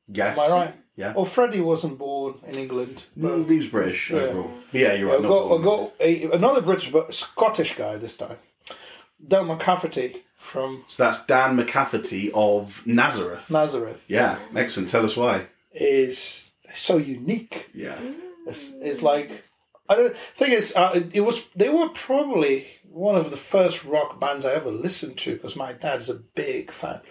Yes. 0.07 0.37
Am 0.37 0.51
I 0.51 0.55
right? 0.65 0.73
Yeah. 0.95 1.13
Well, 1.13 1.25
Freddie 1.25 1.61
wasn't 1.61 1.97
born 1.97 2.35
in 2.47 2.55
England. 2.55 3.05
No, 3.15 3.43
he 3.43 3.57
was 3.57 3.67
British 3.67 4.11
Yeah. 4.11 4.19
overall. 4.19 4.51
Yeah, 4.71 4.93
you're 4.93 5.09
I'll 5.09 5.15
right. 5.15 5.23
not 5.23 5.29
go, 5.29 5.39
I'll 5.41 5.47
born. 5.59 5.61
go 5.63 5.93
a, 5.99 6.23
another 6.31 6.61
British, 6.61 6.91
but 6.91 7.13
Scottish 7.13 7.75
guy 7.75 7.97
this 7.97 8.15
time. 8.17 8.37
Del 9.27 9.45
McCafferty 9.45 10.21
from 10.37 10.83
So 10.87 11.03
that's 11.03 11.25
Dan 11.25 11.57
McCafferty 11.57 12.31
of 12.33 12.85
Nazareth. 12.85 13.49
Nazareth 13.49 14.03
yeah, 14.07 14.39
excellent. 14.55 14.89
Tell 14.89 15.05
us 15.05 15.15
why. 15.15 15.47
is 15.73 16.51
so 16.73 16.97
unique. 16.97 17.69
Yeah. 17.73 17.99
It's, 18.45 18.73
it's 18.81 19.01
like 19.01 19.43
I 19.89 19.95
don't 19.95 20.15
thing 20.15 20.51
is 20.51 20.73
uh, 20.75 20.91
it, 20.95 21.15
it 21.15 21.21
was 21.21 21.45
they 21.55 21.69
were 21.69 21.89
probably 21.89 22.67
one 22.89 23.15
of 23.15 23.31
the 23.31 23.37
first 23.37 23.83
rock 23.83 24.19
bands 24.19 24.45
I 24.45 24.53
ever 24.53 24.71
listened 24.71 25.17
to 25.19 25.33
because 25.33 25.55
my 25.55 25.73
dad 25.73 26.01
is 26.01 26.09
a 26.09 26.15
big 26.15 26.71
fan, 26.71 27.01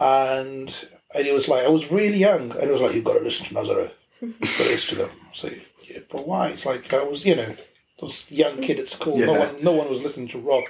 and 0.00 0.88
and 1.14 1.26
it 1.26 1.32
was 1.32 1.48
like 1.48 1.64
I 1.64 1.68
was 1.68 1.90
really 1.90 2.18
young 2.18 2.52
and 2.52 2.62
it 2.62 2.70
was 2.70 2.80
like 2.80 2.94
you've 2.94 3.04
got 3.04 3.18
to 3.18 3.24
listen 3.24 3.46
to 3.46 3.54
Nazareth, 3.54 3.96
got 4.20 4.50
to 4.56 4.64
listen 4.64 4.98
to 4.98 5.04
them. 5.04 5.16
So 5.32 5.50
yeah, 5.88 6.00
but 6.08 6.26
why? 6.26 6.48
It's 6.48 6.66
like 6.66 6.92
I 6.92 7.02
was 7.02 7.24
you 7.24 7.36
know 7.36 7.54
was 8.02 8.26
a 8.30 8.34
young 8.34 8.60
kid 8.60 8.78
at 8.80 8.88
school. 8.88 9.16
No 9.26 9.32
one 9.38 9.62
no 9.64 9.72
one 9.72 9.88
was 9.88 10.02
listening 10.02 10.28
to 10.28 10.38
rock. 10.38 10.64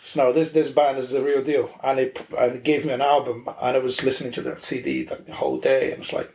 So 0.00 0.24
no, 0.24 0.32
this 0.32 0.50
this 0.52 0.68
band 0.70 0.98
is 0.98 1.10
the 1.10 1.22
real 1.22 1.42
deal, 1.42 1.70
and 1.82 1.98
it 1.98 2.20
and 2.38 2.56
it 2.56 2.64
gave 2.64 2.84
me 2.84 2.92
an 2.92 3.00
album, 3.00 3.46
and 3.62 3.76
I 3.76 3.78
was 3.80 4.02
listening 4.04 4.32
to 4.32 4.42
that 4.42 4.60
CD 4.60 5.06
like 5.06 5.26
the 5.26 5.32
whole 5.34 5.58
day, 5.58 5.92
and 5.92 6.00
it's 6.00 6.12
like 6.12 6.30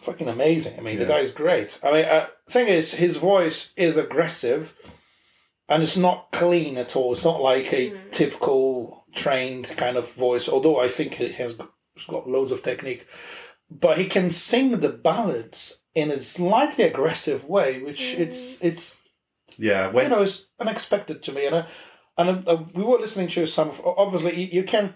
fucking 0.00 0.28
amazing. 0.28 0.78
I 0.78 0.82
mean, 0.82 0.98
the 0.98 1.04
guy's 1.08 1.30
great. 1.30 1.78
I 1.82 1.92
mean, 1.92 2.04
uh, 2.04 2.26
thing 2.48 2.68
is, 2.68 2.94
his 2.94 3.16
voice 3.16 3.72
is 3.76 3.96
aggressive, 3.96 4.74
and 5.68 5.82
it's 5.82 5.96
not 5.96 6.28
clean 6.32 6.76
at 6.78 6.96
all. 6.96 7.12
It's 7.12 7.24
not 7.24 7.40
like 7.42 7.72
a 7.72 7.92
typical 8.10 9.04
trained 9.14 9.72
kind 9.76 9.96
of 9.96 10.10
voice. 10.12 10.48
Although 10.48 10.78
I 10.80 10.88
think 10.88 11.20
it 11.20 11.34
has 11.36 11.54
g- 11.54 11.64
it's 11.94 12.06
got 12.06 12.28
loads 12.28 12.52
of 12.52 12.62
technique, 12.62 13.06
but 13.70 13.98
he 13.98 14.06
can 14.06 14.30
sing 14.30 14.80
the 14.80 14.88
ballads 14.88 15.80
in 15.94 16.10
a 16.10 16.18
slightly 16.18 16.84
aggressive 16.84 17.44
way, 17.44 17.80
which 17.82 18.14
it's 18.14 18.62
it's 18.62 19.00
Yeah. 19.58 19.90
When, 19.92 20.04
you 20.04 20.10
know 20.10 20.22
it's 20.22 20.46
unexpected 20.60 21.22
to 21.24 21.32
me. 21.32 21.46
And 21.46 21.54
uh, 21.56 21.66
and 22.16 22.48
uh, 22.48 22.62
we 22.74 22.82
were 22.84 22.98
listening 22.98 23.28
to 23.28 23.46
some. 23.46 23.72
Obviously, 23.84 24.40
you, 24.40 24.60
you 24.60 24.64
can. 24.64 24.94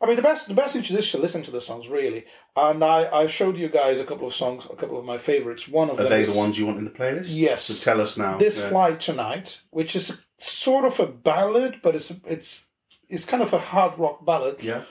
I 0.00 0.06
mean, 0.06 0.16
the 0.16 0.22
best 0.22 0.48
the 0.48 0.54
best 0.54 0.72
thing 0.74 0.82
to 0.82 0.92
do 0.92 0.98
is 0.98 1.10
to 1.12 1.18
listen 1.18 1.42
to 1.44 1.50
the 1.50 1.60
songs 1.60 1.88
really. 1.88 2.24
And 2.54 2.84
I 2.84 3.08
I 3.22 3.26
showed 3.26 3.56
you 3.56 3.68
guys 3.68 3.98
a 4.00 4.04
couple 4.04 4.26
of 4.26 4.34
songs, 4.34 4.66
a 4.66 4.76
couple 4.76 4.98
of 4.98 5.04
my 5.04 5.18
favorites. 5.18 5.66
One 5.68 5.88
of 5.90 5.98
are 5.98 6.02
them 6.02 6.10
they 6.10 6.22
is 6.22 6.32
the 6.32 6.38
ones 6.38 6.58
you 6.58 6.66
want 6.66 6.78
in 6.78 6.84
the 6.84 6.90
playlist? 6.90 7.28
Yes. 7.28 7.62
So 7.62 7.74
tell 7.90 8.00
us 8.00 8.16
now. 8.18 8.36
This 8.36 8.58
Yeah. 8.58 8.68
Flight 8.68 9.00
Tonight, 9.00 9.62
which 9.70 9.96
is 9.96 10.18
sort 10.38 10.84
of 10.84 11.00
a 11.00 11.06
ballad, 11.06 11.80
but 11.82 11.94
it's 11.94 12.12
it's 12.26 12.66
it's 13.08 13.24
kind 13.24 13.42
of 13.42 13.52
a 13.52 13.58
hard 13.58 13.98
rock 13.98 14.24
ballad, 14.26 14.62
Yeah. 14.62 14.82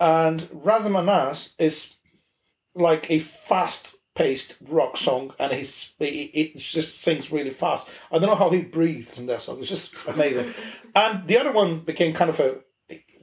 and 0.00 0.40
Razamanaz 0.54 1.50
is 1.58 1.96
like 2.74 3.10
a 3.10 3.18
fast 3.18 3.96
paced 4.16 4.58
rock 4.68 4.96
song, 4.96 5.32
and 5.38 5.52
he's 5.52 5.92
he, 6.00 6.30
he 6.34 6.52
just 6.56 7.00
sings 7.02 7.30
really 7.30 7.50
fast. 7.50 7.88
I 8.10 8.18
don't 8.18 8.28
know 8.30 8.34
how 8.34 8.50
he 8.50 8.62
breathes 8.62 9.18
in 9.18 9.26
that 9.26 9.42
song. 9.42 9.58
It's 9.60 9.68
just 9.68 9.94
amazing. 10.08 10.52
and 10.94 11.28
the 11.28 11.38
other 11.38 11.52
one 11.52 11.80
became 11.80 12.12
kind 12.14 12.30
of 12.30 12.40
a 12.40 12.56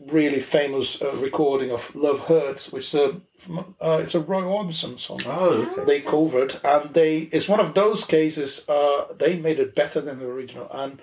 really 0.07 0.39
famous 0.39 1.01
uh, 1.01 1.13
recording 1.15 1.71
of 1.71 1.93
"Love 1.95 2.21
Hurts," 2.27 2.71
which 2.71 2.85
is 2.85 2.95
a 2.95 3.21
from, 3.37 3.75
uh, 3.81 3.99
it's 4.01 4.15
a 4.15 4.19
Roy 4.19 4.43
Orbison 4.43 4.99
song 4.99 5.21
Oh, 5.25 5.67
okay. 5.71 5.85
they 5.85 6.01
covered, 6.01 6.55
and 6.63 6.93
they 6.93 7.17
it's 7.31 7.49
one 7.49 7.59
of 7.59 7.73
those 7.73 8.05
cases. 8.05 8.67
Uh, 8.69 9.13
they 9.17 9.37
made 9.39 9.59
it 9.59 9.75
better 9.75 9.99
than 10.01 10.19
the 10.19 10.25
original, 10.27 10.67
and 10.71 10.99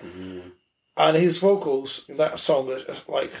and 0.97 1.17
his 1.17 1.37
vocals 1.37 2.05
in 2.09 2.17
that 2.17 2.39
song 2.39 2.69
is 2.71 2.83
like 3.07 3.31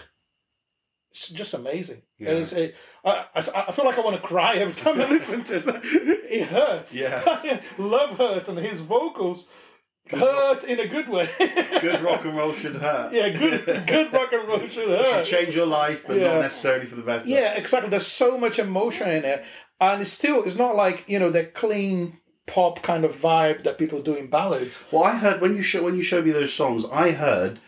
it's 1.11 1.29
just 1.29 1.53
amazing. 1.53 2.01
Yeah. 2.17 2.29
And 2.29 2.37
it's 2.39 2.53
a, 2.53 2.73
I, 3.03 3.25
I, 3.35 3.71
feel 3.71 3.85
like 3.85 3.97
I 3.97 4.01
want 4.01 4.15
to 4.15 4.27
cry 4.27 4.55
every 4.55 4.73
time 4.73 4.99
I 4.99 5.09
listen 5.09 5.43
to 5.45 5.55
it. 5.55 5.65
It 6.31 6.47
hurts. 6.47 6.95
Yeah. 6.95 7.61
love 7.77 8.17
hurts, 8.17 8.47
and 8.49 8.57
his 8.57 8.79
vocals 8.79 9.45
hurt 10.09 10.63
in 10.63 10.79
a 10.79 10.87
good 10.87 11.09
way. 11.09 11.29
Good 11.81 12.01
rock 12.01 12.25
and 12.25 12.35
roll 12.35 12.53
should 12.53 12.75
hurt. 12.77 13.13
yeah, 13.13 13.29
good 13.29 13.65
good 13.87 14.11
rock 14.11 14.31
and 14.33 14.47
roll 14.47 14.59
should 14.67 14.87
hurt. 14.87 15.21
It 15.21 15.25
Should 15.27 15.37
change 15.45 15.55
your 15.55 15.67
life, 15.67 16.03
but 16.07 16.17
Yeah. 16.17 16.33
not 16.33 16.41
necessarily 16.41 16.85
for 16.85 16.95
the 16.95 17.03
better. 17.03 17.27
Yeah, 17.27 17.53
exactly. 17.55 17.89
There's 17.89 18.07
so 18.07 18.37
much 18.37 18.59
emotion 18.59 19.09
in 19.09 19.23
it, 19.25 19.43
and 19.79 20.01
it's 20.01 20.11
still 20.11 20.43
it's 20.43 20.55
not 20.57 20.75
like 20.75 21.05
you 21.07 21.19
know 21.19 21.29
the 21.29 21.45
clean 21.45 22.17
pop 22.47 22.81
kind 22.81 23.05
of 23.05 23.13
vibe 23.15 23.63
that 23.63 23.77
people 23.77 24.01
do 24.01 24.15
in 24.15 24.27
ballads. 24.29 24.85
Well, 24.91 25.03
I 25.03 25.15
heard 25.17 25.39
when 25.41 25.55
you 25.55 25.63
show, 25.63 25.83
when 25.83 25.95
you 25.95 26.03
showed 26.03 26.25
me 26.25 26.31
those 26.31 26.53
songs, 26.53 26.85
I 26.91 27.11
heard 27.11 27.61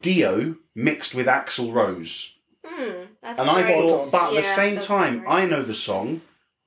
Dio 0.00 0.56
mixed 0.74 1.14
with 1.14 1.26
Axl 1.26 1.72
Rose, 1.72 2.34
Hmm, 2.68 2.92
that's 3.22 3.40
and 3.40 3.50
I 3.50 3.62
thought, 3.62 4.12
but 4.12 4.28
at 4.30 4.34
the 4.34 4.42
same 4.42 4.78
time, 4.78 5.18
great. 5.20 5.28
I 5.28 5.46
know 5.46 5.62
the 5.62 5.74
song 5.74 6.20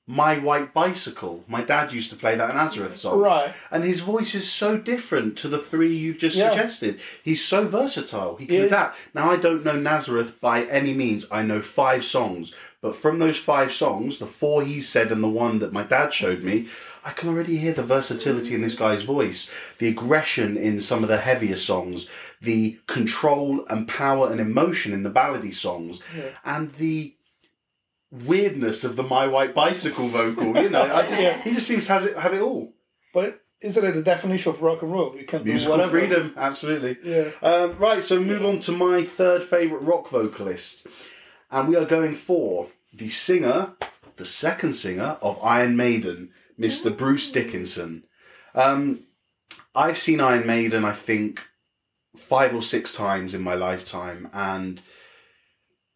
"My 0.07 0.37
White 0.39 0.73
Bicycle." 0.73 1.43
My 1.47 1.61
dad 1.61 1.93
used 1.93 2.09
to 2.09 2.15
play 2.15 2.35
that 2.35 2.55
Nazareth 2.55 2.95
song, 2.97 3.19
Right. 3.19 3.53
And 3.69 3.83
his 3.83 4.01
voice 4.01 4.33
is 4.35 4.49
so 4.51 4.75
different 4.77 5.37
to 5.39 5.47
the 5.47 5.59
three 5.59 5.95
you've 5.95 6.19
just 6.19 6.37
Yeah. 6.37 6.49
suggested. 6.49 6.99
He's 7.23 7.45
so 7.45 7.65
versatile. 7.67 8.35
He 8.37 8.45
can 8.47 8.55
He 8.55 8.61
is. 8.61 8.67
adapt. 8.71 8.97
Now, 9.13 9.31
I 9.31 9.35
don't 9.37 9.63
know 9.63 9.75
Nazareth 9.77 10.41
by 10.41 10.63
any 10.65 10.93
means. 10.93 11.27
I 11.31 11.43
know 11.43 11.61
five 11.61 12.03
songs. 12.03 12.53
But 12.81 12.95
from 12.95 13.19
those 13.19 13.37
five 13.37 13.71
songs, 13.71 14.17
the 14.17 14.25
four 14.25 14.63
he 14.63 14.81
said 14.81 15.11
and 15.11 15.23
the 15.23 15.27
one 15.29 15.59
that 15.59 15.71
my 15.71 15.83
dad 15.83 16.11
showed 16.13 16.41
me, 16.43 16.67
I 17.03 17.11
can 17.11 17.29
already 17.29 17.57
hear 17.57 17.73
the 17.73 17.83
versatility 17.83 18.53
in 18.53 18.61
this 18.61 18.75
guy's 18.75 19.01
voice, 19.03 19.49
the 19.79 19.87
aggression 19.87 20.55
in 20.57 20.79
some 20.79 21.01
of 21.03 21.09
the 21.09 21.17
heavier 21.17 21.55
songs, 21.57 22.07
the 22.41 22.79
control 22.87 23.65
and 23.69 23.87
power 23.87 24.31
and 24.31 24.39
emotion 24.39 24.93
in 24.93 25.03
the 25.03 25.09
ballady 25.09 25.53
songs, 25.53 26.01
and 26.45 26.73
the 26.75 27.15
weirdness 28.11 28.83
of 28.83 28.95
the 28.95 29.03
My 29.03 29.27
White 29.27 29.53
Bicycle 29.55 30.07
vocal. 30.09 30.57
You 30.61 30.69
know, 30.69 30.83
I 30.83 31.07
just, 31.07 31.21
Yeah. 31.23 31.41
he 31.41 31.51
just 31.53 31.67
seems 31.67 31.87
to 31.87 31.93
has 31.93 32.05
it, 32.05 32.17
have 32.17 32.33
it 32.33 32.41
all. 32.41 32.73
But 33.13 33.41
isn't 33.61 33.83
it 33.85 33.91
the 33.93 34.01
definition 34.03 34.51
of 34.51 34.61
rock 34.61 34.81
and 34.81 34.91
roll? 34.91 35.15
You 35.15 35.25
can 35.25 35.43
do 35.43 35.51
Musical 35.51 35.77
whatever. 35.77 35.91
freedom, 35.99 36.33
absolutely. 36.37 36.97
Yeah. 37.03 37.29
Um, 37.41 37.77
right, 37.77 38.03
so 38.03 38.19
move 38.19 38.45
on 38.45 38.59
to 38.61 38.71
my 38.71 39.03
third 39.03 39.43
favourite 39.43 39.83
rock 39.83 40.09
vocalist. 40.09 40.87
And 41.49 41.67
we 41.67 41.75
are 41.75 41.85
going 41.85 42.13
for 42.15 42.67
the 42.93 43.09
singer, 43.09 43.73
the 44.15 44.25
second 44.25 44.73
singer 44.73 45.17
of 45.21 45.39
Iron 45.43 45.75
Maiden, 45.75 46.31
Mr. 46.59 46.95
Bruce 46.95 47.31
Dickinson. 47.31 48.03
Um, 48.53 49.05
I've 49.75 49.97
seen 49.97 50.19
Iron 50.19 50.45
Maiden, 50.45 50.83
I 50.83 50.91
think, 50.91 51.47
five 52.15 52.53
or 52.53 52.61
six 52.61 52.93
times 52.93 53.33
in 53.33 53.41
my 53.41 53.55
lifetime. 53.55 54.29
And 54.33 54.81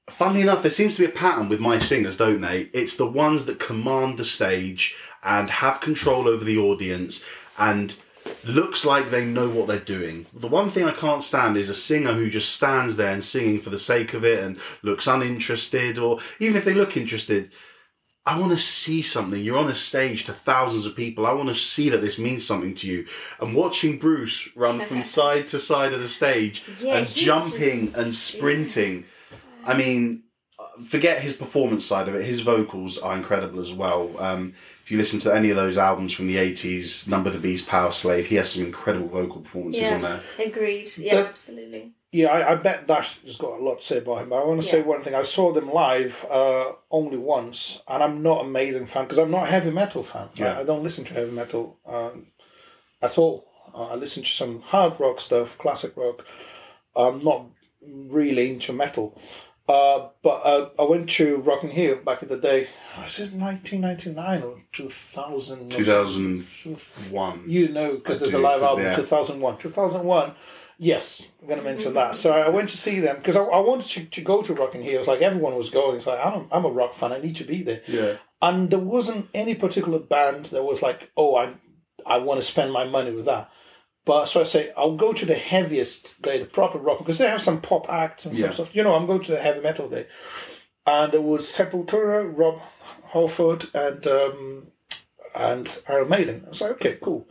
funnily 0.10 0.41
enough, 0.41 0.62
there 0.62 0.72
seems 0.72 0.96
to 0.96 1.02
be 1.02 1.12
a 1.12 1.15
pattern 1.15 1.50
with 1.50 1.60
my 1.60 1.78
singers, 1.78 2.18
don't 2.18 2.41
they? 2.41 2.70
It's 2.74 2.96
the 2.96 3.10
ones 3.10 3.46
that 3.46 3.60
command 3.60 4.18
the 4.18 4.24
stage 4.24 4.96
and 5.24 5.50
have 5.50 5.82
control 5.82 6.28
over 6.28 6.46
the 6.46 6.58
audience 6.58 7.26
and 7.58 7.96
looks 8.46 8.86
like 8.86 9.10
they 9.10 9.26
know 9.26 9.50
what 9.50 9.68
they're 9.68 9.80
doing. 9.80 10.26
The 10.34 10.48
one 10.48 10.70
thing 10.70 10.86
I 10.86 10.91
can't 10.91 11.24
stand 11.24 11.58
is 11.58 11.70
a 11.70 11.76
singer 11.76 12.13
who 12.13 12.30
just 12.30 12.54
stands 12.54 12.98
there 12.98 13.12
and 13.12 13.24
singing 13.24 13.60
for 13.60 13.70
the 13.70 13.80
sake 13.80 14.13
of 14.13 14.24
it 14.24 14.44
and 14.44 14.58
looks 14.82 15.08
uninterested, 15.08 15.98
or 15.98 16.20
even 16.39 16.56
if 16.56 16.65
they 16.65 16.74
look 16.74 16.98
interested. 16.98 17.52
I 18.28 18.40
want 18.40 18.52
to 18.54 18.58
see 18.58 19.02
something. 19.04 19.40
You're 19.44 19.58
on 19.58 19.70
a 19.70 19.76
stage 19.76 20.24
to 20.26 20.34
thousands 20.34 20.86
of 20.88 20.96
people. 20.96 21.28
I 21.28 21.34
want 21.34 21.50
to 21.50 21.56
see 21.56 21.90
that 21.90 22.02
this 22.02 22.18
means 22.18 22.46
something 22.46 22.74
to 22.76 22.88
you. 22.88 23.06
And 23.40 23.54
watching 23.56 24.00
Bruce 24.00 24.50
run 24.56 24.80
from 24.82 25.04
side 25.18 25.48
to 25.50 25.60
side 25.60 25.94
of 25.94 26.00
the 26.00 26.08
stage 26.08 26.64
Yeah, 26.82 26.98
and 26.98 27.08
jumping 27.08 27.82
just- 27.82 27.98
and 27.98 28.16
sprinting. 28.16 29.06
I 29.66 29.76
mean, 29.78 30.24
forget 30.90 31.22
his 31.22 31.34
performance 31.34 31.86
side 31.86 32.08
of 32.08 32.16
it. 32.16 32.26
His 32.26 32.42
vocals 32.42 32.98
are 32.98 33.16
incredible 33.16 33.60
as 33.60 33.74
well. 33.74 34.12
Um, 34.20 34.54
if 34.82 34.90
you 34.92 34.98
listen 34.98 35.20
to 35.22 35.34
any 35.34 35.50
of 35.52 35.56
those 35.56 35.78
albums 35.78 36.14
from 36.14 36.28
the 36.28 36.36
80s, 36.38 37.08
Number 37.08 37.30
the 37.32 37.40
Beast, 37.40 37.68
Power 37.68 37.92
Slave, 37.92 38.28
he 38.28 38.36
has 38.36 38.52
some 38.52 38.64
incredible 38.66 39.08
vocal 39.08 39.42
performances 39.42 39.92
on 39.92 40.02
there. 40.02 40.20
Agreed. 40.40 40.90
Yeah, 40.98 41.16
That- 41.16 41.28
absolutely. 41.28 41.94
Yeah, 42.15 42.28
I, 42.28 42.54
I 42.54 42.56
bet 42.56 42.88
Dash 42.88 43.19
has 43.23 43.36
got 43.36 43.60
a 43.60 43.63
lot 43.63 43.80
to 43.82 43.86
say 43.86 43.97
about 43.97 44.21
him. 44.21 44.30
But 44.30 44.41
I 44.41 44.45
want 44.45 44.62
to 44.62 44.67
say 44.67 44.82
one 44.82 45.01
thing. 45.01 45.15
I 45.15 45.23
saw 45.23 45.51
them 45.51 45.69
live 45.69 46.25
uh, 46.32 46.71
only 46.89 47.17
once, 47.17 47.82
and 47.89 48.01
I'm 48.01 48.23
not 48.23 48.41
an 48.41 48.47
amazing 48.47 48.86
fan 48.86 49.04
because 49.04 49.17
I'm 49.17 49.32
not 49.32 49.43
a 49.43 49.51
heavy 49.51 49.69
metal 49.69 50.01
fan. 50.01 50.30
Yeah. 50.36 50.58
I, 50.58 50.62
I 50.62 50.63
don't 50.63 50.82
listen 50.82 51.04
to 51.04 51.13
heavy 51.13 51.32
metal 51.32 51.78
um, 51.86 52.28
at 53.01 53.17
all. 53.17 53.45
Uh, 53.73 53.88
I 53.88 53.95
listen 53.95 54.23
to 54.23 54.30
some 54.30 54.62
hard 54.62 54.97
rock 54.97 55.19
stuff, 55.19 55.58
classic 55.58 55.97
rock. 55.97 56.25
I'm 56.95 57.21
not 57.21 57.47
really 57.82 58.49
into 58.51 58.71
metal. 58.71 59.19
Uh, 59.67 60.10
but 60.21 60.45
uh, 60.45 60.69
I 60.80 60.84
went 60.84 61.10
to 61.10 61.38
Rock 61.38 61.63
in 61.63 61.71
Rio 61.71 61.95
back 61.95 62.21
in 62.21 62.30
the 62.30 62.38
day. 62.38 62.69
Was 63.01 63.19
it 63.19 63.34
1999 63.34 64.43
or 64.43 64.62
2000? 64.71 65.71
2001. 65.71 67.43
you 67.47 67.69
know, 67.69 67.95
because 67.95 68.19
there's 68.19 68.32
do, 68.32 68.38
a 68.38 68.39
live 68.39 68.62
album, 68.62 68.84
they're- 68.86 68.95
2001. 68.95 69.58
2001, 69.58 70.36
yes, 70.78 71.32
I'm 71.42 71.48
going 71.48 71.60
to 71.60 71.66
mention 71.66 71.94
that. 71.96 72.16
So 72.16 72.32
I 72.34 72.50
went 72.50 72.70
to 72.70 72.78
see 72.78 73.00
them 73.00 73.18
because 73.18 73.36
I, 73.36 73.42
I 73.44 73.60
wanted 73.60 73.88
to, 73.88 74.06
to 74.06 74.22
go 74.22 74.42
to 74.42 74.54
Rock 74.54 74.76
in 74.76 74.82
Rio. 74.82 75.00
It's 75.00 75.08
like 75.08 75.22
everyone 75.22 75.56
was 75.56 75.70
going. 75.70 75.96
It's 75.98 76.08
like, 76.08 76.20
I 76.20 76.30
don't, 76.32 76.48
I'm 76.52 76.66
a 76.66 76.70
rock 76.70 76.94
fan, 76.94 77.12
I 77.14 77.20
need 77.20 77.38
to 77.38 77.44
be 77.44 77.64
there. 77.64 77.82
Yeah. 77.88 78.18
And 78.42 78.70
there 78.70 78.80
wasn't 78.80 79.28
any 79.34 79.56
particular 79.56 80.00
band 80.00 80.48
that 80.48 80.64
was 80.64 80.82
like, 80.82 81.12
oh, 81.18 81.36
I, 81.36 81.54
I 82.06 82.18
want 82.20 82.40
to 82.40 82.46
spend 82.46 82.72
my 82.72 82.86
money 82.86 83.12
with 83.12 83.26
that. 83.26 83.50
But 84.06 84.26
so 84.26 84.42
I 84.42 84.44
say, 84.44 84.72
I'll 84.78 84.96
go 84.96 85.14
to 85.14 85.26
the 85.26 85.34
heaviest 85.34 86.22
day, 86.22 86.38
the 86.38 86.46
proper 86.46 86.78
rock, 86.78 87.00
because 87.00 87.18
they 87.18 87.28
have 87.28 87.42
some 87.42 87.60
pop 87.60 87.90
acts 87.90 88.26
and 88.26 88.36
some 88.36 88.46
Yeah. 88.46 88.52
stuff. 88.52 88.76
You 88.76 88.84
know, 88.84 88.94
I'm 88.94 89.08
going 89.08 89.22
to 89.24 89.32
the 89.32 89.40
heavy 89.40 89.62
metal 89.62 89.90
day. 89.90 90.06
And 90.86 91.16
it 91.16 91.24
was 91.24 91.48
Sepultura, 91.48 92.32
Rob 92.38 92.62
Halford, 93.08 93.66
and 93.74 94.06
um, 94.06 94.68
and 95.34 95.82
Iron 95.90 96.10
Maiden. 96.10 96.44
I 96.46 96.50
was 96.50 96.62
like, 96.62 96.72
okay, 96.74 96.98
cool. 97.02 97.28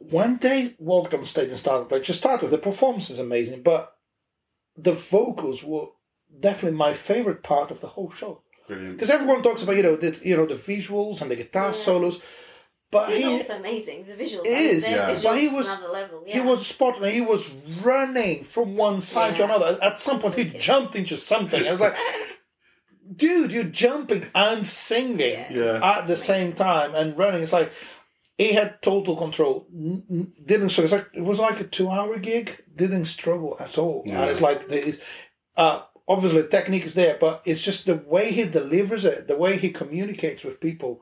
When 0.00 0.38
they 0.38 0.74
walked 0.78 1.12
on 1.12 1.24
stage 1.24 1.48
and 1.48 1.58
started 1.58 1.88
playing, 1.88 2.04
just 2.04 2.20
start 2.20 2.40
with 2.42 2.52
the 2.52 2.58
performance 2.58 3.10
is 3.10 3.18
amazing, 3.18 3.62
but 3.62 3.94
the 4.76 4.92
vocals 4.92 5.64
were 5.64 5.86
definitely 6.40 6.78
my 6.78 6.94
favorite 6.94 7.42
part 7.42 7.70
of 7.72 7.80
the 7.80 7.88
whole 7.88 8.10
show 8.10 8.42
Brilliant. 8.68 8.92
because 8.96 9.10
everyone 9.10 9.42
talks 9.42 9.62
about 9.62 9.74
you 9.76 9.82
know 9.82 9.96
the 9.96 10.20
you 10.24 10.36
know 10.36 10.46
the 10.46 10.54
visuals 10.54 11.20
and 11.20 11.30
the 11.30 11.36
guitar 11.36 11.66
Yeah. 11.68 11.72
solos, 11.72 12.20
but 12.92 13.08
He's 13.08 13.24
he 13.24 13.32
also 13.32 13.56
amazing. 13.58 14.04
The 14.04 14.14
visuals. 14.14 14.42
Is, 14.46 14.84
I 14.86 14.88
mean, 14.90 14.96
yeah. 14.98 15.14
visuals 15.14 15.22
But 15.24 15.38
he 15.38 15.46
is 15.46 15.52
was- 15.56 15.66
another 15.66 15.88
level. 15.88 16.24
Yeah. 16.26 16.34
he 16.34 16.40
was 16.48 16.66
spot 16.66 17.02
on. 17.02 17.10
He 17.10 17.20
was 17.20 17.50
running 17.82 18.44
from 18.44 18.76
one 18.76 19.00
side 19.00 19.34
to 19.36 19.44
another. 19.44 19.78
At 19.82 19.98
some 19.98 20.20
point, 20.20 20.36
he 20.36 20.44
jumped 20.44 20.94
into 20.94 21.16
something. 21.16 21.66
I 21.66 21.72
was 21.72 21.80
like, 21.80 21.96
dude, 23.16 23.50
you're 23.52 23.64
jumping 23.64 24.26
and 24.34 24.66
singing 24.66 25.18
Yeah, 25.18 25.52
Yeah. 25.52 25.76
it's- 25.76 25.82
at 25.82 26.06
the 26.06 26.12
it's 26.12 26.22
same 26.24 26.52
time 26.52 26.94
and 26.94 27.18
running. 27.18 27.42
It's 27.42 27.52
like 27.52 27.72
he 28.38 28.52
had 28.54 28.80
total 28.80 29.16
control. 29.16 29.66
N- 29.74 30.04
n- 30.10 30.32
Didn't 30.46 30.70
so 30.70 30.82
it's 30.84 30.92
like 30.92 31.08
it 31.12 31.20
was 31.22 31.38
like 31.38 31.60
a 31.60 31.64
two-hour 31.64 32.18
gig. 32.20 32.64
Didn't 32.74 33.04
struggle 33.06 33.56
at 33.60 33.76
all. 33.76 34.04
Yeah. 34.06 34.22
And 34.22 34.30
it's 34.30 34.40
like 34.40 34.68
there 34.68 34.78
is, 34.78 35.00
uh, 35.56 35.82
obviously 36.06 36.44
technique 36.44 36.84
is 36.86 36.94
there, 36.94 37.16
but 37.20 37.42
it's 37.44 37.60
just 37.60 37.84
the 37.86 37.96
way 37.96 38.30
he 38.32 38.44
delivers 38.44 39.04
it, 39.04 39.26
the 39.28 39.36
way 39.36 39.56
he 39.58 39.70
communicates 39.70 40.44
with 40.44 40.60
people. 40.60 41.00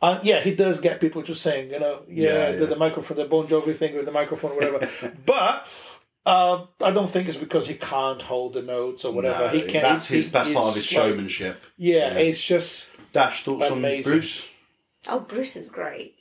Uh, 0.00 0.20
yeah, 0.22 0.40
he 0.40 0.54
does 0.54 0.80
get 0.80 1.00
people 1.00 1.22
just 1.22 1.42
saying, 1.42 1.70
you 1.70 1.80
know, 1.80 2.02
yeah, 2.08 2.28
Yeah, 2.30 2.52
the, 2.52 2.58
yeah. 2.64 2.66
the 2.66 2.76
microphone, 2.76 3.16
the 3.16 3.24
Bon 3.24 3.46
Jovi 3.48 3.74
thing 3.74 3.96
with 3.96 4.04
the 4.04 4.12
microphone, 4.12 4.54
whatever. 4.54 4.86
but 5.26 5.66
uh, 6.26 6.66
I 6.82 6.90
don't 6.90 7.08
think 7.08 7.28
it's 7.28 7.36
because 7.38 7.66
he 7.66 7.74
can't 7.74 8.20
hold 8.20 8.52
the 8.52 8.62
notes 8.62 9.04
or 9.06 9.12
whatever. 9.12 9.44
No, 9.46 9.48
he 9.48 9.62
can. 9.62 9.82
that's 9.82 10.06
his. 10.08 10.24
he- 10.24 10.30
That's 10.30 10.50
part 10.50 10.66
of 10.68 10.74
he's 10.74 10.88
his 10.88 10.98
like- 10.98 11.06
showmanship. 11.08 11.64
Yeah, 11.78 12.12
Yeah. 12.12 12.18
it's 12.18 12.42
just 12.44 12.86
Dash 13.12 13.42
thoughts 13.42 13.66
Amazing. 13.70 14.12
on 14.12 14.18
Bruce. 14.18 14.46
Oh, 15.08 15.20
Bruce 15.20 15.56
is 15.56 15.70
great. 15.70 16.15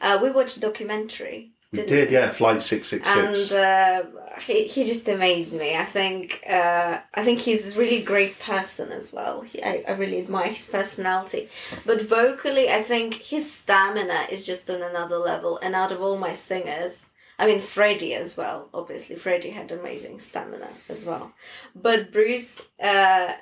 Uh, 0.00 0.18
we 0.22 0.30
watched 0.30 0.56
a 0.56 0.60
documentary. 0.60 1.52
We 1.72 1.84
didn't 1.84 2.12
yeah. 2.12 2.30
Flight 2.30 2.62
six 2.62 2.88
six 2.88 3.08
and 3.08 3.52
uh, 3.52 4.02
he 4.40 4.66
he 4.66 4.84
just 4.84 5.08
amazed 5.08 5.58
me. 5.58 5.76
I 5.76 5.84
think 5.84 6.42
uh, 6.48 7.00
I 7.14 7.24
think 7.24 7.40
he's 7.40 7.76
a 7.76 7.80
really 7.80 8.02
great 8.02 8.38
person 8.38 8.92
as 8.92 9.12
well. 9.12 9.42
He, 9.42 9.62
I 9.62 9.84
I 9.86 9.92
really 9.92 10.18
admire 10.18 10.50
his 10.50 10.68
personality, 10.68 11.48
but 11.84 12.00
vocally, 12.00 12.70
I 12.70 12.82
think 12.82 13.14
his 13.14 13.50
stamina 13.50 14.26
is 14.30 14.46
just 14.46 14.70
on 14.70 14.82
another 14.82 15.18
level. 15.18 15.58
And 15.58 15.74
out 15.74 15.92
of 15.92 16.00
all 16.00 16.16
my 16.16 16.32
singers, 16.32 17.10
I 17.38 17.46
mean, 17.46 17.60
Freddie 17.60 18.14
as 18.14 18.36
well. 18.36 18.68
Obviously, 18.72 19.16
Freddie 19.16 19.50
had 19.50 19.70
amazing 19.70 20.20
stamina 20.20 20.68
as 20.88 21.04
well. 21.04 21.32
But 21.74 22.12
Bruce, 22.12 22.62
uh, 22.82 23.32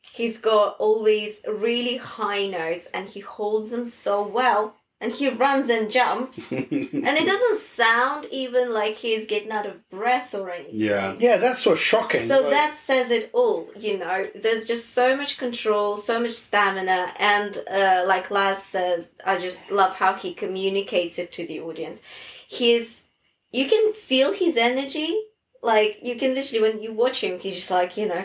he's 0.00 0.38
got 0.40 0.76
all 0.78 1.04
these 1.04 1.42
really 1.46 1.96
high 1.96 2.46
notes 2.46 2.88
and 2.92 3.08
he 3.08 3.20
holds 3.20 3.70
them 3.70 3.84
so 3.84 4.26
well. 4.26 4.76
And 5.02 5.12
he 5.12 5.30
runs 5.30 5.70
and 5.70 5.90
jumps. 5.90 6.52
and 6.52 6.68
it 6.92 7.26
doesn't 7.26 7.56
sound 7.58 8.26
even 8.30 8.74
like 8.74 8.96
he's 8.96 9.26
getting 9.26 9.50
out 9.50 9.64
of 9.64 9.88
breath 9.88 10.34
or 10.34 10.50
anything. 10.50 10.74
Yeah. 10.74 11.16
Yeah, 11.18 11.38
that's 11.38 11.60
so 11.60 11.74
shocking. 11.74 12.26
So 12.28 12.42
like- 12.42 12.50
that 12.50 12.74
says 12.74 13.10
it 13.10 13.30
all, 13.32 13.66
you 13.78 13.98
know. 13.98 14.28
There's 14.34 14.66
just 14.66 14.90
so 14.92 15.16
much 15.16 15.38
control, 15.38 15.96
so 15.96 16.20
much 16.20 16.32
stamina, 16.32 17.14
and 17.18 17.56
uh, 17.70 18.04
like 18.06 18.30
Laz 18.30 18.62
says, 18.62 19.10
I 19.24 19.38
just 19.38 19.70
love 19.70 19.94
how 19.94 20.14
he 20.14 20.34
communicates 20.34 21.18
it 21.18 21.32
to 21.32 21.46
the 21.46 21.60
audience. 21.60 22.02
He's, 22.46 23.04
you 23.52 23.66
can 23.68 23.94
feel 23.94 24.34
his 24.34 24.58
energy. 24.58 25.16
Like 25.62 25.98
you 26.02 26.16
can 26.16 26.34
literally 26.34 26.60
when 26.72 26.82
you 26.82 26.92
watch 26.92 27.22
him, 27.22 27.38
he's 27.38 27.54
just 27.54 27.70
like 27.70 27.96
you 27.96 28.08
know, 28.08 28.24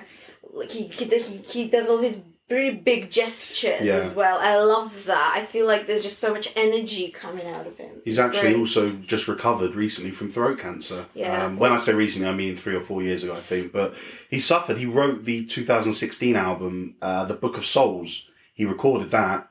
like 0.54 0.72
he 0.72 0.88
he 0.88 1.06
he, 1.06 1.38
he 1.38 1.68
does 1.70 1.90
all 1.90 1.98
these 1.98 2.20
very 2.48 2.72
big 2.72 3.10
gestures 3.10 3.82
Yeah. 3.82 3.96
as 3.96 4.14
well. 4.16 4.38
I 4.40 4.58
love 4.58 5.06
that. 5.06 5.34
I 5.36 5.44
feel 5.46 5.66
like 5.66 5.88
there's 5.88 6.04
just 6.04 6.20
so 6.20 6.32
much 6.32 6.54
energy 6.56 7.10
coming 7.10 7.48
out 7.48 7.66
of 7.66 7.78
him. 7.78 8.02
He's 8.06 8.18
It's 8.20 8.28
actually 8.28 8.52
great. 8.54 8.58
also 8.58 8.92
just 8.92 9.28
recovered 9.28 9.74
recently 9.74 10.12
from 10.12 10.32
throat 10.32 10.60
cancer. 10.60 11.08
Yeah. 11.16 11.46
Um, 11.46 11.58
when 11.58 11.72
I 11.72 11.78
say 11.78 11.94
recently, 11.94 12.28
I 12.28 12.34
mean 12.34 12.56
three 12.56 12.76
or 12.76 12.82
four 12.82 13.02
years 13.02 13.24
ago, 13.24 13.34
I 13.34 13.40
think. 13.40 13.72
But 13.72 13.96
he 14.30 14.40
suffered. 14.40 14.78
He 14.78 14.86
wrote 14.86 15.24
the 15.26 15.44
2016 15.46 16.36
album, 16.36 16.96
uh, 17.02 17.26
The 17.26 17.34
Book 17.34 17.58
of 17.58 17.66
Souls. 17.66 18.30
He 18.54 18.64
recorded 18.64 19.10
that, 19.12 19.50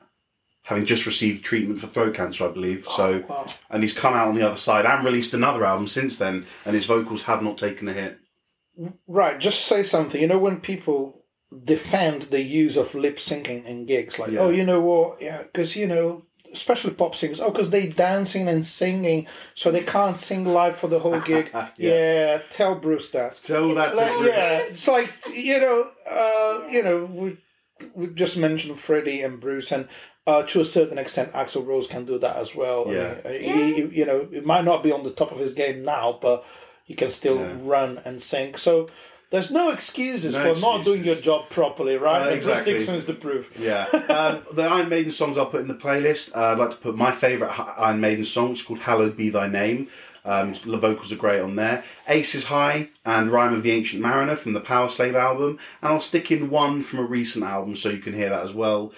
having 0.63 0.85
just 0.85 1.05
received 1.05 1.43
treatment 1.43 1.81
for 1.81 1.87
throat 1.87 2.15
cancer, 2.15 2.45
I 2.45 2.47
believe. 2.47 2.85
So, 2.85 3.23
wow. 3.27 3.45
and 3.69 3.83
he's 3.83 3.93
come 3.93 4.13
out 4.13 4.29
on 4.29 4.35
the 4.35 4.41
other 4.47 4.55
side 4.57 4.85
and 4.85 5.03
released 5.03 5.33
another 5.33 5.65
album 5.65 5.87
since 5.87 6.15
then, 6.17 6.45
and 6.65 6.73
his 6.73 6.85
vocals 6.85 7.23
have 7.23 7.43
not 7.43 7.57
taken 7.57 7.89
a 7.89 7.93
hit. 7.93 8.19
Right, 9.05 9.37
just 9.39 9.65
say 9.67 9.83
something. 9.83 10.19
You 10.21 10.27
know, 10.27 10.39
when 10.39 10.59
people 10.61 11.24
defend 11.63 12.23
the 12.23 12.41
use 12.41 12.75
of 12.77 12.93
lip 12.95 13.17
syncing 13.17 13.65
in 13.65 13.85
gigs, 13.85 14.19
like, 14.19 14.31
Yeah. 14.31 14.39
oh, 14.41 14.49
you 14.49 14.63
know 14.65 14.81
what? 14.81 15.21
Yeah, 15.21 15.43
because, 15.43 15.75
you 15.75 15.87
know, 15.87 16.25
especially 16.51 16.93
pop 16.93 17.15
singers, 17.15 17.39
oh, 17.39 17.51
because 17.51 17.69
they 17.69 17.87
dancing 17.87 18.47
and 18.47 18.65
singing, 18.65 19.27
so 19.53 19.71
they 19.71 19.83
can't 19.83 20.17
sing 20.17 20.45
live 20.45 20.75
for 20.75 20.87
the 20.87 20.99
whole 20.99 21.19
gig. 21.19 21.51
yeah. 21.77 22.39
tell 22.49 22.75
Bruce 22.75 23.09
that. 23.11 23.39
Tell 23.43 23.73
that 23.75 23.91
to 23.91 23.97
Like, 23.97 24.17
Bruce. 24.17 24.27
yeah, 24.29 24.57
it's 24.59 24.87
like, 24.87 25.11
you 25.33 25.59
know, 25.59 25.91
uh, 26.09 26.67
you 26.69 26.81
know, 26.83 27.05
we, 27.05 27.37
we 27.93 28.07
just 28.07 28.37
mentioned 28.37 28.79
Freddie 28.79 29.21
and 29.21 29.39
Bruce, 29.39 29.71
and 29.71 29.87
uh, 30.27 30.41
to 30.43 30.59
a 30.61 30.65
certain 30.65 30.97
extent, 30.97 31.31
Axl 31.33 31.65
Rose 31.65 31.87
can 31.87 32.05
do 32.05 32.17
that 32.19 32.37
as 32.37 32.55
well. 32.55 32.85
I 32.89 32.91
Yeah. 32.93 33.15
mean, 33.25 33.41
he- 33.41 33.73
he- 33.83 33.99
you 33.99 34.05
know, 34.05 34.27
it 34.31 34.45
might 34.45 34.65
not 34.65 34.81
be 34.81 34.91
on 34.91 35.03
the 35.03 35.11
top 35.11 35.31
of 35.31 35.37
his 35.39 35.53
game 35.53 35.83
now, 35.83 36.17
but 36.21 36.43
he 36.83 36.95
can 36.95 37.09
still 37.11 37.35
Yeah. 37.37 37.53
run 37.59 38.01
and 38.05 38.19
sing. 38.21 38.55
So 38.55 38.89
there's 39.35 39.51
no 39.51 39.69
excuses 39.69 40.33
No 40.33 40.53
for 40.53 40.61
not 40.61 40.85
doing 40.85 41.03
your 41.03 41.15
job 41.15 41.49
properly, 41.49 41.97
right? 41.97 42.21
Uh, 42.21 42.29
And 42.31 42.41
Bruce. 42.41 42.63
Dickinson 42.63 42.95
is 42.95 43.05
the 43.05 43.13
proof. 43.13 43.59
Yeah. 43.59 43.85
Um, 44.15 44.43
the 44.53 44.63
Iron 44.63 44.87
Maiden 44.87 45.11
songs 45.11 45.37
I'll 45.37 45.45
put 45.45 45.59
in 45.59 45.67
the 45.67 45.73
playlist. 45.73 46.35
Uh, 46.35 46.53
I'd 46.53 46.57
like 46.57 46.69
to 46.71 46.77
put 46.77 46.95
my 46.95 47.11
favourite 47.11 47.53
Iron 47.77 47.99
Maiden 47.99 48.23
song, 48.23 48.51
is 48.53 48.61
called 48.61 48.79
Hallowed 48.79 49.17
Be 49.17 49.29
Thy 49.29 49.47
Name. 49.47 49.87
Um, 50.23 50.53
the 50.65 50.77
vocals 50.77 51.11
are 51.11 51.17
great 51.17 51.41
on 51.41 51.55
there. 51.55 51.83
Aces 52.07 52.45
High 52.45 52.89
and 53.05 53.29
Rhyme 53.29 53.53
of 53.53 53.61
the 53.61 53.71
Ancient 53.71 54.01
Mariner 54.01 54.37
from 54.37 54.53
the 54.53 54.61
Power 54.61 54.87
Slave 54.87 55.15
album. 55.15 55.59
And 55.81 55.91
I'll 55.91 55.99
stick 55.99 56.31
in 56.31 56.49
one 56.49 56.81
from 56.81 56.99
a 56.99 57.03
recent 57.03 57.43
album 57.43 57.75
so 57.75 57.89
you 57.89 57.99
can 57.99 58.13
hear 58.13 58.29
that 58.29 58.43
as 58.43 58.53
well. 58.53 58.93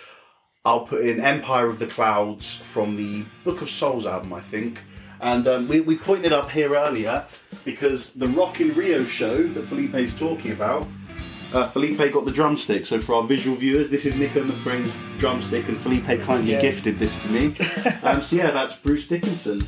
I'll 0.63 0.85
put 0.85 1.01
in 1.05 1.19
Empire 1.19 1.65
of 1.65 1.79
the 1.79 1.87
Clouds 1.87 2.55
from 2.55 2.95
the 2.95 3.23
Book 3.43 3.61
of 3.61 3.69
Souls 3.69 4.05
album, 4.05 4.33
I 4.33 4.41
think. 4.41 4.79
And 5.21 5.47
um, 5.47 5.67
we, 5.67 5.81
we 5.81 5.97
pointed 5.97 6.33
up 6.33 6.51
here 6.51 6.75
earlier 6.75 7.25
because 7.65 8.13
the 8.13 8.27
Rock 8.27 8.61
in 8.61 8.73
Rio 8.75 9.03
show 9.03 9.47
that 9.47 9.63
Felipe's 9.67 10.13
talking 10.13 10.51
about 10.51 10.87
uh, 11.53 11.67
Felipe 11.67 11.97
got 12.11 12.25
the 12.25 12.31
drumstick. 12.31 12.85
So 12.85 12.99
for 12.99 13.15
our 13.15 13.23
visual 13.23 13.55
viewers, 13.55 13.89
this 13.89 14.05
is 14.05 14.15
Nicko 14.15 14.43
McBrain's 14.43 14.95
drumstick, 15.19 15.67
and 15.67 15.77
Felipe 15.77 16.05
kindly 16.21 16.51
Yeah. 16.51 16.61
gifted 16.61 16.99
this 16.99 17.17
to 17.23 17.29
me. 17.29 17.45
um, 18.03 18.21
so 18.21 18.35
yeah, 18.35 18.51
that's 18.51 18.75
Bruce 18.75 19.07
Dickinson. 19.07 19.67